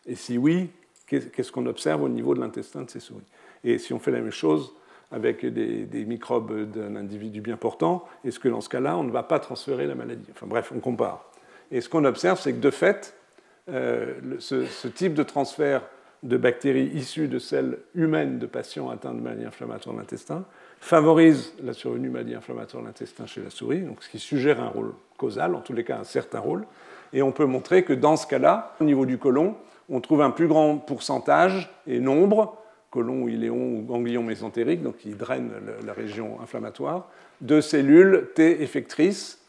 [0.05, 0.69] Et si oui,
[1.07, 3.23] qu'est-ce qu'on observe au niveau de l'intestin de ces souris?
[3.63, 4.75] Et si on fait la même chose
[5.13, 9.23] avec des, microbes d'un individu bien portant, est-ce que dans ce cas-là, on ne va
[9.23, 10.27] pas transférer la maladie?
[10.33, 11.31] Enfin bref, on compare.
[11.71, 13.15] Et ce qu'on observe, c'est que de fait,
[13.71, 15.83] euh, ce, type de transfert
[16.23, 20.45] de bactéries issues de celles humaines de patients atteints de maladies inflammatoires de l'intestin
[20.81, 24.61] favorise la survenue de maladies inflammatoires de l'intestin chez la souris, donc ce qui suggère
[24.61, 26.65] un rôle causal, en tous les cas un certain rôle.
[27.13, 29.57] Et on peut montrer que dans ce cas-là, au niveau du côlon,
[29.89, 32.57] on trouve un plus grand pourcentage et nombre,
[32.91, 35.53] colon, iléon ou ganglion mésentérique, donc qui drainent
[35.85, 37.09] la région inflammatoire,
[37.41, 39.41] de cellules T effectrices,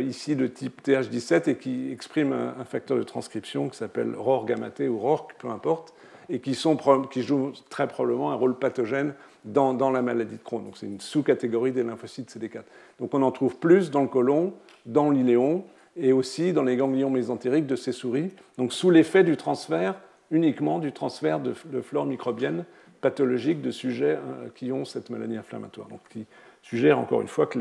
[0.00, 4.46] ici de type TH17, et qui expriment un, facteur de transcription qui s'appelle ROR
[4.80, 5.94] ou RORC, peu importe,
[6.28, 6.76] et qui, sont,
[7.10, 10.62] qui jouent très probablement un rôle pathogène dans, la maladie de Crohn.
[10.62, 12.62] Donc c'est une sous-catégorie des lymphocytes CD4.
[13.00, 14.52] Donc on en trouve plus dans le côlon,
[14.86, 15.64] dans l'iléon,
[15.96, 19.96] et aussi dans les ganglions mésentériques de ces souris, donc sous l'effet du transfert,
[20.30, 22.64] uniquement du transfert de, flore microbienne
[23.00, 24.18] pathologiques de sujets
[24.54, 25.88] qui ont cette maladie inflammatoire.
[25.88, 26.26] Donc, qui
[26.62, 27.58] suggère encore une fois que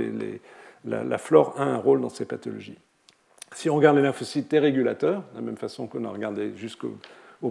[0.88, 2.77] la, flore a un rôle dans ces pathologies.
[3.53, 6.97] Si on regarde les lymphocytes T régulateurs, de la même façon qu'on a regardé jusqu'au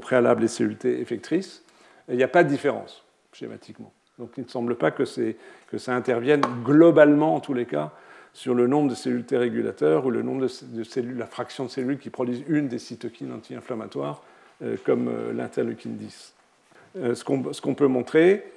[0.00, 1.62] préalable les cellules T effectrices,
[2.08, 3.92] il n'y a pas de différence schématiquement.
[4.18, 7.92] Donc il ne semble pas que, ça intervienne globalement, en tous les cas,
[8.32, 11.70] sur le nombre de cellules T régulateurs ou le nombre de, cellules, la fraction de
[11.70, 14.22] cellules qui produisent une des cytokines anti-inflammatoires,
[14.62, 16.34] euh, comme euh, l'interleukine 10.
[16.96, 18.52] Euh, ce qu'on peut montrer,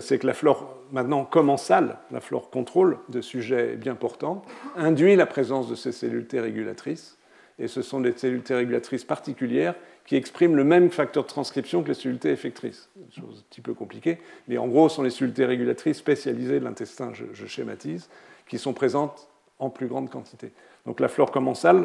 [0.00, 4.42] c'est que la flore, maintenant commensale, la flore contrôle de sujets bien portants,
[4.76, 7.16] induit la présence de ces cellules T régulatrices.
[7.58, 9.74] Et ce sont des cellules T régulatrices particulières
[10.06, 12.88] qui expriment le même facteur de transcription que les cellules T effectrices.
[12.96, 14.18] Une chose un petit peu compliquée,
[14.48, 18.08] mais en gros, ce sont les cellules T régulatrices spécialisées de l'intestin, je, schématise,
[18.48, 19.28] qui sont présentes
[19.58, 20.52] en plus grande quantité.
[20.86, 21.84] Donc la flore commensale,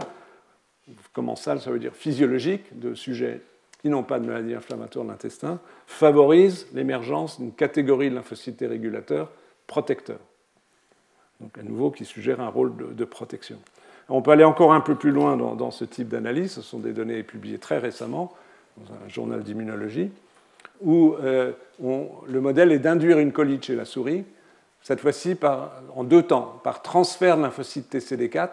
[1.14, 3.42] commensale, ça veut dire physiologique, de sujets
[3.90, 9.32] n'ont pas de maladie inflammatoire de l'intestin, favorise l'émergence d'une catégorie de lymphocytes régulateurs
[9.68, 10.20] protecteurs.
[11.42, 13.58] Donc à nouveau, qui suggère un rôle de, protection.
[14.10, 16.54] On peut aller encore un peu plus loin dans, ce type d'analyse.
[16.54, 18.34] Ce sont des données publiées très récemment
[18.78, 20.12] dans un journal d'immunologie,
[20.82, 24.24] où euh, le modèle est d'induire une colite chez la souris,
[24.82, 25.36] cette fois-ci
[25.96, 28.50] en deux temps, par transfert de lymphocytes TCD4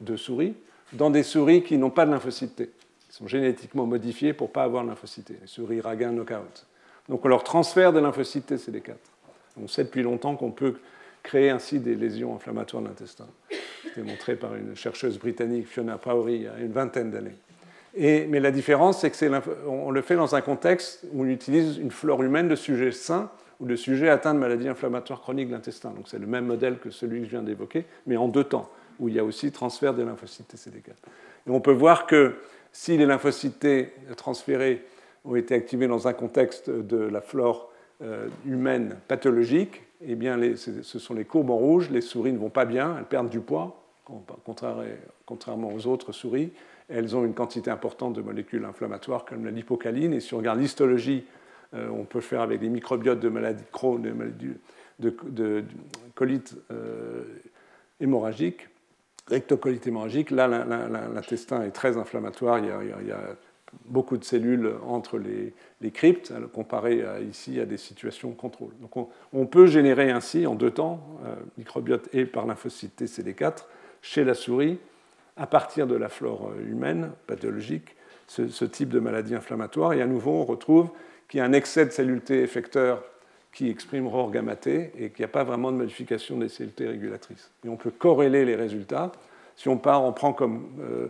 [0.00, 0.54] de souris
[0.92, 2.70] dans des souris qui n'ont pas de lymphocytes T
[3.14, 6.66] sont génétiquement modifiés pour ne pas avoir lymphocytes, les souris Raguin knockout.
[7.08, 8.94] Donc on leur transfère des lymphocytes CD4.
[9.62, 10.74] On sait depuis longtemps qu'on peut
[11.22, 13.28] créer ainsi des lésions inflammatoires de l'intestin.
[13.84, 17.36] C'était montré par une chercheuse britannique, Fiona Pauri, il y a une vingtaine d'années.
[17.96, 22.20] mais la différence, c'est qu'on le fait dans un contexte où on utilise une flore
[22.20, 23.30] humaine de sujets sains
[23.60, 25.90] ou de sujets atteints de maladies inflammatoires chroniques de l'intestin.
[25.90, 28.68] Donc c'est le même modèle que celui que je viens d'évoquer, mais en deux temps,
[28.98, 30.94] où il y a aussi transfert des lymphocytes CD4.
[31.46, 32.34] Et on peut voir que
[32.74, 33.66] si les lymphocytes
[34.16, 34.82] transférés
[35.24, 37.70] ont été activés dans un contexte de la flore
[38.02, 41.88] euh, humaine pathologique, eh bien, ce sont les courbes en rouge.
[41.90, 43.80] Les souris ne vont pas bien, elles perdent du poids,
[45.24, 46.50] contrairement aux autres souris.
[46.88, 50.12] Elles ont une quantité importante de molécules inflammatoires comme la lipocaline.
[50.12, 51.24] Et si on regarde l'histologie,
[51.74, 54.02] euh, on peut faire avec des microbiotes de maladies de Crohn,
[54.98, 55.64] de, de,
[56.16, 57.22] colite euh,
[58.00, 58.68] hémorragique
[59.28, 62.58] rectocolite hémorragique, là, l'intestin est très inflammatoire.
[62.58, 62.66] Il
[63.06, 63.36] y, a,
[63.86, 68.70] beaucoup de cellules entre les, cryptes, comparé à, ici à des situations contrôle.
[68.80, 73.64] Donc on, peut générer ainsi, en deux temps, euh, microbiote et par lymphocyte TCD4,
[74.00, 74.78] chez la souris,
[75.36, 77.96] à partir de la flore humaine pathologique,
[78.26, 79.92] ce, type de maladie inflammatoire.
[79.92, 80.90] Et à nouveau, on retrouve
[81.28, 83.02] qu'il y a un excès de cellules T effecteurs
[83.54, 86.86] qui exprime ROR gamma et qu'il n'y a pas vraiment de modification des cellules T
[86.88, 87.52] régulatrices.
[87.64, 89.12] Et on peut corréler les résultats.
[89.56, 91.06] Si on part, on prend comme, euh,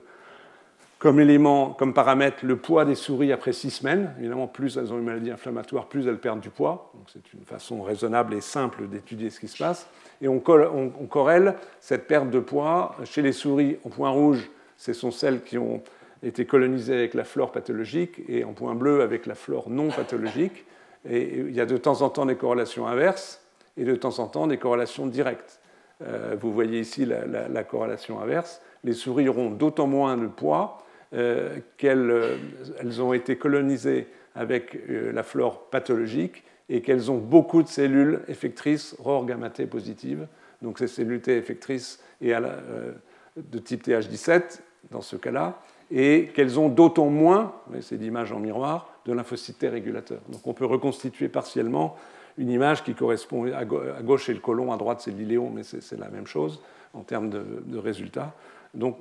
[0.99, 4.15] comme élément, comme paramètre le poids des souris après six semaines.
[4.19, 6.93] Évidemment, plus elles ont une maladie inflammatoire, plus elles perdent du poids.
[6.95, 9.89] Donc c'est une façon raisonnable et simple d'étudier ce qui se passe.
[10.21, 14.51] Et on, on, on, corrèle cette perte de poids chez les souris en point rouge.
[14.77, 15.83] Ce sont celles qui ont
[16.23, 20.67] été colonisées avec la flore pathologique et en point bleu avec la flore non pathologique.
[21.09, 23.43] Il y a de temps en temps des corrélations inverses
[23.77, 25.61] et de temps en temps des corrélations directes.
[26.03, 28.61] Euh, vous voyez ici la, corrélation inverse.
[28.83, 30.79] Les souris auront d'autant moins de poids
[31.15, 37.69] euh, qu'elles euh, ont été colonisées avec la flore pathologique et qu'elles ont beaucoup de
[37.69, 40.27] cellules effectrices ROR gamma positives.
[40.61, 44.59] Donc ces cellules T effectrices et de type TH17
[44.91, 45.61] dans ce cas-là,
[45.97, 50.21] et qu'elles ont d'autant moins, c'est l'image en miroir, de lymphocytes T régulateurs.
[50.29, 51.97] Donc on peut reconstituer partiellement
[52.37, 55.99] une image qui correspond à gauche c'est le côlon, à droite c'est l'iléon, mais c'est
[55.99, 56.61] la même chose
[56.95, 58.35] en termes de, résultats.
[58.75, 58.99] Donc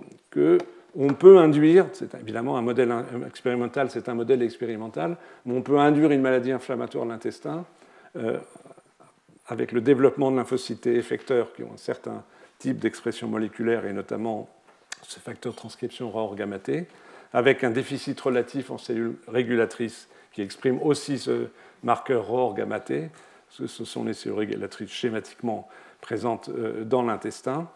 [0.96, 2.94] on peut induire, c'est évidemment un modèle
[3.26, 5.18] expérimental, c'est un modèle expérimental,
[5.48, 7.66] mais on peut induire une maladie inflammatoire de l'intestin
[8.18, 8.38] euh,
[9.48, 12.24] avec le développement de lymphocytes effecteurs qui ont un certain
[12.60, 14.48] type d'expression moléculaire et notamment
[15.08, 16.88] ce facteur transcription ROR gamma T,
[17.34, 21.48] avec un déficit relatif en cellules régulatrices qui expriment aussi ce
[21.84, 23.10] marqueur ROR gamma T.
[23.50, 25.68] Ce sont les cellules régulatrices schématiquement
[26.02, 27.70] présentes euh, dans l'intestin.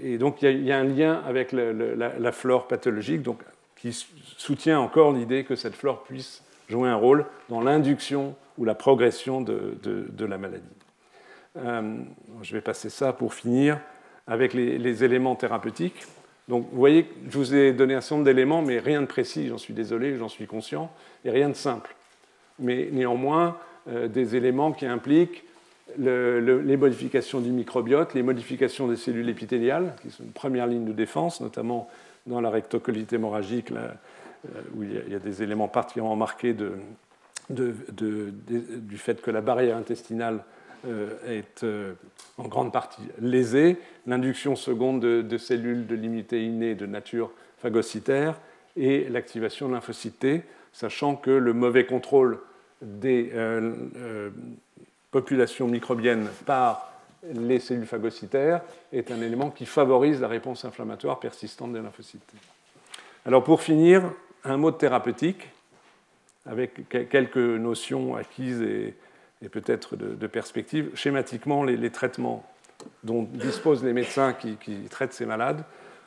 [0.00, 3.40] Et donc il y, a un lien avec la, flore pathologique donc,
[3.76, 3.92] qui
[4.38, 9.40] soutient encore l'idée que cette flore puisse jouer un rôle dans l'induction ou la progression
[9.40, 9.76] de,
[10.18, 10.64] la maladie.
[11.56, 11.98] Euh,
[12.42, 13.78] je vais passer ça pour finir
[14.26, 16.06] avec les éléments thérapeutiques.
[16.48, 19.48] Donc vous voyez, je vous ai donné un certain nombre d'éléments, mais rien de précis,
[19.48, 20.90] j'en suis désolé, j'en suis conscient,
[21.24, 21.94] et rien de simple.
[22.58, 23.56] Mais néanmoins,
[23.88, 25.44] euh, des éléments qui impliquent
[25.98, 30.92] les modifications du microbiote, les modifications des cellules épithéliales, qui sont une première ligne de
[30.92, 31.88] défense, notamment
[32.26, 33.88] dans la rectocolite hémorragique, euh,
[34.74, 36.54] où il y, a, des éléments particulièrement marqués
[37.50, 40.44] du fait que la barrière intestinale
[41.26, 41.64] est
[42.38, 48.38] en grande partie lésée, l'induction seconde de, cellules de l'immunité innée de nature phagocytaire
[48.76, 49.70] et l'activation
[50.18, 50.42] T,
[50.72, 52.38] sachant que le mauvais contrôle
[52.82, 53.32] des
[55.10, 56.92] populations microbiennes par
[57.32, 58.60] les cellules phagocytaires
[58.92, 62.22] est un élément qui favorise la réponse inflammatoire persistante des lymphocytes.
[63.24, 64.02] Alors pour finir,
[64.44, 65.48] un mot thérapeutique,
[66.46, 68.94] avec quelques notions acquises et,
[69.50, 70.90] peut-être de, perspectives.
[70.94, 72.44] Schématiquement, les, traitements
[73.02, 74.56] dont disposent les médecins qui,
[74.90, 75.64] traitent ces malades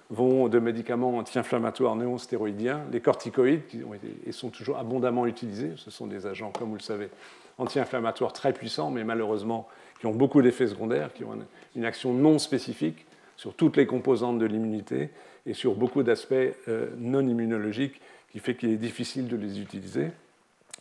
[0.10, 3.82] vont de médicaments anti-inflammatoires néo-stéroïdiens, les corticoïdes, qui
[4.26, 5.74] et sont toujours abondamment utilisés.
[5.76, 7.10] Ce sont des agents, comme vous le savez,
[7.58, 9.68] anti-inflammatoires très puissants, mais malheureusement
[10.00, 11.38] qui ont beaucoup d'effets secondaires, qui ont
[11.76, 13.06] une action non spécifique
[13.36, 15.10] sur toutes les composantes de l'immunité
[15.46, 18.02] et sur beaucoup d'aspects euh, non immunologiques,
[18.32, 20.10] qui fait qu'il est difficile de les utiliser.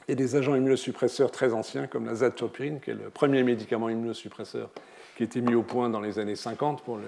[0.09, 4.71] Et des agents immunosuppresseurs très anciens, comme la zatopirine, qui est le premier médicament immunosuppresseur
[5.17, 7.05] qui a été mis au point dans les années 50 pour le,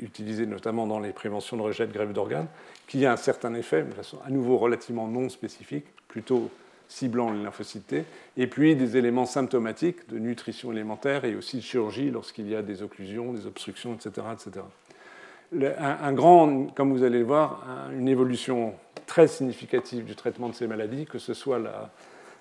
[0.00, 2.48] utilisé notamment dans les préventions de rejet de grève d'organes,
[2.86, 6.50] qui a un certain effet, de façon à nouveau relativement non spécifique, plutôt
[6.88, 12.10] ciblant les lymphocytes et puis des éléments symptomatiques de nutrition élémentaire et aussi de chirurgie
[12.12, 14.26] lorsqu'il y a des occlusions, des obstructions, etc.
[14.32, 15.74] etc.
[15.78, 18.74] un, grand, comme vous allez le voir, une évolution
[19.06, 21.90] très significative du traitement de ces maladies, que ce soit la,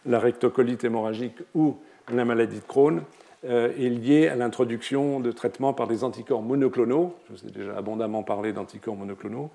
[0.05, 1.77] la rectocolite hémorragique ou
[2.11, 3.01] la maladie de Crohn,
[3.45, 7.15] euh, est liée à l'introduction de traitements par des anticorps monoclonaux.
[7.27, 9.51] Je vous ai déjà abondamment parlé d'anticorps monoclonaux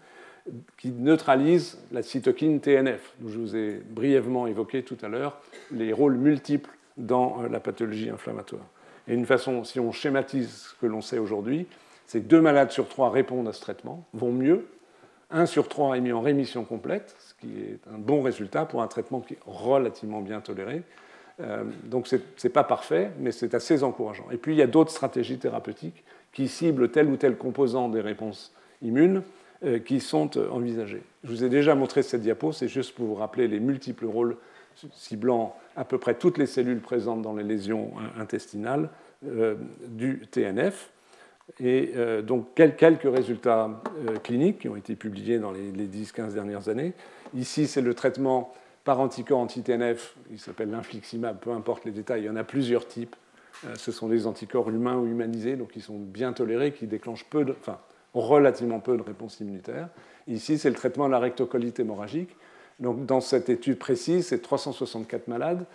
[0.79, 5.93] qui neutralisent la cytokine TNF, dont je vous ai brièvement évoqué tout à l'heure les
[5.93, 8.65] rôles multiples dans euh, la pathologie inflammatoire.
[9.09, 11.67] Et une façon, si on schématise ce que l'on sait aujourd'hui,
[12.07, 14.67] c'est que deux malades sur trois répondent à ce traitement, vont mieux,
[15.31, 18.83] un sur trois est mis en rémission complète, ce qui est un bon résultat pour
[18.83, 20.83] un traitement qui est relativement bien toléré.
[21.41, 24.27] Euh, donc ce n'est pas parfait, mais c'est assez encourageant.
[24.31, 28.01] Et puis il y a d'autres stratégies thérapeutiques qui ciblent tel ou tel composant des
[28.01, 28.53] réponses
[28.83, 29.23] immunes
[29.65, 31.03] euh, qui sont euh, envisagées.
[31.25, 34.37] Je vous ai déjà montré cette diapo, c'est juste pour vous rappeler les multiples rôles
[34.95, 38.89] ciblant à peu près toutes les cellules présentes dans les lésions intestinales
[39.89, 40.91] du TNF.
[41.59, 43.83] Et donc quelques résultats
[44.23, 46.93] cliniques qui ont été publiés dans les 10-15 dernières années.
[47.35, 48.53] Ici, c'est le traitement
[48.85, 52.87] par anticorps anti-TNF, il s'appelle l'infliximab, peu importe les détails, il y en a plusieurs
[52.87, 53.15] types.
[53.67, 57.27] Euh, ce sont des anticorps humains ou humanisés, donc ils sont bien tolérés, qui déclenchent
[57.29, 57.79] peu enfin,
[58.15, 59.89] relativement peu de réponse immunitaire.
[60.27, 62.35] Ici, c'est le traitement de la rectocolite hémorragique.
[62.79, 65.67] Donc, dans cette étude précise, c'est 364 malades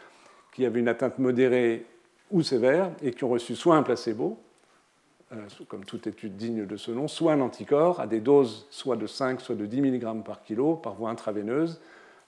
[0.54, 1.86] qui avaient une atteinte modérée
[2.32, 4.45] ou sévère et qui ont reçu soit un placebo, euh,
[5.68, 9.08] comme toute étude digne de ce nom, soit un anticorps à des doses soit de
[9.08, 11.80] 5, soit de 10 mg par kilo par voie intraveineuse,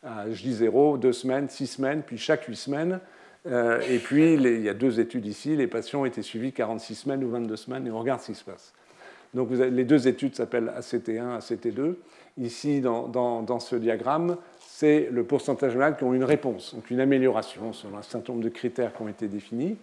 [0.04, 3.00] à J0, deux semaines, six semaines, puis chaque huit semaines.
[3.46, 5.56] Euh, et puis, il y a deux études ici.
[5.56, 8.44] Les patients été suivis 46 semaines ou 22 semaines, et on regarde ce qui se
[8.44, 8.74] passe.
[9.34, 11.96] Donc, les deux études s'appellent ACT1, ACT2.
[12.38, 17.74] Ici, dans, ce diagramme, c'est le pourcentage de qui ont une réponse, donc une amélioration
[17.74, 19.78] selon un certain nombre de critères qui ont été définis.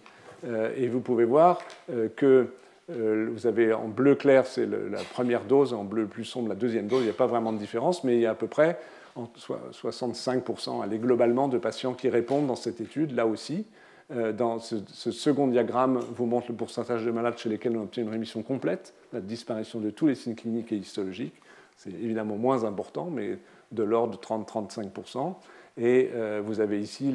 [0.45, 1.61] Euh, et vous pouvez voir
[1.91, 2.47] euh, que
[2.87, 6.87] vous avez en bleu clair, c'est la première dose, en bleu plus sombre, la deuxième
[6.87, 7.01] dose.
[7.01, 8.79] Il n'y a pas vraiment de différence, mais il y a à peu près
[9.17, 13.65] 65% allez, globalement de patients qui répondent dans cette étude, là aussi.
[14.11, 14.77] Euh, dans ce,
[15.11, 18.93] second diagramme vous montre le pourcentage de malades chez lesquels on obtient une rémission complète,
[19.13, 21.33] la disparition de tous les signes cliniques et histologiques.
[21.75, 23.39] C'est évidemment moins important, mais
[23.71, 25.33] de l'ordre de 30-35%.
[25.77, 27.13] Et euh, vous avez ici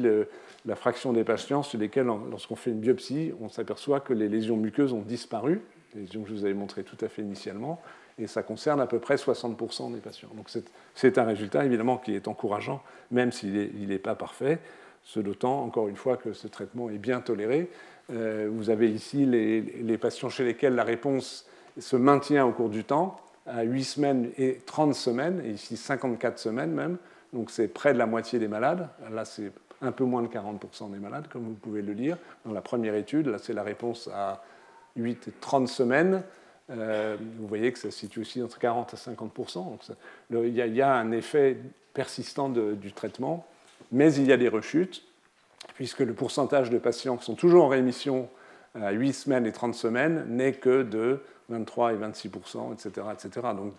[0.65, 4.57] la fraction des patients sur lesquels, lorsqu'on fait une biopsie, on s'aperçoit que les lésions
[4.57, 5.61] muqueuses ont disparu,
[5.95, 7.81] les lésions que je vous avais montrées tout à fait initialement,
[8.19, 10.29] et ça concerne à peu près 60% des patients.
[10.35, 10.49] Donc
[10.93, 14.59] c'est un résultat évidemment qui est encourageant, même s'il n'est pas parfait,
[15.03, 17.69] ce d'autant, encore une fois, que ce traitement est bien toléré.
[18.11, 21.47] Euh, vous avez ici les, les, patients chez lesquels la réponse
[21.79, 23.15] se maintient au cours du temps,
[23.47, 26.97] à 8 semaines et 30 semaines, et ici 54 semaines même,
[27.33, 28.89] donc c'est près de la moitié des malades.
[29.09, 29.51] Là, c'est
[29.81, 32.17] un peu moins de 40% des malades, comme vous pouvez le lire.
[32.45, 34.43] Dans la première étude, là, c'est la réponse à
[34.95, 36.23] 8 et 30 semaines.
[36.69, 39.81] Euh, vous voyez que ça se situe aussi entre 40 à 50 Donc
[40.29, 41.57] il, y a, un effet
[41.93, 43.45] persistant du traitement,
[43.91, 45.03] mais il y a des rechutes,
[45.75, 48.29] puisque le pourcentage de patients qui sont toujours en rémission
[48.75, 53.47] à 8 semaines et 30 semaines n'est que de 23 et 26% etc., etc.
[53.55, 53.73] Donc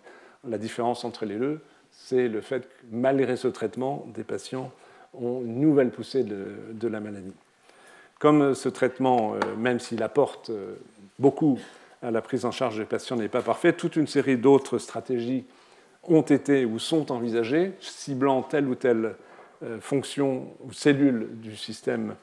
[0.46, 1.62] la différence entre les deux,
[1.92, 4.72] c'est le fait que malgré ce traitement, des patients
[5.14, 7.34] ont une nouvelle poussée de, la maladie.
[8.18, 10.76] Comme ce traitement, euh, même s'il apporte euh,
[11.18, 11.58] beaucoup
[12.02, 13.76] la prise en charge des patients n'est pas parfaite.
[13.76, 15.44] Toute une série d'autres stratégies
[16.02, 19.14] ont été ou sont envisagées, ciblant tel ou tel
[19.78, 22.16] fonction ou cellule du système,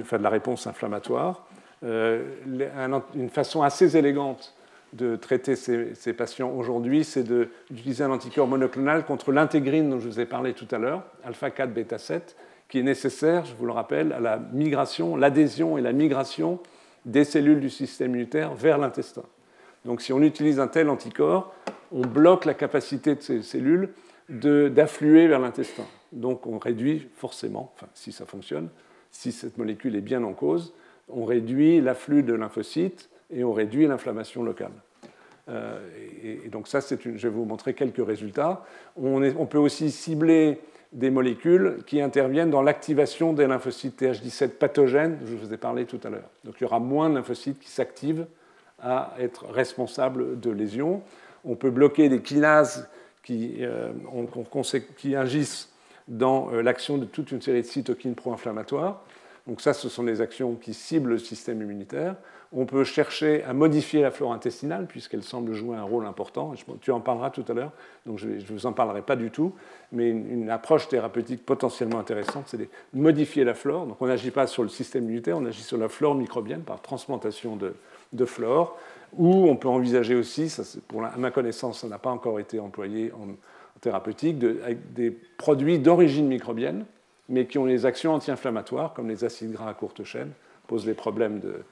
[0.00, 1.46] enfin de la réponse inflammatoire.
[1.82, 4.54] une façon assez élégante
[4.96, 10.20] de traiter ces, patients aujourd'hui, c'est d'utiliser un anticorps monoclonal contre l'intégrine dont je vous
[10.20, 12.36] ai parlé tout à l'heure, alpha 4 bêta 7,
[12.68, 16.58] qui est nécessaire, je vous le rappelle, à la migration, l'adhésion et la migration
[17.04, 19.22] des cellules du système immunitaire vers l'intestin.
[19.84, 21.54] Donc si on utilise un tel anticorps,
[21.92, 23.90] on bloque la capacité de ces cellules
[24.28, 25.84] d'affluer vers l'intestin.
[26.12, 28.68] Donc on réduit forcément, si ça fonctionne,
[29.12, 30.74] si cette molécule est bien en cause,
[31.08, 34.72] on réduit l'afflux de lymphocytes et on réduit l'inflammation locale.
[35.48, 35.78] Euh,
[36.22, 38.64] et, donc ça, une, je vais vous montrer quelques résultats.
[38.96, 40.60] On, peut aussi cibler
[40.92, 46.00] des molécules qui interviennent dans l'activation des lymphocytes TH17 pathogènes, je vous ai parlé tout
[46.04, 46.28] à l'heure.
[46.44, 48.26] Donc il y aura moins de lymphocytes qui s'activent
[48.80, 51.02] à être responsables de lésions.
[51.44, 52.88] On peut bloquer des kinases
[53.22, 53.92] qui, euh,
[54.96, 55.72] qui agissent
[56.08, 59.02] dans euh, l'action de toute une série de cytokines pro-inflammatoires.
[59.46, 62.16] Donc ça, ce sont des actions qui ciblent le système immunitaire.
[62.58, 66.54] On peut chercher à modifier la flore intestinale, puisqu'elle semble jouer un rôle important.
[66.80, 67.70] Tu en parleras tout à l'heure,
[68.06, 69.52] donc je ne vous en parlerai pas du tout.
[69.92, 73.84] Mais une, approche thérapeutique potentiellement intéressante, c'est de modifier la flore.
[73.84, 76.80] Donc on n'agit pas sur le système immunitaire, on agit sur la flore microbienne par
[76.80, 78.78] transplantation de, flore.
[79.18, 83.34] Ou on peut envisager aussi, à ma connaissance, ça n'a pas encore été employé en,
[83.82, 86.86] thérapeutique, des produits d'origine microbienne,
[87.28, 90.30] mais qui ont des actions anti-inflammatoires, comme les acides gras à courte chaîne,
[90.66, 91.62] posent des problèmes de,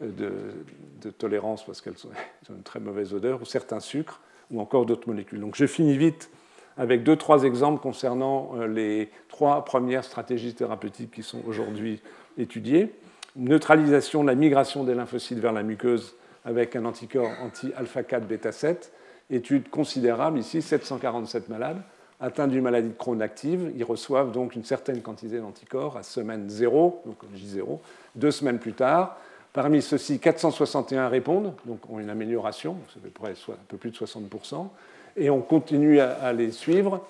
[0.00, 1.94] de, tolérance parce qu'elles
[2.50, 4.20] ont une très mauvaise odeur, ou certains sucres,
[4.50, 5.40] ou encore d'autres molécules.
[5.40, 6.30] Donc je finis vite
[6.76, 12.02] avec deux, trois exemples concernant euh, les trois premières stratégies thérapeutiques qui sont aujourd'hui
[12.36, 12.92] étudiées.
[13.34, 16.14] Neutralisation de la migration des lymphocytes vers la muqueuse
[16.44, 18.92] avec un anticorps anti-alpha 4 bêta 7.
[19.30, 21.82] Étude considérable ici, 747 malades
[22.20, 23.72] atteints d'une maladie de Crohn active.
[23.76, 27.78] Ils reçoivent donc une certaine quantité d'anticorps à semaine 0, donc J0.
[28.14, 29.18] Deux semaines plus tard,
[29.56, 33.96] Parmi ceux-ci, 461 répondent, donc ont une amélioration, ça fait près un peu plus de
[33.96, 34.68] 60%,
[35.16, 37.06] et on continue à, les suivre.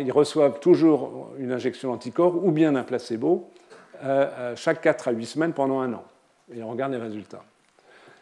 [0.00, 3.50] Ils reçoivent toujours une injection d'anticorps ou bien un placebo
[4.02, 6.04] euh, chaque 4 à 8 semaines pendant un an.
[6.56, 7.44] Et on regarde les résultats.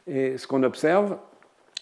[0.09, 1.17] Et ce qu'on observe,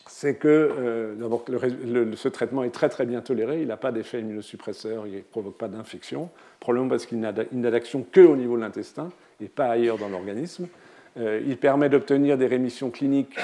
[0.06, 5.06] c'est que euh, ce traitement est très très bien toléré, il n'a pas d'effet immunosuppresseur,
[5.06, 6.28] il ne provoque pas d'infection,
[6.60, 9.08] probablement parce qu'il n'a d'action qu'au niveau de l'intestin
[9.40, 10.68] et pas ailleurs dans l'organisme.
[11.16, 13.36] Euh, il permet d'obtenir des rémissions cliniques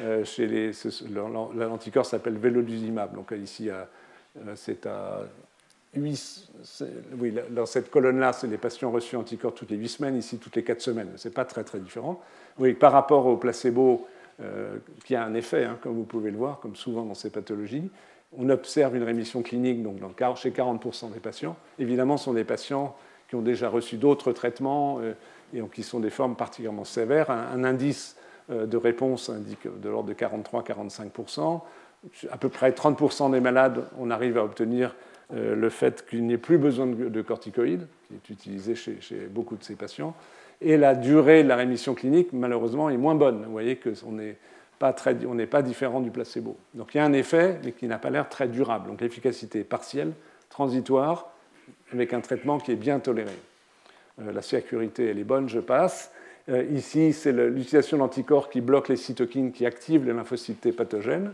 [0.00, 0.72] euh, chez les.
[1.54, 3.14] L'anticorps s'appelle Veloduzimab.
[3.14, 3.84] Donc ici, euh,
[4.54, 5.22] c'est à
[5.94, 6.50] 8,
[7.18, 10.56] oui, dans cette colonne-là, c'est les patients reçus anticorps toutes les 8 semaines, ici toutes
[10.56, 11.08] les 4 semaines.
[11.16, 12.20] Ce n'est pas très très différent.
[12.58, 14.06] Oui, par rapport au placebo,
[15.04, 17.90] qui a un effet, hein, comme vous pouvez le voir, comme souvent dans ces pathologies,
[18.38, 21.56] on observe une rémission clinique donc dans, chez 40% des patients.
[21.78, 22.96] Évidemment, ce sont des patients
[23.30, 25.00] qui ont déjà reçu d'autres traitements
[25.54, 27.30] et qui sont des formes particulièrement sévères.
[27.30, 28.16] Un, indice
[28.50, 31.60] euh, de réponse indique de l'ordre de 43-45%.
[32.30, 34.96] À peu près 30% des malades, on arrive à obtenir
[35.32, 38.98] euh, le fait qu'il n'y ait plus besoin de, corticoïdes, qui est utilisé chez,
[39.30, 40.14] beaucoup de ces patients.
[40.60, 43.44] Et la durée de la rémission clinique, malheureusement, est moins bonne.
[43.44, 44.36] Vous voyez qu'on n'est
[44.80, 46.56] pas, pas différent du placebo.
[46.74, 48.88] Donc il y a un effet, mais qui n'a pas l'air très durable.
[48.88, 50.12] Donc l'efficacité est partielle,
[50.48, 51.29] transitoire,
[51.92, 53.32] avec un traitement qui est bien toléré.
[54.20, 56.12] Euh, la sécurité, elle est bonne, je passe.
[56.48, 61.32] Euh, ici, c'est l'utilisation d'anticorps qui bloquent les cytokines qui activent les lymphocytes T pathogènes.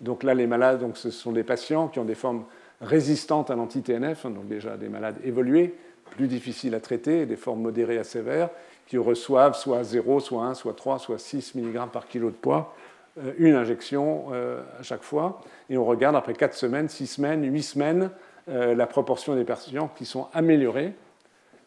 [0.00, 2.44] Donc là, les malades, donc, ce sont des patients qui ont des formes
[2.80, 5.74] résistantes à l'anti-TNF, hein, donc déjà des malades évolués,
[6.16, 8.48] plus difficiles à traiter, des formes modérées à sévères,
[8.86, 12.74] qui reçoivent soit 0, soit 1, soit 3, soit 6 mg par kilo de poids,
[13.18, 15.42] euh, une injection à chaque fois.
[15.68, 18.10] Et on regarde après 4 semaines, 6 semaines, 8 semaines,
[18.46, 20.94] la proportion des patients qui sont améliorés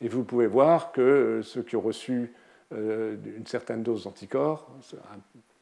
[0.04, 2.34] et vous pouvez voir que euh, ceux qui ont reçu
[2.74, 5.20] euh, une certaine dose d'anticorps, un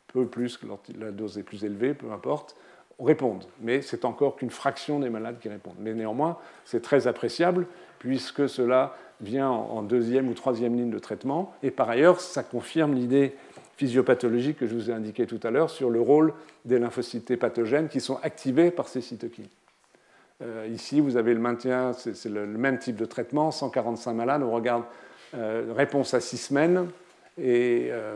[0.08, 0.66] peu plus que
[1.00, 2.56] la dose est plus élevée, peu importe,
[3.00, 3.46] répondent.
[3.62, 5.78] Mais c'est encore qu'une fraction des malades qui répondent.
[5.80, 7.68] Mais néanmoins, c'est très appréciable
[8.00, 11.54] puisque cela vient en deuxième ou troisième ligne de traitement.
[11.62, 13.36] Et par ailleurs, ça confirme l'idée
[13.78, 16.34] physiopathologique que je vous ai indiquée tout à l'heure sur le rôle
[16.66, 19.48] des lymphocytes pathogènes qui sont activés par ces cytokines.
[20.42, 24.52] Euh, ici, vous avez le maintien, c'est le, même type de traitement, 145 malades, on
[24.52, 24.84] regarde
[25.36, 26.88] euh, réponse à 6 semaines,
[27.38, 28.16] et euh,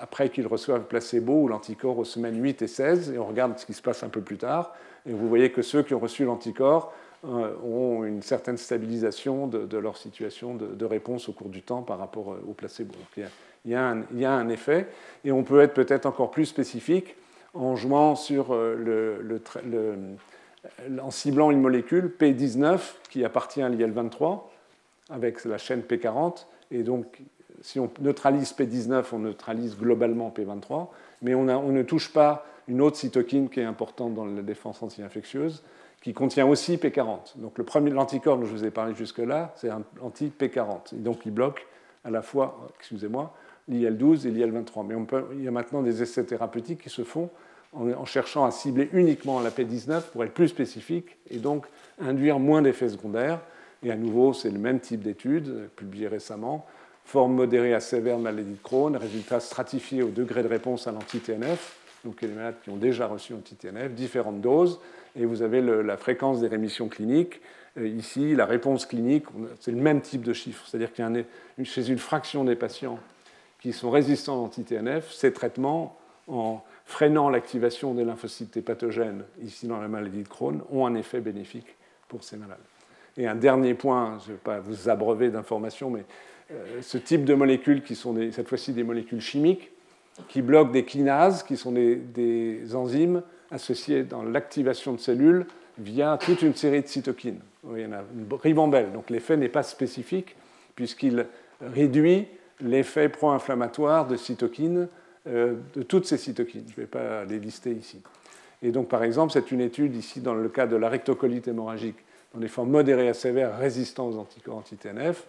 [0.00, 3.66] après qu'ils reçoivent placebo ou l'anticorps aux semaines 8 et 16, et on regarde ce
[3.66, 4.74] qui se passe un peu plus tard,
[5.06, 6.92] et vous voyez que ceux qui ont reçu l'anticorps
[7.24, 12.36] ont une certaine stabilisation de, leur situation de, réponse au cours du temps par rapport
[12.48, 12.92] au placebo.
[12.94, 13.26] Donc,
[13.64, 14.88] il, y a, un, effet,
[15.24, 17.14] et on peut être peut-être encore plus spécifique
[17.54, 19.40] en jouant sur le
[21.00, 22.80] en ciblant une molécule P19
[23.10, 24.42] qui appartient à l'IL-23,
[25.10, 26.46] avec la chaîne P40.
[26.70, 27.22] Et donc,
[27.60, 30.88] si on neutralise P19, on neutralise globalement P23,
[31.22, 35.62] mais on, ne touche pas une autre cytokine qui est importante dans la défense anti-infectieuse,
[36.00, 37.38] qui contient aussi P40.
[37.38, 41.00] Donc le premier, l'anticorps dont je vous ai parlé jusque-là, c'est un anti-P40.
[41.00, 41.66] donc il bloque
[42.04, 43.32] à la fois, excusez-moi,
[43.68, 44.84] l'IL-12 et l'IL-23.
[44.86, 47.30] Mais on peut, il y a maintenant des essais thérapeutiques qui se font
[47.72, 51.66] en, cherchant à cibler uniquement la P19 pour être plus spécifique et donc
[52.00, 53.40] induire moins d'effets secondaires.
[53.82, 56.66] Et à nouveau, c'est le même type d'étude, publiée récemment.
[57.04, 61.76] Forme modérée à sévère maladie de Crohn, résultats stratifiés au degré de réponse à l'anti-TNF,
[62.04, 64.78] donc les malades qui ont déjà reçu anti-TNF, différentes doses,
[65.16, 67.40] et vous avez la fréquence des rémissions cliniques.
[67.78, 69.24] Euh, ici, la réponse clinique,
[69.60, 72.98] c'est le même type de chiffre, c'est-à-dire qu'il y a chez une fraction des patients
[73.60, 75.96] qui sont résistants à l'anti-TNF, ces traitements,
[76.28, 81.20] en freinant l'activation des lymphocytes pathogènes, ici dans la maladie de Crohn, ont un effet
[81.20, 81.76] bénéfique
[82.08, 82.58] pour ces malades.
[83.16, 86.04] Et un dernier point, je ne vais pas vous abreuver d'informations, mais
[86.50, 89.70] euh, ce type de molécules qui sont cette fois-ci des molécules chimiques,
[90.28, 95.46] qui bloquent des kinases, qui sont des, enzymes associées dans l'activation de cellules
[95.78, 97.40] via toute une série de cytokines.
[97.74, 100.36] Il y en a une ribambelle, donc l'effet n'est pas spécifique
[100.74, 101.26] puisqu'il
[101.60, 102.26] réduit
[102.60, 104.88] l'effet pro-inflammatoire de cytokines,
[105.26, 106.64] de toutes ces cytokines.
[106.66, 108.02] Je ne vais pas les lister ici.
[108.62, 111.96] Et donc, par exemple, c'est une étude ici dans le cas de la rectocolite hémorragique
[112.32, 115.26] dans des formes modérées à sévères résistantes aux anticorps anti-TNF.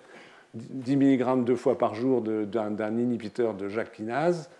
[0.54, 4.04] 10 mg deux fois par jour d'un inhibiteur de JAK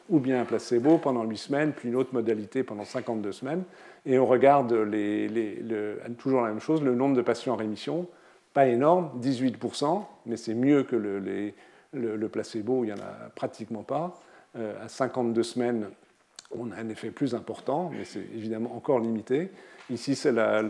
[0.10, 3.64] ou bien un placebo pendant 8 semaines, puis une autre modalité pendant 52 semaines.
[4.08, 4.70] Et on regarde
[6.18, 8.08] toujours la même chose, le nombre de patients en rémission,
[8.56, 13.84] pas énorme, 18%, mais c'est mieux que le, placebo, où il n'y en a pratiquement
[13.84, 14.20] pas.
[14.58, 15.90] Euh, à 52 semaines,
[16.56, 19.50] on a un effet plus important, mais c'est évidemment encore limité.
[19.90, 20.64] Ici, c'est la,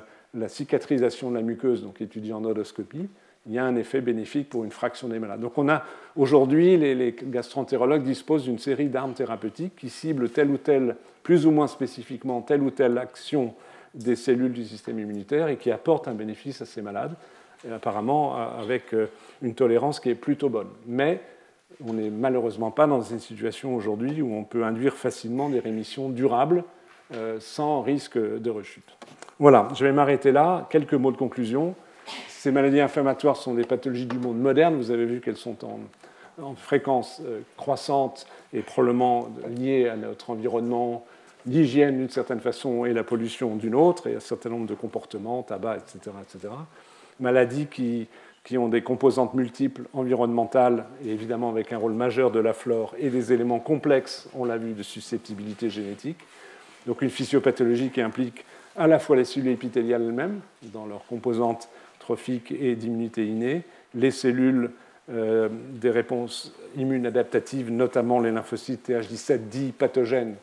[0.48, 3.10] cicatrisation de la muqueuse, donc étudiée en odoscopie
[3.46, 5.42] il y a un effet bénéfique pour une fraction des malades.
[5.42, 5.84] Donc on a
[6.16, 11.52] aujourd'hui, les, gastroentérologues disposent d'une série d'armes thérapeutiques qui ciblent telle ou telle, plus ou
[11.52, 13.54] moins spécifiquement, telle ou telle action
[13.94, 17.16] des cellules du système immunitaire et qui apportent un bénéfice à ces malades,
[17.70, 19.08] apparemment avec euh,
[19.42, 20.70] une tolérance qui est plutôt bonne.
[20.88, 21.22] Mais
[21.86, 26.10] on n'est malheureusement pas dans une situation aujourd'hui où on peut induire facilement des rémissions
[26.10, 26.64] durables
[27.14, 28.98] euh, sans risque de rechute.
[29.40, 30.68] Voilà, je vais m'arrêter là.
[30.70, 31.76] Quelques mots de conclusion.
[32.28, 34.76] Ces maladies inflammatoires sont des pathologies du monde moderne.
[34.76, 41.06] Vous avez vu qu'elles sont en, fréquence euh, croissante et probablement liées à notre environnement,
[41.46, 45.44] l'hygiène d'une certaine façon et la pollution d'une autre, et un certain nombre de comportements,
[45.44, 46.16] tabac, etc.
[46.22, 46.54] etc.
[47.20, 48.08] Maladies qui,
[48.44, 52.94] qui ont des composantes multiples environnementales et évidemment avec un rôle majeur de la flore
[53.00, 56.20] et des éléments complexes, on l'a vu, de susceptibilité génétique.
[56.86, 58.44] Donc une physiopathologie qui implique
[58.76, 60.42] à la fois les cellules épithéliales elles-mêmes,
[60.74, 63.64] dans leurs composantes trophiques et d'immunité innée,
[63.96, 64.72] les cellules
[65.10, 70.36] euh, des réponses immunes adaptatives, notamment les lymphocytes TH17 dits pathogènes,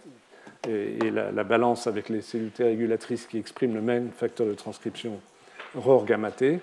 [0.69, 5.19] et, la, balance avec les cellules T régulatrices qui expriment le même facteur de transcription
[5.75, 6.61] ROR gamma T.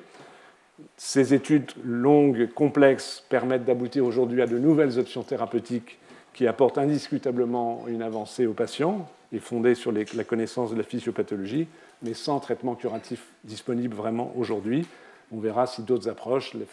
[0.96, 5.98] Ces études longues, complexes, permettent d'aboutir aujourd'hui à de nouvelles options thérapeutiques
[6.34, 11.68] qui apportent indiscutablement une avancée aux patients et fondées sur la connaissance de la physiopathologie,
[12.04, 14.86] mais sans traitement curatif disponible vraiment aujourd'hui.
[15.32, 16.66] On verra si d'autres approches, les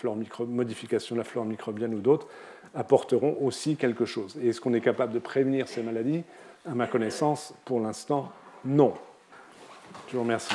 [0.47, 2.29] modifications de la flore microbienne ou d'autres,
[2.75, 4.37] apporteront aussi quelque chose.
[4.43, 6.23] Et est-ce qu'on est capable de prévenir ces maladies?
[6.67, 8.31] À ma connaissance, pour l'instant,
[8.65, 8.95] non.
[10.09, 10.55] Je vous remercie.